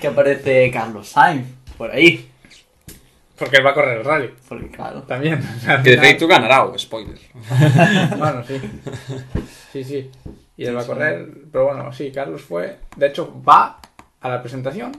[0.00, 1.44] Que aparece Carlos Sainz,
[1.76, 2.32] por aí.
[3.36, 4.30] Porque él va a correr el rally.
[4.48, 5.36] Porque claro, También.
[5.36, 7.20] O sea, al que de feito ganará o spoiler.
[8.16, 8.56] Bueno, sí.
[9.72, 10.10] Sí, sí.
[10.56, 11.28] Y él va a correr.
[11.52, 12.78] Pero bueno, sí, Carlos fue.
[12.96, 13.76] De hecho, va
[14.20, 14.96] a la presentación.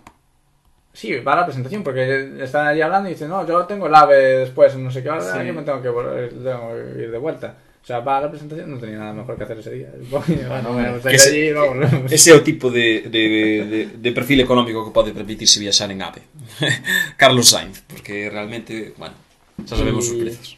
[0.94, 3.96] Sí, va a la presentación porque están allí hablando y dicen, no, yo tengo el
[3.96, 4.16] AVE
[4.46, 5.48] después, no sé qué, ahora Sí.
[5.48, 7.56] yo me tengo que, volver, tengo que ir de vuelta.
[7.82, 9.90] O sea, va a la presentación, no tenía nada mejor que hacer ese día.
[10.10, 11.92] Bueno, bueno, Que pues se- allí, vamos.
[12.12, 13.20] Ese é o tipo de, de,
[13.68, 16.22] de, de perfil económico que pode permitirse viaxar en AVE.
[17.18, 19.16] Carlos Sainz, porque realmente, bueno,
[19.68, 20.58] xa sabemos os Y- prezos.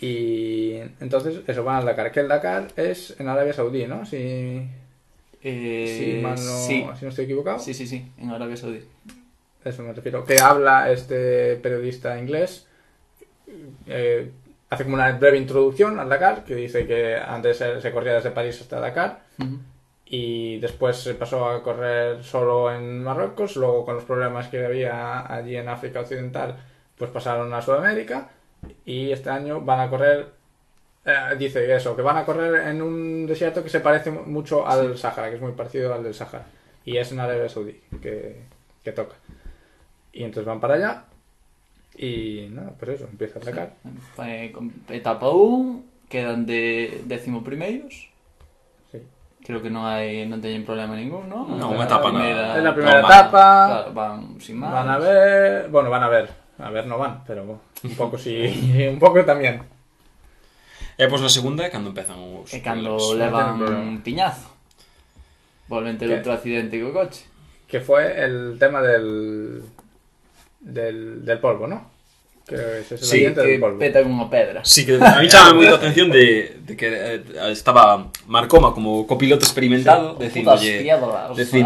[0.00, 2.12] Y entonces, eso, van al Dakar.
[2.12, 4.06] Que el Dakar es en Arabia Saudí, ¿no?
[4.06, 4.62] Si,
[5.42, 7.58] eh, si, mal no, sí, si no estoy equivocado.
[7.58, 8.80] sí, sí, sí, en Arabia Saudí.
[9.64, 10.24] Eso me refiero.
[10.24, 12.66] Que habla este periodista inglés.
[13.86, 14.30] eh,
[14.70, 18.60] hace como una breve introducción al Dakar, que dice que antes se, corría desde París
[18.60, 19.22] hasta Dakar
[20.12, 25.32] y después se pasó a correr solo en Marruecos, luego con los problemas que había
[25.32, 26.56] allí en África Occidental,
[26.98, 28.28] pues pasaron a Sudamérica
[28.84, 30.32] y este año van a correr,
[31.04, 34.96] eh, dice eso, que van a correr en un desierto que se parece mucho al
[34.98, 36.44] Sáhara, que es muy parecido al del Sáhara
[36.84, 38.42] y es en Arabia Saudí que,
[38.82, 39.16] que toca.
[40.12, 41.04] Y entonces van para allá
[41.96, 43.72] y nada, pues eso, empieza a atacar.
[44.14, 44.52] Fue
[44.88, 48.08] etapa 1, quedan de décimo primeiros.
[48.90, 49.02] Sí.
[49.44, 51.44] Creo que non hai non teñen problema ningún, ¿no?
[51.44, 53.44] No, etapa Es la primera etapa.
[53.68, 54.72] Claro, van sin máis.
[54.72, 56.26] Van a ver, bueno, van a ver,
[56.58, 58.48] a ver no van, pero un poco sí,
[58.92, 59.79] un poco también.
[61.00, 63.16] E pois na segunda é cando empezan os E cando problemas.
[63.16, 64.52] levan un piñazo.
[65.72, 66.20] Volven ter ¿Qué?
[66.20, 67.24] outro accidente co coche.
[67.64, 69.64] Que fue el tema del
[70.60, 71.88] del, del polvo, ¿no?
[72.44, 74.60] Que es Sí, que peta unha pedra.
[74.66, 79.06] Sí, que a mí chama moito a atención de, de que eh, estaba Marcoma como
[79.06, 81.32] copiloto experimentado, dicindolle, piedras.
[81.38, 81.62] decir,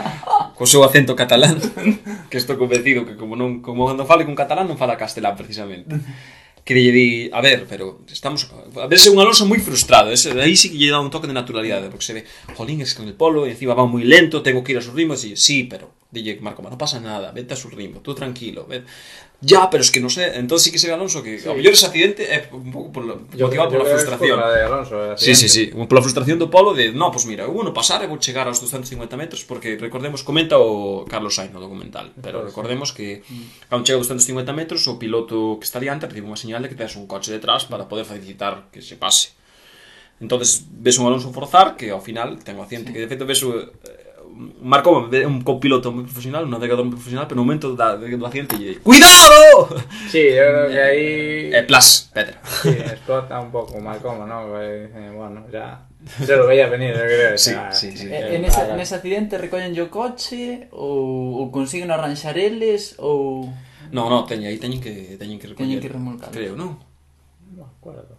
[0.58, 1.56] co seu acento catalán,
[2.30, 5.96] que estou convencido que como non como cando fale con catalán non fala castelán precisamente.
[6.68, 8.44] que lle di, a ver, pero estamos
[8.76, 11.24] a ver se un Alonso moi frustrado, ese aí sí que lle dá un toque
[11.24, 14.44] de naturalidade, porque se ve, jolín, es que en el polo encima va moi lento,
[14.44, 17.32] tengo que ir a su ritmo, e sí, pero dille Marco, ma, non pasa nada,
[17.32, 18.84] vete a su ritmo, tú tranquilo, ven.
[19.40, 21.48] Ya, pero es que no sé, entonces sí que sería Alonso que sí.
[21.48, 23.06] a mellor ese accidente é un pouco por,
[23.38, 24.34] yo, motivado pola frustración.
[24.34, 27.46] Por de Alonso, sí, sí, sí, pola frustración do Polo de, no, pois pues mira,
[27.46, 31.54] eu non pasar e vou chegar aos 250 metros porque recordemos, comenta o Carlos Sainz
[31.54, 33.22] no documental, pero recordemos que
[33.70, 36.74] cando chega aos 250 metros o piloto que está diante recibe unha señal de que
[36.74, 39.38] tens un coche detrás para poder facilitar que se pase.
[40.18, 42.94] Entonces ves un Alonso forzar que ao final ten o accidente, sí.
[42.98, 43.54] que de feito ves o,
[44.62, 48.26] Marco é un copiloto moi profesional, un navegador moi profesional, pero no momento da, do
[48.26, 49.66] accidente lle ¡Cuidado!
[50.06, 51.06] Sí, yo creo que ahí
[51.50, 52.38] E plas, pedra.
[52.62, 54.62] sí, explota un poco mal como, ¿no?
[54.62, 55.86] Eh, eh, bueno, ya
[56.24, 57.38] se lo veía venir, yo creo.
[57.38, 57.72] Sí, ya.
[57.72, 58.06] sí, sí.
[58.06, 63.50] E, en, ese, nese accidente recollen o coche ou, ou consiguen arranxar eles ou
[63.90, 65.66] No, no, teñen aí teñen que teñen que recoller.
[65.66, 66.30] Teñen que remolcar.
[66.30, 66.76] Creo, non?
[67.56, 68.17] No me acuerdo.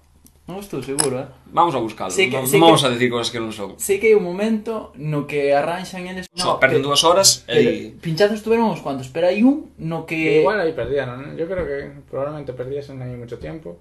[0.49, 1.27] Non estou seguro, eh?
[1.53, 2.09] Vamos a buscarlo.
[2.09, 3.77] Sí que- sí non que- vamos a decir cosas que non son.
[3.77, 7.53] Sei que hai un momento no que arranxan eles No, perden dúas horas e
[7.93, 11.37] pero pinchazos tuveron uns cuantos, pero hai un no que Igual ahí perdían, ¿no?
[11.37, 11.77] Yo creo que
[12.09, 13.77] probablemente perdiesen ahí mucho tiempo.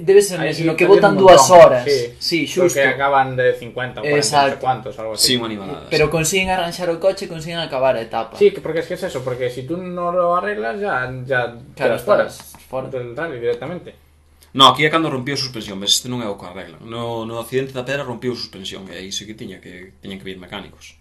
[0.00, 1.84] debe ser Ahí sí no que un dúas horas.
[1.84, 2.80] Sí, sí xusto.
[2.80, 4.56] Porque acaban de 50 o 40, no sé Exacto.
[4.60, 5.26] cuántos, algo así.
[5.26, 5.84] sí, unha animalada.
[5.92, 8.40] Pero consiguen arranxar o coche, consiguen acabar a etapa.
[8.40, 11.52] Sí, que- porque es que es eso, porque si tú no lo arreglas ya, ya
[11.76, 12.88] Claro, quedas fuera, estás fora.
[12.88, 13.92] del rally directamente.
[14.52, 16.82] No, aquí é cando rompiu a suspensión, mas este non é o que arreglan.
[16.82, 20.18] No, no accidente da pedra rompiu a suspensión, e aí iso que tiña que tiñan
[20.18, 20.98] que vir mecánicos.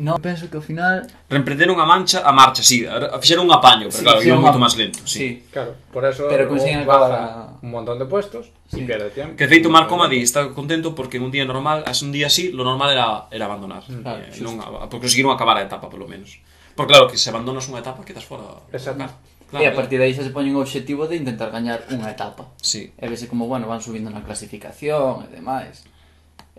[0.00, 1.04] No, penso que ao final...
[1.28, 2.88] Reemprenderon a mancha, a marcha, sí,
[3.20, 5.16] fixeron un apaño, pero sí, claro, iba moito máis lento, sí.
[5.16, 5.28] sí.
[5.52, 7.60] Claro, por eso pero consiguen baja a...
[7.60, 8.80] un montón de puestos sí.
[8.80, 9.36] y pierde tiempo.
[9.36, 12.48] Que feito Marco Madi está contento porque en un día normal, as un día así,
[12.48, 13.84] lo normal era, era abandonar.
[13.92, 14.00] Mm.
[14.00, 14.56] Eh, claro, eh, non,
[14.88, 16.40] porque conseguiron acabar a etapa, polo menos.
[16.72, 18.56] Porque claro, que se abandonas unha etapa, quedas fora.
[18.72, 19.04] Exacto.
[19.50, 22.14] Claro, e a partir de aí xa se poñen o obxectivo de intentar gañar unha
[22.14, 22.46] etapa.
[22.62, 22.94] Sí.
[22.94, 25.82] E vese como, bueno, van subindo na clasificación e demais.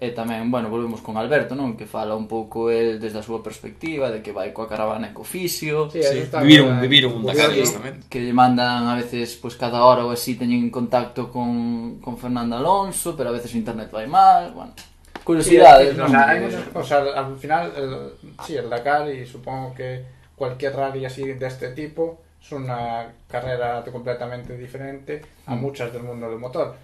[0.01, 1.79] E tamén, bueno, volvemos con Alberto, non?
[1.79, 5.15] Que fala un pouco el desde a súa perspectiva de que vai coa caravana e
[5.15, 5.87] co fisio.
[5.87, 6.27] Sí, sí.
[6.41, 7.63] Viviron, viviron da calle,
[8.11, 12.19] Que lle mandan a veces, pois pues, cada hora ou así teñen contacto con, con
[12.19, 14.73] Fernando Alonso, pero a veces o internet vai mal, bueno
[15.23, 15.93] curiosidades.
[15.93, 16.07] Sí, non?
[16.07, 17.07] o sea, hay muchas cosas.
[17.15, 17.91] Al final, el,
[18.45, 20.03] sí, el Dakar y supongo que
[20.35, 25.59] cualquier rally así de este tipo es una carrera completamente diferente a Mm.
[25.61, 26.75] muchas del mundo del motor.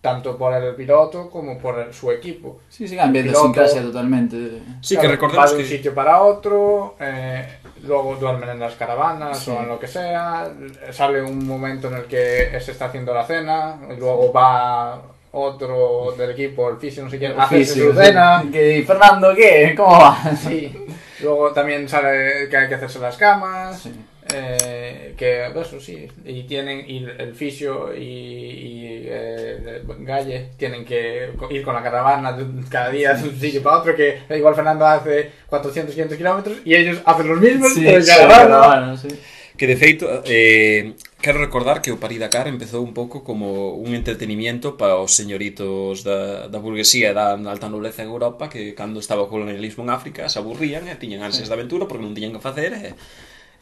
[0.00, 2.58] Tanto por el piloto como por el- su equipo.
[2.68, 4.36] Sí, sí, cambia de totalmente.
[4.80, 5.68] Sí, Claro, que recordemos va de un que...
[5.68, 7.46] sitio para otro, eh,
[7.84, 9.52] luego duermen en las caravanas Sí.
[9.52, 10.52] o en lo que sea,
[10.90, 15.00] sale un momento en el que se está haciendo la cena, y luego va
[15.30, 18.42] otro del equipo, el fisio, no sé quién, Fisio, su cena.
[18.42, 18.50] sí.
[18.50, 19.72] Que, Fernando, ¿qué?
[19.76, 20.18] ¿Cómo va?
[20.36, 20.84] Sí.
[21.20, 23.78] Luego también sale que hay que hacerse las camas.
[23.80, 23.94] Sí.
[24.32, 26.08] Eh, que eso sí.
[26.24, 32.36] Y tienen y el fisio y, y eh, Galle tienen que ir con la caravana
[32.68, 33.96] cada día de un sitio para otro.
[33.96, 37.74] Que igual Fernando hace 400, 500 kilómetros y ellos hacen los mismos.
[37.74, 38.44] Sí, sí, caravana.
[38.44, 39.08] caravana, sí.
[39.56, 43.94] Que de feito, eh, quero recordar que o Paris Dakar empezou un pouco como un
[43.94, 48.98] entretenimiento para os señoritos da, da burguesía e da alta nobleza en Europa que cando
[48.98, 52.32] estaba o colonialismo en África se aburrían e tiñan ansias de aventura porque non tiñan
[52.32, 52.96] que facer e,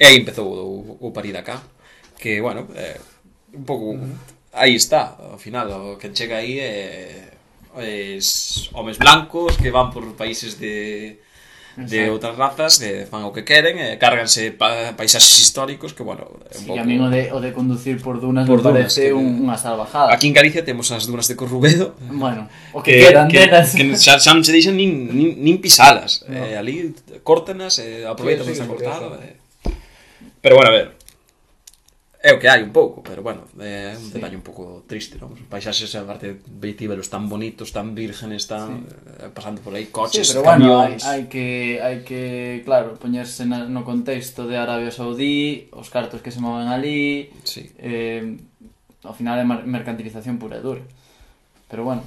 [0.01, 1.61] E aí empezou o, o Parida Cup,
[2.17, 2.97] que, bueno, eh,
[3.53, 4.01] un pouco...
[4.57, 7.31] Aí está, ao final, o que chega aí é
[7.79, 11.21] es homes blancos que van por países de
[11.77, 16.27] de outras razas, de, fan o que queren, e cárganse pa, paisaxes históricos que, bueno...
[16.51, 16.83] Sí, pouco...
[16.83, 19.15] a mí o de, o de conducir por dunas por me dunas, parece que...
[19.15, 20.11] unha salvajada.
[20.13, 21.95] Aquí en Galicia temos as dunas de Corrubedo.
[22.11, 23.73] Bueno, o que, que quedan que, delas.
[23.73, 26.27] Que, que xa, xa non se deixan nin, nin, nin pisalas.
[26.27, 26.37] No.
[26.37, 26.91] Eh, ali
[27.23, 29.17] cortanas, eh, aproveitan sí, sí, cortada.
[29.23, 29.40] Eh.
[30.41, 31.01] Pero bueno, a ver.
[32.21, 34.13] É o que hai un pouco, pero bueno, é un sí.
[34.13, 35.33] detalle un pouco triste, non?
[35.33, 39.25] Os paisaxes, a parte veitíbelos tan bonitos, tan vírgenes, tan sí.
[39.25, 43.49] Eh, pasando por aí coches, sí, pero bueno, hai, hai que hai que, claro, poñerse
[43.49, 47.33] na, no contexto de Arabia Saudí, os cartos que se moven ali.
[47.41, 47.73] Sí.
[47.81, 48.37] Eh,
[49.01, 50.85] ao final é mercantilización pura e dura.
[51.73, 52.05] Pero bueno,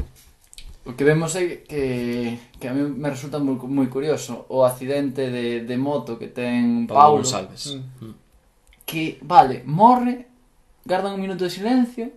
[0.86, 5.34] o que vemos é que, que a mí me resulta moi, moi curioso o accidente
[5.34, 7.74] de, de moto que ten Paulo, Paulo González.
[7.74, 8.14] Mm.
[8.14, 8.23] mm
[8.86, 10.28] que, vale, morre,
[10.86, 12.12] gardan un minuto de silencio,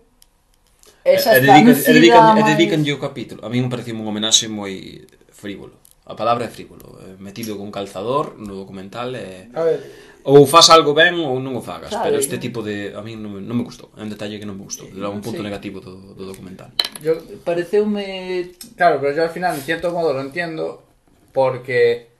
[1.06, 3.46] E xa está, e dedican, e dedican, o capítulo.
[3.46, 5.78] A mí me pareceu un homenaxe moi frívolo.
[6.02, 6.98] A palabra é frívolo.
[6.98, 9.46] Eh, metido con calzador no documental é...
[9.54, 9.78] A ver,
[10.26, 13.14] ou faz algo ben ou non o fagas, sabe, pero este tipo de a mí
[13.14, 15.46] non, non me gustou, é un detalle que non me gustou, era un punto sí.
[15.46, 16.74] negativo do, do documental.
[16.98, 20.82] Yo pareceume Claro, pero yo al final en cierto modo lo entiendo
[21.30, 22.10] porque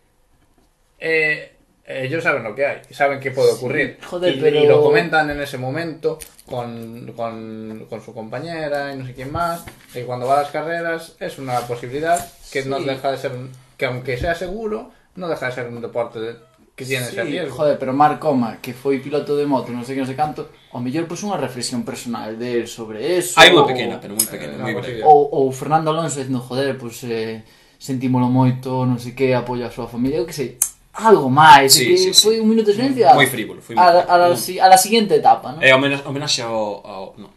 [1.02, 1.55] eh
[1.86, 3.96] ellos saben lo que hay, saben qué puede ocurrir.
[4.00, 4.60] Sí, joder, y, pero...
[4.60, 9.30] y, lo comentan en ese momento con, con, con, su compañera y no sé quién
[9.30, 9.64] más.
[9.94, 12.18] Y cuando va a las carreras es una posibilidad
[12.50, 12.68] que sí.
[12.68, 13.32] no deja de ser,
[13.76, 16.34] que aunque sea seguro, no deja de ser un deporte
[16.74, 17.56] que tiene sí, ese riesgo.
[17.56, 20.50] Joder, pero Marc Coma, que foi piloto de moto, non sei que non sei canto,
[20.74, 23.38] o mellor pois pues, unha reflexión personal de sobre eso.
[23.38, 25.00] Hai unha pequena, pero moi pequena, eh, moi breve.
[25.06, 27.46] Ou, ou Fernando Alonso dicindo, joder, pois pues, eh,
[27.78, 30.60] sentímolo moito, non sei que, apoio a súa familia, eu que sei
[30.96, 34.32] algo máis, sí, que sí, foi un minuto de silencio moi frívolo, foi a, a,
[34.32, 35.60] a, si, a, la siguiente etapa, non?
[35.60, 37.36] É homenaxe ao, ao no.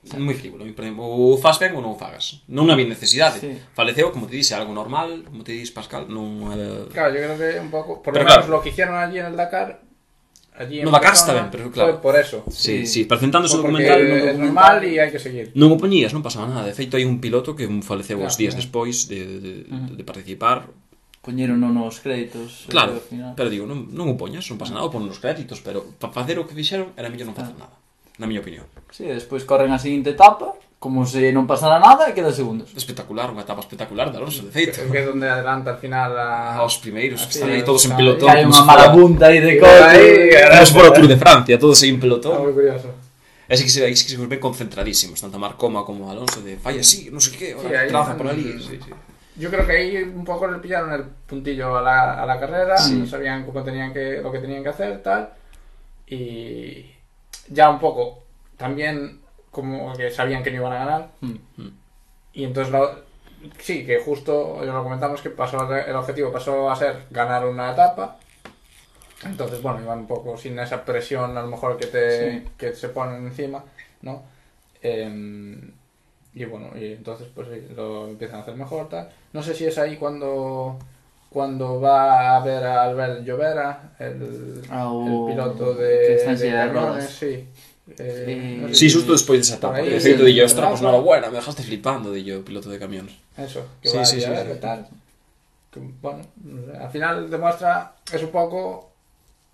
[0.00, 0.16] Sí.
[0.16, 0.64] Moi frívolo,
[0.98, 2.42] ou faz ben ou non fagas.
[2.50, 3.38] Non había necesidade.
[3.38, 3.52] Sí.
[3.76, 6.88] Faleceu, como te dixe, algo normal, como te dis Pascal, non eh...
[6.90, 8.48] Claro, yo creo que un pouco, por lo menos claro.
[8.48, 9.90] lo que hicieron allí en el Dakar
[10.60, 11.92] Allí en no Dakar está ben, pero claro.
[11.92, 12.44] Foi por eso.
[12.50, 15.56] Sí, sí, sí presentándose o documental, é normal e hai que seguir.
[15.56, 16.68] Non o poñías, non pasaba nada.
[16.68, 18.60] De feito, hai un piloto que faleceu claro, os días claro.
[18.60, 19.96] despois de, de, uh -huh.
[19.96, 20.68] de participar
[21.20, 22.64] poñeron nos créditos.
[22.66, 23.34] Eh, claro, final.
[23.36, 26.40] pero digo, non, non o poñas, non pasa nada, pon nos créditos, pero para facer
[26.40, 27.68] o que fixeron era mellor non facer ah.
[27.68, 27.76] nada,
[28.16, 28.64] na miña opinión.
[28.88, 32.72] Si, sí, despois corren a seguinte etapa, como se non pasara nada e queda segundos.
[32.72, 34.80] Espectacular, unha etapa espectacular de Alonso, de feito.
[34.88, 36.56] Que é donde adelanta al final a...
[36.56, 38.32] aos primeiros, que están aí todos en pelotón.
[38.32, 40.32] Hai unha marabunta aí de coche.
[40.32, 42.48] Vamos por o Tour de Francia, todos aí en pelotón.
[42.48, 42.88] Moi curioso.
[43.50, 47.20] É que se, que se ven concentradísimos, tanto Marcoma como Alonso, de falla, sí, non
[47.20, 48.46] sei que, ora, sí, traza por ali.
[48.56, 48.90] Sí, sí.
[49.40, 52.76] Yo creo que ahí un poco le pillaron el puntillo a la, a la carrera,
[52.76, 52.98] Sí.
[52.98, 55.30] no sabían cómo tenían que, lo que tenían que hacer, tal,
[56.06, 56.90] y
[57.48, 58.22] ya un poco
[58.56, 61.36] también como que sabían que no iban a ganar, Mm.
[62.34, 62.74] y entonces
[63.58, 67.72] sí, que justo ya lo comentamos que pasó el objetivo pasó a ser ganar una
[67.72, 68.18] etapa,
[69.24, 72.48] entonces bueno, iban un poco sin esa presión a lo mejor que te Sí.
[72.58, 73.64] que se ponen encima,
[74.02, 74.22] ¿no?
[74.82, 75.72] Em,
[76.34, 79.08] y bueno, y entonces pues lo empiezan a hacer mejor, tal.
[79.32, 80.78] No sé si es ahí cuando
[81.30, 87.46] cuando va a ver a Albert Llovera, el, Ah, el piloto de, de de sí.
[87.98, 88.58] Eh, Sí.
[88.62, 89.74] no sé Sí, justo despois desa etapa.
[89.74, 90.84] Por ahí, De sí, ostras, pues sí.
[90.84, 93.14] enhorabuena, me dejaste flipando, dillo, piloto de camiones.
[93.36, 94.52] Eso, que Sí, va sí, a sí, ver sí.
[94.52, 94.88] qué tal.
[95.72, 98.90] Que, bueno, no al final demuestra, es un poco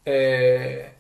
[0.05, 0.91] eh,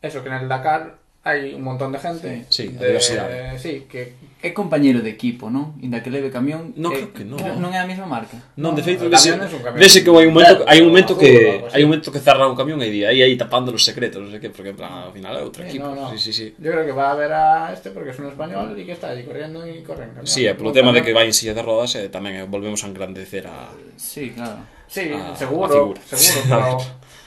[0.00, 2.46] eso, que en el Dakar hay un montón de gente.
[2.48, 3.58] Sí, sí, de-.
[3.58, 5.78] Sí, que é compañeiro de equipo, non?
[5.78, 7.38] Inda que leve camión, non creo que non.
[7.38, 8.34] Non é a mesma marca.
[8.58, 9.38] Non, de feito, vese,
[9.78, 12.58] vese que hai un momento, hai un momento que hai un momento que cerra o
[12.58, 15.14] camión e di aí aí tapando os secretos, non sei que, porque en plan ao
[15.14, 15.86] final é outro equipo.
[15.86, 16.10] No, no.
[16.10, 16.46] Sí, sí, sí.
[16.58, 19.14] Yo creo que va a ver a este porque es un español e que está
[19.14, 20.26] aí correndo e corren camión.
[20.26, 22.82] Sí, é polo tema de que vai en silla de rodas e tamén eh, volvemos
[22.82, 24.58] a engrandecer a Sí, claro.
[24.90, 26.42] Sí, a, seguro, a seguro,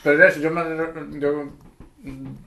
[0.03, 0.61] pero pero eso, yo me
[1.17, 1.55] yo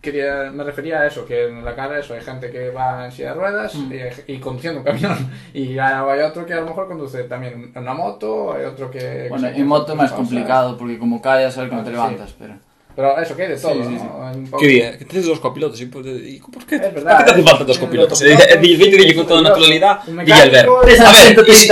[0.01, 3.13] quería, me refería a eso, que en la cara eso, hay gente que va en
[3.13, 3.93] silla de ruedas Mm.
[4.27, 5.17] y, y conduciendo un camión,
[5.55, 8.99] y hay otro que a lo mejor conduce también una moto, hay otro que...
[8.99, 10.19] que Bueno, en moto máis cosas.
[10.21, 11.97] complicado porque como caes, a ver como te Sí.
[11.97, 12.55] levantas, pero...
[12.99, 14.01] Pero eso, que hay de todo, Sí, sí, ¿no?
[14.01, 14.07] sí.
[14.27, 16.03] Hay un poco- Que tedes dos copilotos, e por,
[16.51, 16.75] por que?
[16.83, 18.21] Es verdad, por que te hace es- falta dos es- copilotos?
[18.21, 21.71] los E copilotos, dille, dille, dille con toda naturalidad, Pesan A ver, y 130 si,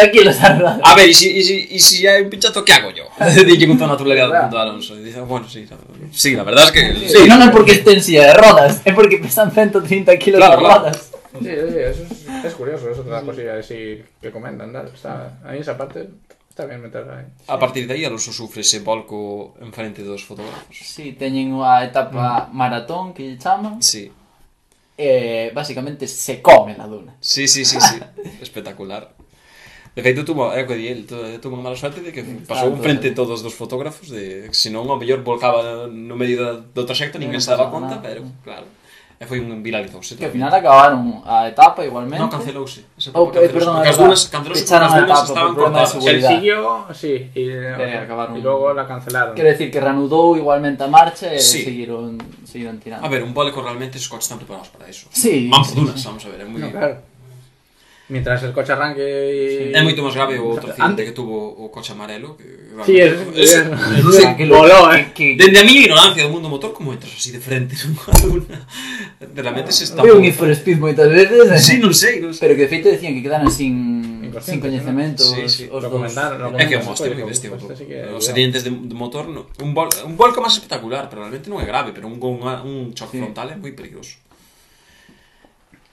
[0.87, 3.11] a ver, e si, e si, e si hai un pinchazo, que hago yo?
[3.43, 4.95] dille con toda naturalidad punto Alonso.
[4.95, 5.67] E dice, bueno, sí,
[6.15, 6.83] sí, la verdad es que...
[6.95, 10.15] Sí, Sí, Sí, non é porque estén en silla de rodas, é porque pesan 130
[10.23, 10.79] kilos Claro, de claro.
[10.95, 11.11] rodas.
[11.43, 14.79] Sí, sí, eso es, es curioso, es otra cosilla así que comentan, ¿no?
[14.87, 16.07] Está, a mí esa parte
[16.57, 17.13] Está bien meter eh.
[17.13, 17.25] aí.
[17.49, 20.73] A partir de aí Alonso sufre ese volco en frente dos fotógrafos.
[20.73, 22.57] Sí, teñen a etapa mm.
[22.57, 23.85] maratón que lle chaman.
[23.85, 24.09] Sí.
[24.97, 27.13] Eh, basicamente se come na duna.
[27.21, 28.01] Sí, sí, sí, sí.
[28.41, 29.13] Espectacular.
[29.93, 31.05] De feito, tuvo, é que di el,
[31.45, 34.97] tuvo mala suerte de que pasou un frente todos dos fotógrafos de, se non, o
[34.97, 38.65] mellor volcaba no medio do traxecto, ninguén se daba conta, pero claro.
[39.19, 40.15] E foi un viralizouse.
[40.17, 42.21] Que ao final acabaron a etapa igualmente.
[42.21, 42.85] Non cancelouse.
[43.17, 43.49] Oh, cancelouse.
[43.49, 45.91] Eh, perdón, porque as dunas cancelouse porque as dunas estaban cortadas.
[46.05, 48.37] El siguió, sí, e, eh, acabaron.
[48.37, 49.33] e logo la cancelaron.
[49.33, 51.65] Quero decir que reanudou igualmente a marcha e sí.
[51.65, 53.01] seguiron, seguiron tirando.
[53.01, 55.09] A ver, un bóleco realmente os coches están preparados para iso.
[55.09, 56.05] Sí, vamos sí, dunas, sí.
[56.05, 56.61] vamos a ver, é moi...
[56.61, 57.16] No, claro.
[58.09, 59.03] Mientras el coche arranque...
[59.03, 59.71] y...
[59.71, 59.75] Sí.
[59.75, 62.39] É moito máis grave o outro accidente que tuvo o coche amarelo.
[62.39, 65.11] Que, sí, es, es, es, es, es que voló, eh.
[65.11, 65.35] Que...
[65.35, 68.63] Dende a mi ignorancia do mundo motor, como entras así de frente nunha luna?
[69.35, 70.07] Realmente se está...
[70.07, 71.51] Veo un for Speed moitas veces.
[71.51, 71.59] Eh?
[71.59, 72.47] Sí, non sei, non sei.
[72.47, 74.15] Pero que de feito decían que quedaran sin...
[74.37, 75.65] Sin coñecemento sí, sí.
[75.67, 76.53] os, os recomendaron.
[76.61, 79.49] É que o Monster moi que Os accidentes de, de motor, no.
[79.65, 82.93] un, vol, un volco máis espectacular, pero realmente non é grave, pero un, un, un
[82.93, 83.23] choque sí.
[83.25, 84.21] frontal é moi peligroso.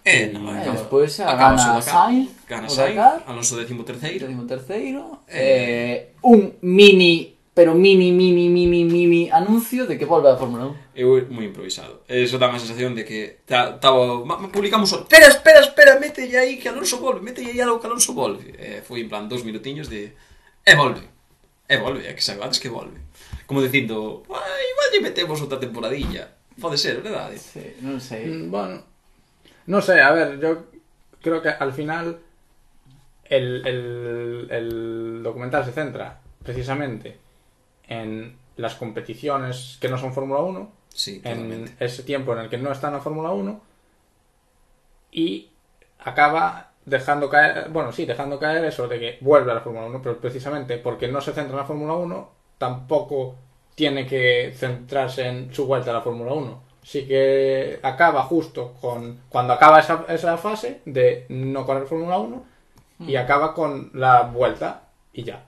[0.05, 4.27] E, na banca, e despois a gana Sainz, gana Sainz, Alonso décimo terceiro.
[4.27, 5.23] Décimo terceiro.
[5.27, 5.39] Eh.
[5.39, 10.75] eh, un mini, pero mini, mini, mini, mini anuncio de que volve a Fórmula 1.
[10.95, 12.03] Eu moi improvisado.
[12.09, 13.95] Eso dá má sensación de que ta, ta,
[14.27, 15.07] ma, publicamos o...
[15.07, 18.51] Espera, espera, espera, mételle aí que Alonso volve, mételle aí algo que Alonso volve.
[18.59, 20.11] Eh, foi en plan dos minutiños de...
[20.67, 21.07] E volve.
[21.69, 22.99] E volve, é que sabe antes que volve.
[23.47, 26.43] Como dicindo, igual lle metemos outra temporadilla.
[26.59, 27.39] Pode ser, verdade?
[27.39, 28.29] Sí, non sei.
[28.29, 28.92] Mm, bueno,
[29.67, 30.65] no sé, a ver, yo
[31.21, 32.19] creo que al final
[33.25, 37.17] el, el- el documental se centra precisamente
[37.87, 42.57] en las competiciones que no son Fórmula 1, Sí, en ese tiempo en el que
[42.59, 43.61] no está en la Fórmula 1
[45.11, 45.49] y
[45.99, 50.01] acaba dejando caer, bueno, sí, dejando caer eso de que vuelve a la Fórmula 1,
[50.01, 53.35] pero precisamente porque no se centra en la Fórmula 1, tampoco
[53.75, 56.61] tiene que centrarse en su vuelta a la Fórmula 1.
[56.83, 62.43] Sí que acaba justo con cuando acaba esa, esa fase de no correr Fórmula 1
[63.07, 64.83] y acaba con la vuelta
[65.13, 65.43] y ya.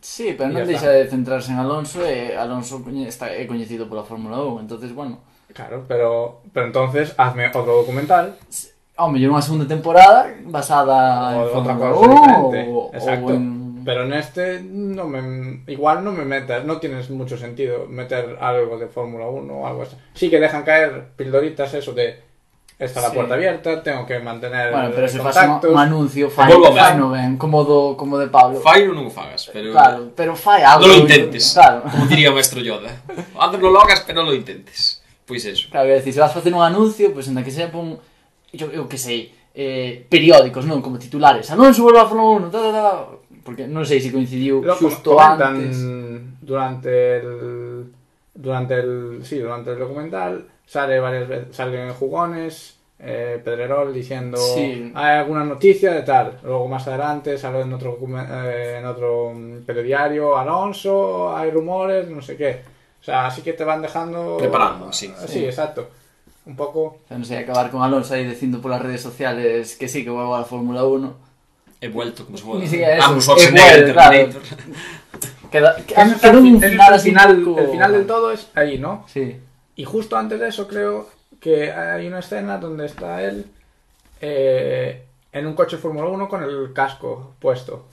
[0.00, 4.38] Sí, pero ya deixa de centrarse en Alonso e Alonso está, é coñecido pola Fórmula
[4.38, 5.18] 1, entonces bueno,
[5.52, 8.36] Claro, pero, pero entonces hazme otro documental.
[8.98, 12.60] Ao mellor unha segunda temporada basada en o otra Fórmula cosa 1 diferente.
[12.68, 13.57] ou, ou en...
[13.88, 18.76] Pero en este no me, igual no me metas, no tienes mucho sentido meter algo
[18.76, 19.96] de Fórmula 1 o algo así.
[20.12, 22.20] Sí que dejan caer pildoritas eso de
[22.78, 23.14] está la Sí.
[23.14, 25.70] puerta abierta, tengo que mantener Bueno, pero se contactos.
[25.70, 28.60] un, un anuncio, fai, fai no ben, como do, como de Pablo.
[28.60, 29.72] Fairo non o fagas, pero...
[29.72, 30.84] Claro, pero fai algo.
[30.84, 31.56] Non lo intentes.
[31.56, 31.88] Claro.
[31.88, 32.92] Como diría o maestro Yoda.
[33.40, 35.00] Hazlo logas, pero non lo intentes.
[35.24, 35.72] Pois eso.
[35.72, 37.96] Claro, é dicir, se vas facer un anuncio, pois pues, en que sea pon,
[38.52, 40.84] eu, eu que sei, eh, periódicos, non?
[40.84, 41.48] Como titulares.
[41.48, 42.92] Anuncio volve a Fórmula 1, ta, ta, ta.
[43.48, 45.80] Porque non sei se coincidiu Lo xusto antes.
[46.44, 47.88] durante el
[48.36, 54.92] durante el sí, durante el documental sale varias veces salen jugones eh, Pedrerol diciendo Sí.
[54.92, 59.64] hay alguna noticia de tal luego más adelante sale en otro eh, en otro mm,
[59.64, 62.60] telediario Alonso hay rumores no sé qué
[63.00, 65.08] o sea así que te van dejando Preparando, sí.
[65.26, 65.88] sí, exacto
[66.44, 69.86] un poco O sea, non sei, acabar con Alonso aí dicindo polas redes sociales que
[69.88, 71.27] sí, que volvo a la Fórmula 1.
[71.80, 72.60] He vuelto como se foda.
[72.60, 74.16] Ni siquiera eso, Arnold he vuelto, claro.
[75.50, 79.04] Queda, es el, un final el final pouco- el final del todo es ahí no
[79.08, 79.40] Sí.
[79.76, 81.08] Y justo antes de eso creo
[81.40, 83.46] que hay una escena donde está él
[84.20, 87.86] eh, en un coche Fórmula 1 con el casco puesto.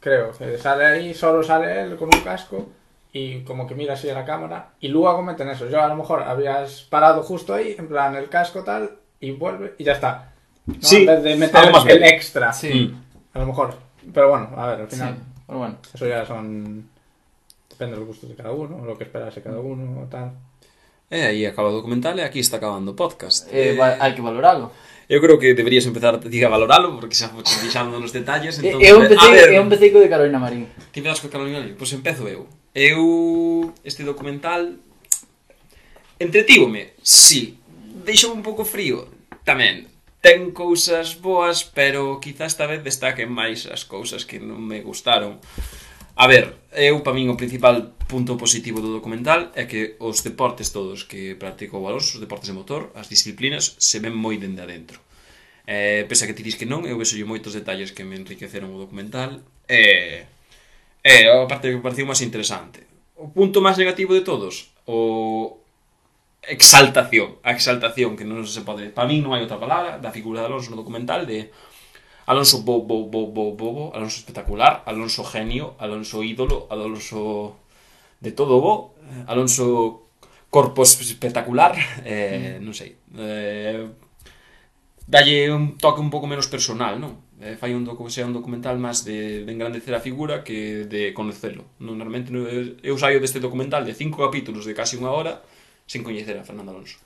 [0.00, 2.68] Creo que sale ahí, solo sale él con un casco
[3.12, 5.68] y como que mira así a la cámara y luego meten eso.
[5.68, 9.74] Yo a lo mejor habías parado justo ahí, en plan el casco tal, y vuelve
[9.78, 10.32] y ya está.
[10.68, 10.74] ¿no?
[10.80, 12.14] Sí, en vez de meter algo más el bien.
[12.14, 12.52] extra.
[12.52, 12.92] Sí.
[12.92, 13.36] Mm.
[13.36, 13.74] A lo mejor.
[14.12, 15.14] Pero bueno, a ver, al final.
[15.14, 15.78] Sí, pero bueno.
[15.94, 16.88] Eso ya son.
[17.68, 19.66] Depende de los gustos de cada uno, lo que esperase cada mm.
[19.66, 20.32] uno, tal.
[21.10, 23.48] Eh, e aí acaba o documental e aquí está acabando o podcast.
[23.48, 24.76] Eh, eh, hai que valoralo.
[25.08, 28.76] Eu creo que deberías empezar a valoralo porque xa foste deixando nos detalles, entón.
[28.84, 30.68] Eu empecé, ver, eh, eu empecé co de Carolina Marín.
[30.92, 32.44] Ti empezas co Carolina Marín, pois pues empezo eu.
[32.76, 34.76] Eu este documental
[36.20, 37.56] entretívome, sí.
[38.04, 39.08] Deixou un pouco frío
[39.48, 39.88] tamén
[40.28, 45.40] ten cousas boas, pero quizá esta vez destaquen máis as cousas que non me gustaron.
[46.20, 50.68] A ver, eu para min o principal punto positivo do documental é que os deportes
[50.68, 55.00] todos que practicou Alonso, os deportes de motor, as disciplinas, se ven moi dende adentro.
[55.64, 58.68] Eh, pese a que ti dis que non, eu vexo moitos detalles que me enriqueceron
[58.68, 59.40] o documental.
[59.64, 60.28] E,
[61.08, 62.84] eh, eh, a parte que me pareceu máis interesante.
[63.16, 65.56] O punto máis negativo de todos, o,
[66.48, 70.40] exaltación, a exaltación que non se pode, para min non hai outra palabra da figura
[70.40, 71.52] de Alonso no documental de
[72.28, 77.56] Alonso bo, bo, bo, bo, bo, bo, Alonso espectacular, Alonso genio, Alonso ídolo, Alonso
[78.20, 78.96] de todo bo,
[79.28, 80.08] Alonso
[80.50, 82.96] corpo espectacular, eh, non sei.
[83.16, 83.84] Eh,
[85.08, 87.28] dalle un toque un pouco menos personal, non?
[87.40, 91.16] Eh, fai un docu sea un documental máis de, de engrandecer a figura que de
[91.16, 91.64] conocelo.
[91.80, 95.40] Non, normalmente non, eu saio deste documental de cinco capítulos de casi unha hora
[95.88, 97.00] sen coñecer a Fernando Alonso.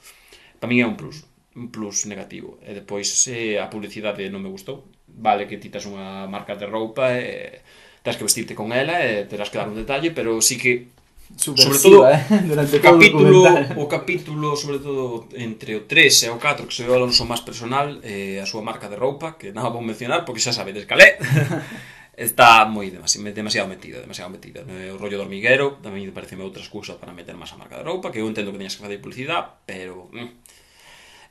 [0.59, 1.23] Para min é un plus,
[1.55, 2.59] un plus negativo.
[2.67, 4.91] E depois eh, a publicidade non me gustou.
[5.07, 7.63] Vale que ti tes unha marca de roupa e
[8.03, 10.91] tens que vestirte con ela e terás que dar un detalle, pero sí que
[11.37, 12.21] sobre todo eh?
[12.51, 13.39] durante todo capítulo,
[13.77, 16.99] o, o capítulo sobre todo entre o 3 e o 4 que se ve o
[16.99, 20.53] Alonso máis personal eh, a súa marca de roupa que nada vou mencionar porque xa
[20.53, 21.17] sabedes calé
[22.17, 24.61] está demasi, demasiado metida, demasiado metida.
[24.69, 27.81] Eh, O rollo do hormiguero, tamén me parece outra excusa para meter máis a marca
[27.81, 30.13] de roupa, que eu entendo que teñas que facer publicidade, pero...
[30.13, 30.31] Mm.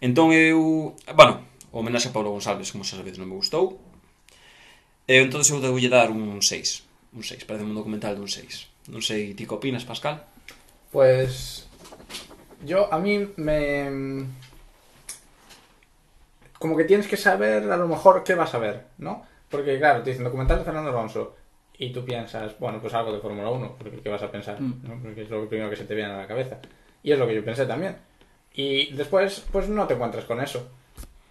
[0.02, 0.98] Entón eu...
[1.14, 3.78] Bueno, o homenaxe a Pablo González, como xa sabedes, non me gustou.
[5.06, 7.14] E entón eu deulle dar un 6.
[7.14, 8.90] Un 6, parece un documental dun 6.
[8.90, 10.26] Non sei, ti que opinas, Pascal?
[10.90, 11.70] Pues
[12.66, 14.26] yo a mí me
[16.58, 19.26] como que tienes que saber a lo mejor qué vas a ver, ¿no?
[19.52, 21.36] Porque claro, te dicen documental de Fernando Alonso
[21.78, 24.60] y tú piensas, bueno, pues algo de Fórmula 1, porque ¿qué vas a pensar?
[24.60, 24.82] Mm.
[24.84, 25.00] ¿no?
[25.02, 26.60] Porque es lo primero que se te viene a la cabeza.
[27.04, 27.98] Y es lo que yo pensé también.
[28.54, 30.70] Y después, pues no te encuentras con eso.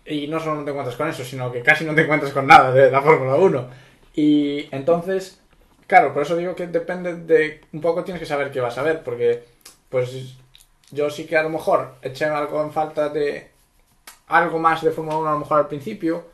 [0.04, 2.46] Y no solo no te encuentras con eso, sino que casi no te encuentras con
[2.46, 3.68] nada de la Fórmula 1.
[4.14, 5.40] Y entonces,
[5.90, 7.62] Claro, por eso digo que depende de...
[7.72, 9.42] Un poco tienes que saber qué vas a ver, porque
[9.88, 10.36] pues
[10.92, 13.50] yo sí que a lo mejor eché algo en falta de
[14.28, 16.28] algo más de Fórmula 1 a lo mejor al principio,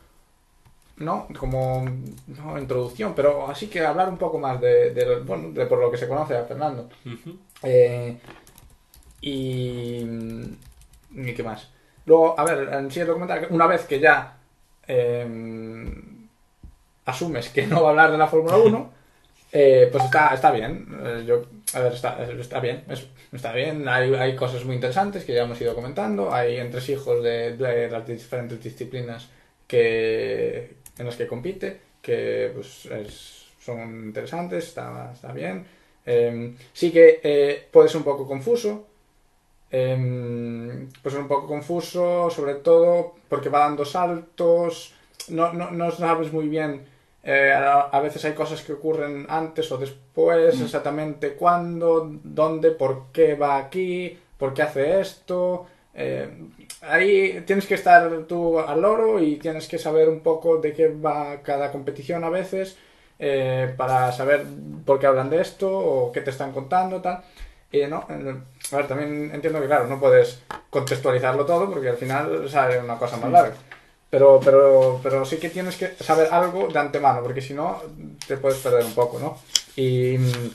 [0.98, 1.28] ¿no?
[1.39, 1.85] Como
[2.28, 5.90] no, introducción, pero así que hablar un poco más de, de, bueno, de por lo
[5.90, 6.89] que se conoce a Fernando.
[7.62, 8.18] Eh,
[9.20, 10.06] y...
[11.14, 11.70] ¿Y qué más?
[12.05, 14.36] Luego, a ver, en sí el documental, una vez que ya
[14.86, 15.27] eh,
[17.05, 18.90] asumes que no va a hablar de la Fórmula 1,
[19.52, 20.86] eh, pues está, está bien.
[21.05, 21.43] Eh, yo,
[21.74, 22.85] a ver, está, está bien.
[22.89, 23.89] es- está bien.
[23.89, 26.32] Hay, hay cosas muy interesantes que ya hemos ido comentando.
[26.32, 29.28] Hay entresijos de, de las diferentes disciplinas
[29.66, 35.66] que, en las que compite, que pues es- son interesantes, está, está bien.
[36.06, 38.86] Eh, sí que eh, puede ser un poco confuso.
[39.70, 44.94] Eh, pues un poco confuso, sobre todo porque va dando saltos.
[45.28, 46.85] No, no, no sabes muy bien.
[47.24, 53.06] eh, a, a veces hay cosas que ocurren antes o después, exactamente cuándo, dónde, por
[53.12, 55.66] qué va aquí, por qué hace esto.
[55.98, 56.28] Eh,
[56.82, 60.89] ahí tienes que estar tú al loro y tienes que saber un poco de qué
[60.89, 62.77] va cada competición a veces
[63.18, 64.44] eh, para saber
[64.85, 67.24] por qué hablan de esto o qué te están contando, tal.
[67.73, 72.48] Y no, a ver, también entiendo que, claro, no puedes contextualizarlo todo porque al final
[72.48, 73.55] sale una cosa más larga.
[74.10, 77.82] Pero, pero, pero sí que tienes que saber algo de antemano, porque si no,
[78.27, 79.39] te puedes perder un poco, ¿no?
[79.77, 80.18] Y.
[80.18, 80.51] mm,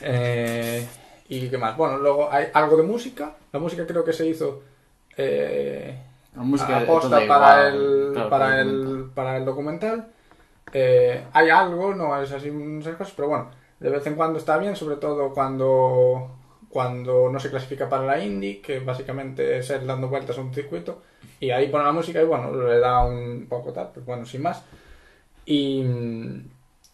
[0.00, 0.86] eh,
[1.32, 1.76] ¿Y qué más?
[1.76, 3.34] Bueno, luego hay algo de música.
[3.52, 4.62] La música creo que se hizo.
[5.16, 5.96] eh,
[6.36, 10.08] La música a posta toda para, igual, el, claro, para, el para el documental.
[10.72, 13.50] Eh, hay algo, no es así muchas cosas, pero bueno,
[13.80, 16.30] de vez en cuando está bien, sobre todo cuando,
[16.68, 20.54] cuando no se clasifica para la Indy, que básicamente es ir dando vueltas a un
[20.54, 21.02] circuito,
[21.40, 24.42] y ahí pone la música y bueno, le da un poco tal, pues bueno, sin
[24.42, 24.62] más.
[25.44, 25.84] Y,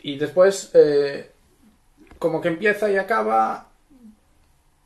[0.01, 1.31] y después, eh,
[2.19, 3.68] como que empieza y acaba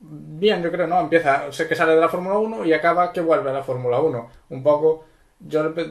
[0.03, 1.01] bien, yo creo, ¿no?
[1.01, 4.01] Empieza, sé que sale de la Fórmula 1 y acaba que vuelve a la Fórmula
[4.01, 4.29] 1.
[4.51, 5.05] Un poco,
[5.41, 5.91] yo pe-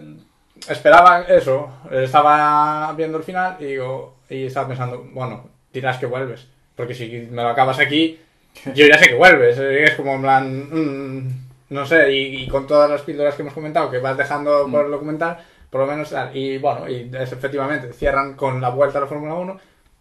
[0.69, 6.47] esperaba eso, estaba viendo el final y digo, y estaba pensando, bueno, dirás que vuelves,
[6.75, 8.19] porque si me lo acabas aquí,
[8.75, 12.67] yo ya sé que vuelves, es como en plan, mm, no sé, y, y con
[12.67, 15.37] todas las píldoras que hemos comentado, que vas dejando por el documental,
[15.69, 19.35] por lo menos y bueno, y es, efectivamente, cierran con la vuelta a la Fórmula
[19.35, 19.59] 1,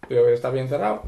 [0.08, 1.02] creo que está bien cerrado.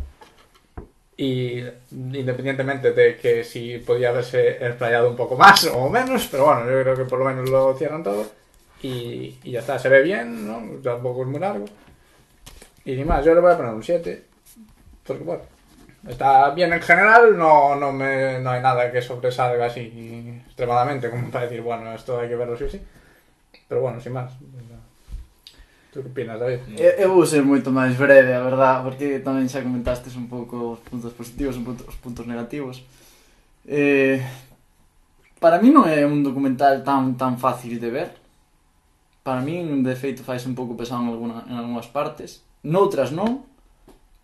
[1.16, 6.64] Y independientemente de que si podía haberse explayado un poco más o menos, pero bueno,
[6.64, 8.26] yo creo que por lo menos lo cierran todo.
[8.82, 10.80] Y, y ya está, se ve bien, ¿no?
[10.82, 11.66] Tampoco es muy largo.
[12.84, 14.24] Y ni más, yo le voy a poner un 7.
[15.06, 15.42] Porque bueno,
[16.08, 21.30] está bien en general, no, no, me, no hay nada que sobresalga así extremadamente como
[21.30, 22.80] para decir, bueno, esto hay que verlo sí o sí.
[23.68, 24.32] Pero bueno, sin más.
[25.92, 26.60] Tú que opinas, David?
[26.80, 30.72] Eu, eu vou ser moito máis breve, a verdad, porque tamén xa comentastes un pouco
[30.72, 32.80] os puntos positivos e os puntos negativos.
[33.68, 34.16] Eh,
[35.36, 38.08] para mí non é un documental tan tan fácil de ver.
[39.20, 42.40] Para mí, de feito, faz un pouco pesado en, alguna, en algunhas partes.
[42.64, 43.44] Noutras non.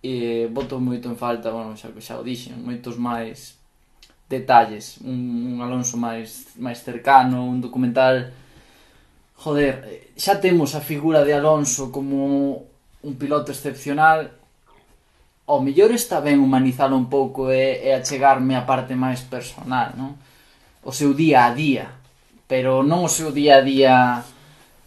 [0.01, 3.61] E boto moito en falta, bueno, xa, xa o dixen, moitos máis
[4.25, 5.05] detalles.
[5.05, 8.33] Un, un Alonso máis, máis cercano, un documental
[9.39, 12.67] joder, xa temos a figura de Alonso como
[13.03, 14.35] un piloto excepcional,
[15.49, 20.19] ao mellor está ben humanizalo un pouco e, e achegarme a parte máis personal, non?
[20.85, 21.89] O seu día a día,
[22.51, 23.95] pero non o seu día a día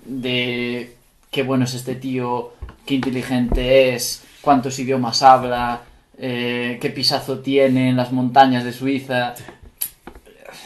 [0.05, 0.99] de
[1.31, 2.53] que bueno es este tío,
[2.85, 5.81] que inteligente es, cuántos idiomas habla,
[6.19, 9.33] eh, qué pisazo tiene en las montañas de Suiza.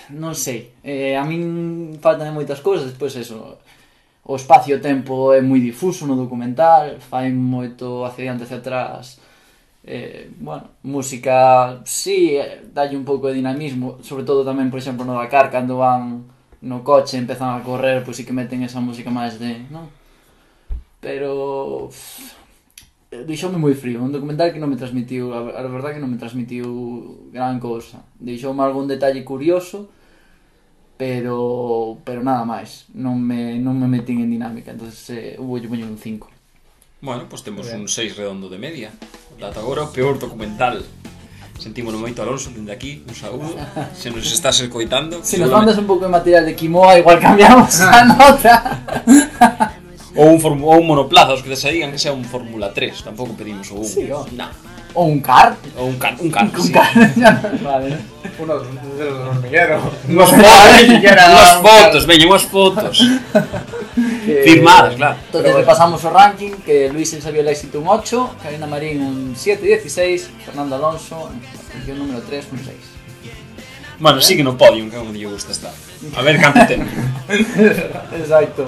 [0.10, 3.62] Non sei, eh, a min faltan moitas cousas, despois eso,
[4.26, 9.22] o espacio-tempo é moi difuso no documental, fai moito hacia diante hacia atrás.
[9.86, 15.06] Eh, bueno, música, sí, eh, dalle un pouco de dinamismo, sobre todo tamén, por exemplo,
[15.06, 16.26] no Dakar, cando van
[16.66, 19.86] no coche empezan a correr, pois pues, sí que meten esa música máis de, non?
[20.98, 21.94] Pero
[23.14, 27.30] deixoume moi frío, un documental que non me transmitiu, a verdade que non me transmitiu
[27.30, 28.02] gran cousa.
[28.18, 29.94] Deixoume algún detalle curioso,
[30.98, 32.86] pero pero nada máis.
[32.96, 36.30] Non me non me metín en dinámica, entonces eh, lle poñer un 5.
[37.02, 37.82] Bueno, pois temos bien.
[37.82, 38.90] un 6 redondo de media.
[39.40, 40.82] Data agora o peor documental.
[41.56, 43.48] Sentímonos moito Alonso dende aquí, un saúdo.
[43.96, 47.20] Se nos estás escoitando, Se nos seguramente- mandas un pouco de material de Kimoa, igual
[47.20, 48.54] cambiamos a nota.
[50.16, 53.34] ou un, form, ou un monoplaza, os que te que sea un Fórmula 3, tampouco
[53.34, 53.84] pedimos ou un.
[53.84, 54.26] Sí, oh.
[54.32, 54.52] nah.
[54.96, 55.58] Ou un car?
[55.76, 56.72] Ou un car, un car, un sí.
[56.72, 56.88] car.
[57.62, 57.98] vale.
[58.40, 59.84] Uno de los hormigueros.
[60.08, 63.04] Nos fotos, fotos, veñen unhas fotos.
[64.26, 64.44] que...
[64.48, 65.20] Firmadas, claro.
[65.28, 65.60] Entonces bueno.
[65.60, 70.76] repasamos o ranking, que Luis Eusebio Lexito un 8, Karina Marín un 7, 16, Fernando
[70.76, 71.30] Alonso,
[71.68, 72.76] posición número 3, un 6.
[74.00, 74.22] Bueno, ¿Eh?
[74.22, 75.72] sigue no podium, que é onde lle gusta estar.
[76.16, 76.60] A ver canto.
[78.16, 78.68] Exacto.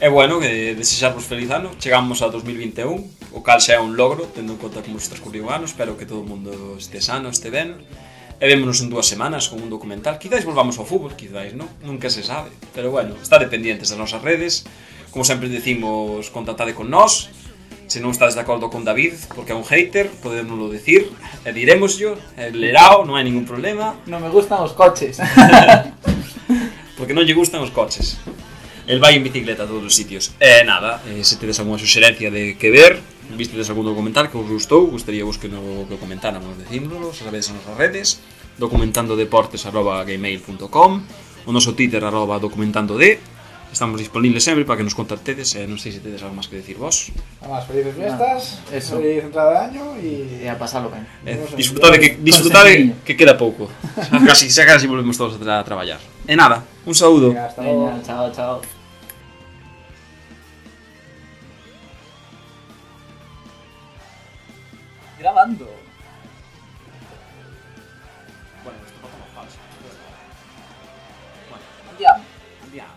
[0.00, 4.30] E bueno, que desexarvos feliz ano Chegamos a 2021 O cal xa é un logro,
[4.30, 7.34] tendo en conta como se transcurriu o ano Espero que todo o mundo este sano,
[7.34, 7.82] este ben
[8.38, 11.66] E vémonos en dúas semanas con un documental Quizáis volvamos ao fútbol, quizáis, non?
[11.82, 14.62] Nunca se sabe Pero bueno, está dependientes das nosas redes
[15.10, 17.34] Como sempre decimos, contactade con nós
[17.90, 21.08] Se non estás de acordo con David, porque é un hater, podémoslo decir,
[21.40, 23.96] e diremoslo, e lerao, non hai ningún problema.
[24.04, 25.16] Non me gustan os coches.
[27.00, 28.20] porque non lle gustan os coches.
[28.88, 30.32] El vai en bicicleta a todos os sitios.
[30.40, 33.04] E eh, nada, eh, se tedes algunha suxerencia de que ver,
[33.36, 37.76] vistedes algún documental que vos gustou, gustaría vos que no decímoslo, decíndolo, sabedes as nosas
[37.76, 38.24] redes,
[38.56, 40.90] documentandodeportes.gmail.com
[41.44, 43.20] o noso Twitter arroba documentandode.
[43.68, 46.48] Estamos disponibles sempre para que nos contactedes e eh, non sei se tedes algo máis
[46.48, 47.12] que decir vos.
[47.44, 48.96] Además, felices fiestas, eso.
[48.96, 50.40] feliz entrada de año y...
[50.40, 51.04] e a pasarlo ben.
[51.28, 53.68] eh, disfrutade, que, disfrutade que queda pouco.
[54.08, 56.00] Xa casi, xa casi volvemos todos a, tra a traballar.
[56.24, 57.36] E nada, un saúdo.
[57.36, 57.92] Venga, hasta luego.
[57.92, 58.77] Venga, chao, chao.
[65.28, 65.66] Grabando.
[68.64, 69.58] Bueno, esto pasa más falso.
[71.50, 71.64] Bueno,
[72.64, 72.94] Andiamo.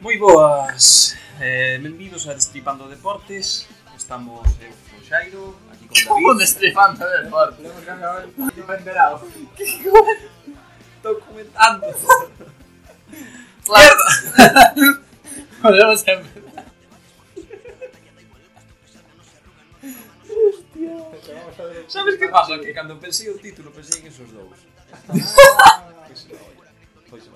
[0.00, 6.40] Moi boas, eh, benvidos a Destripando Deportes Estamos eu, con Xairo, aquí con Como David
[6.40, 7.62] destripando del deporte.
[7.62, 9.22] Tenemos que acabar el no me he enterado.
[11.04, 11.86] Documentando
[13.64, 13.96] Claro.
[15.62, 16.35] Podemos empezar.
[21.88, 22.54] Sabes que pasa?
[22.54, 24.58] Ah, que cando pensei o título pensei en esos dous.
[25.06, 26.28] Pois se
[27.10, 27.30] Pois se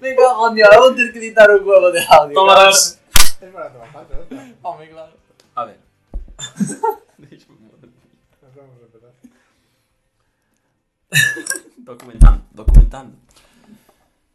[0.00, 2.34] Me cago en día, vou ter que editar un huevo de audio.
[2.34, 2.98] Tomarás.
[3.40, 4.68] Es para trabajar, ¿no?
[4.68, 5.12] Hombre, claro.
[5.54, 5.78] A ver.
[8.42, 9.12] Nos vamos a empezar.
[11.78, 13.21] documentando, documentando.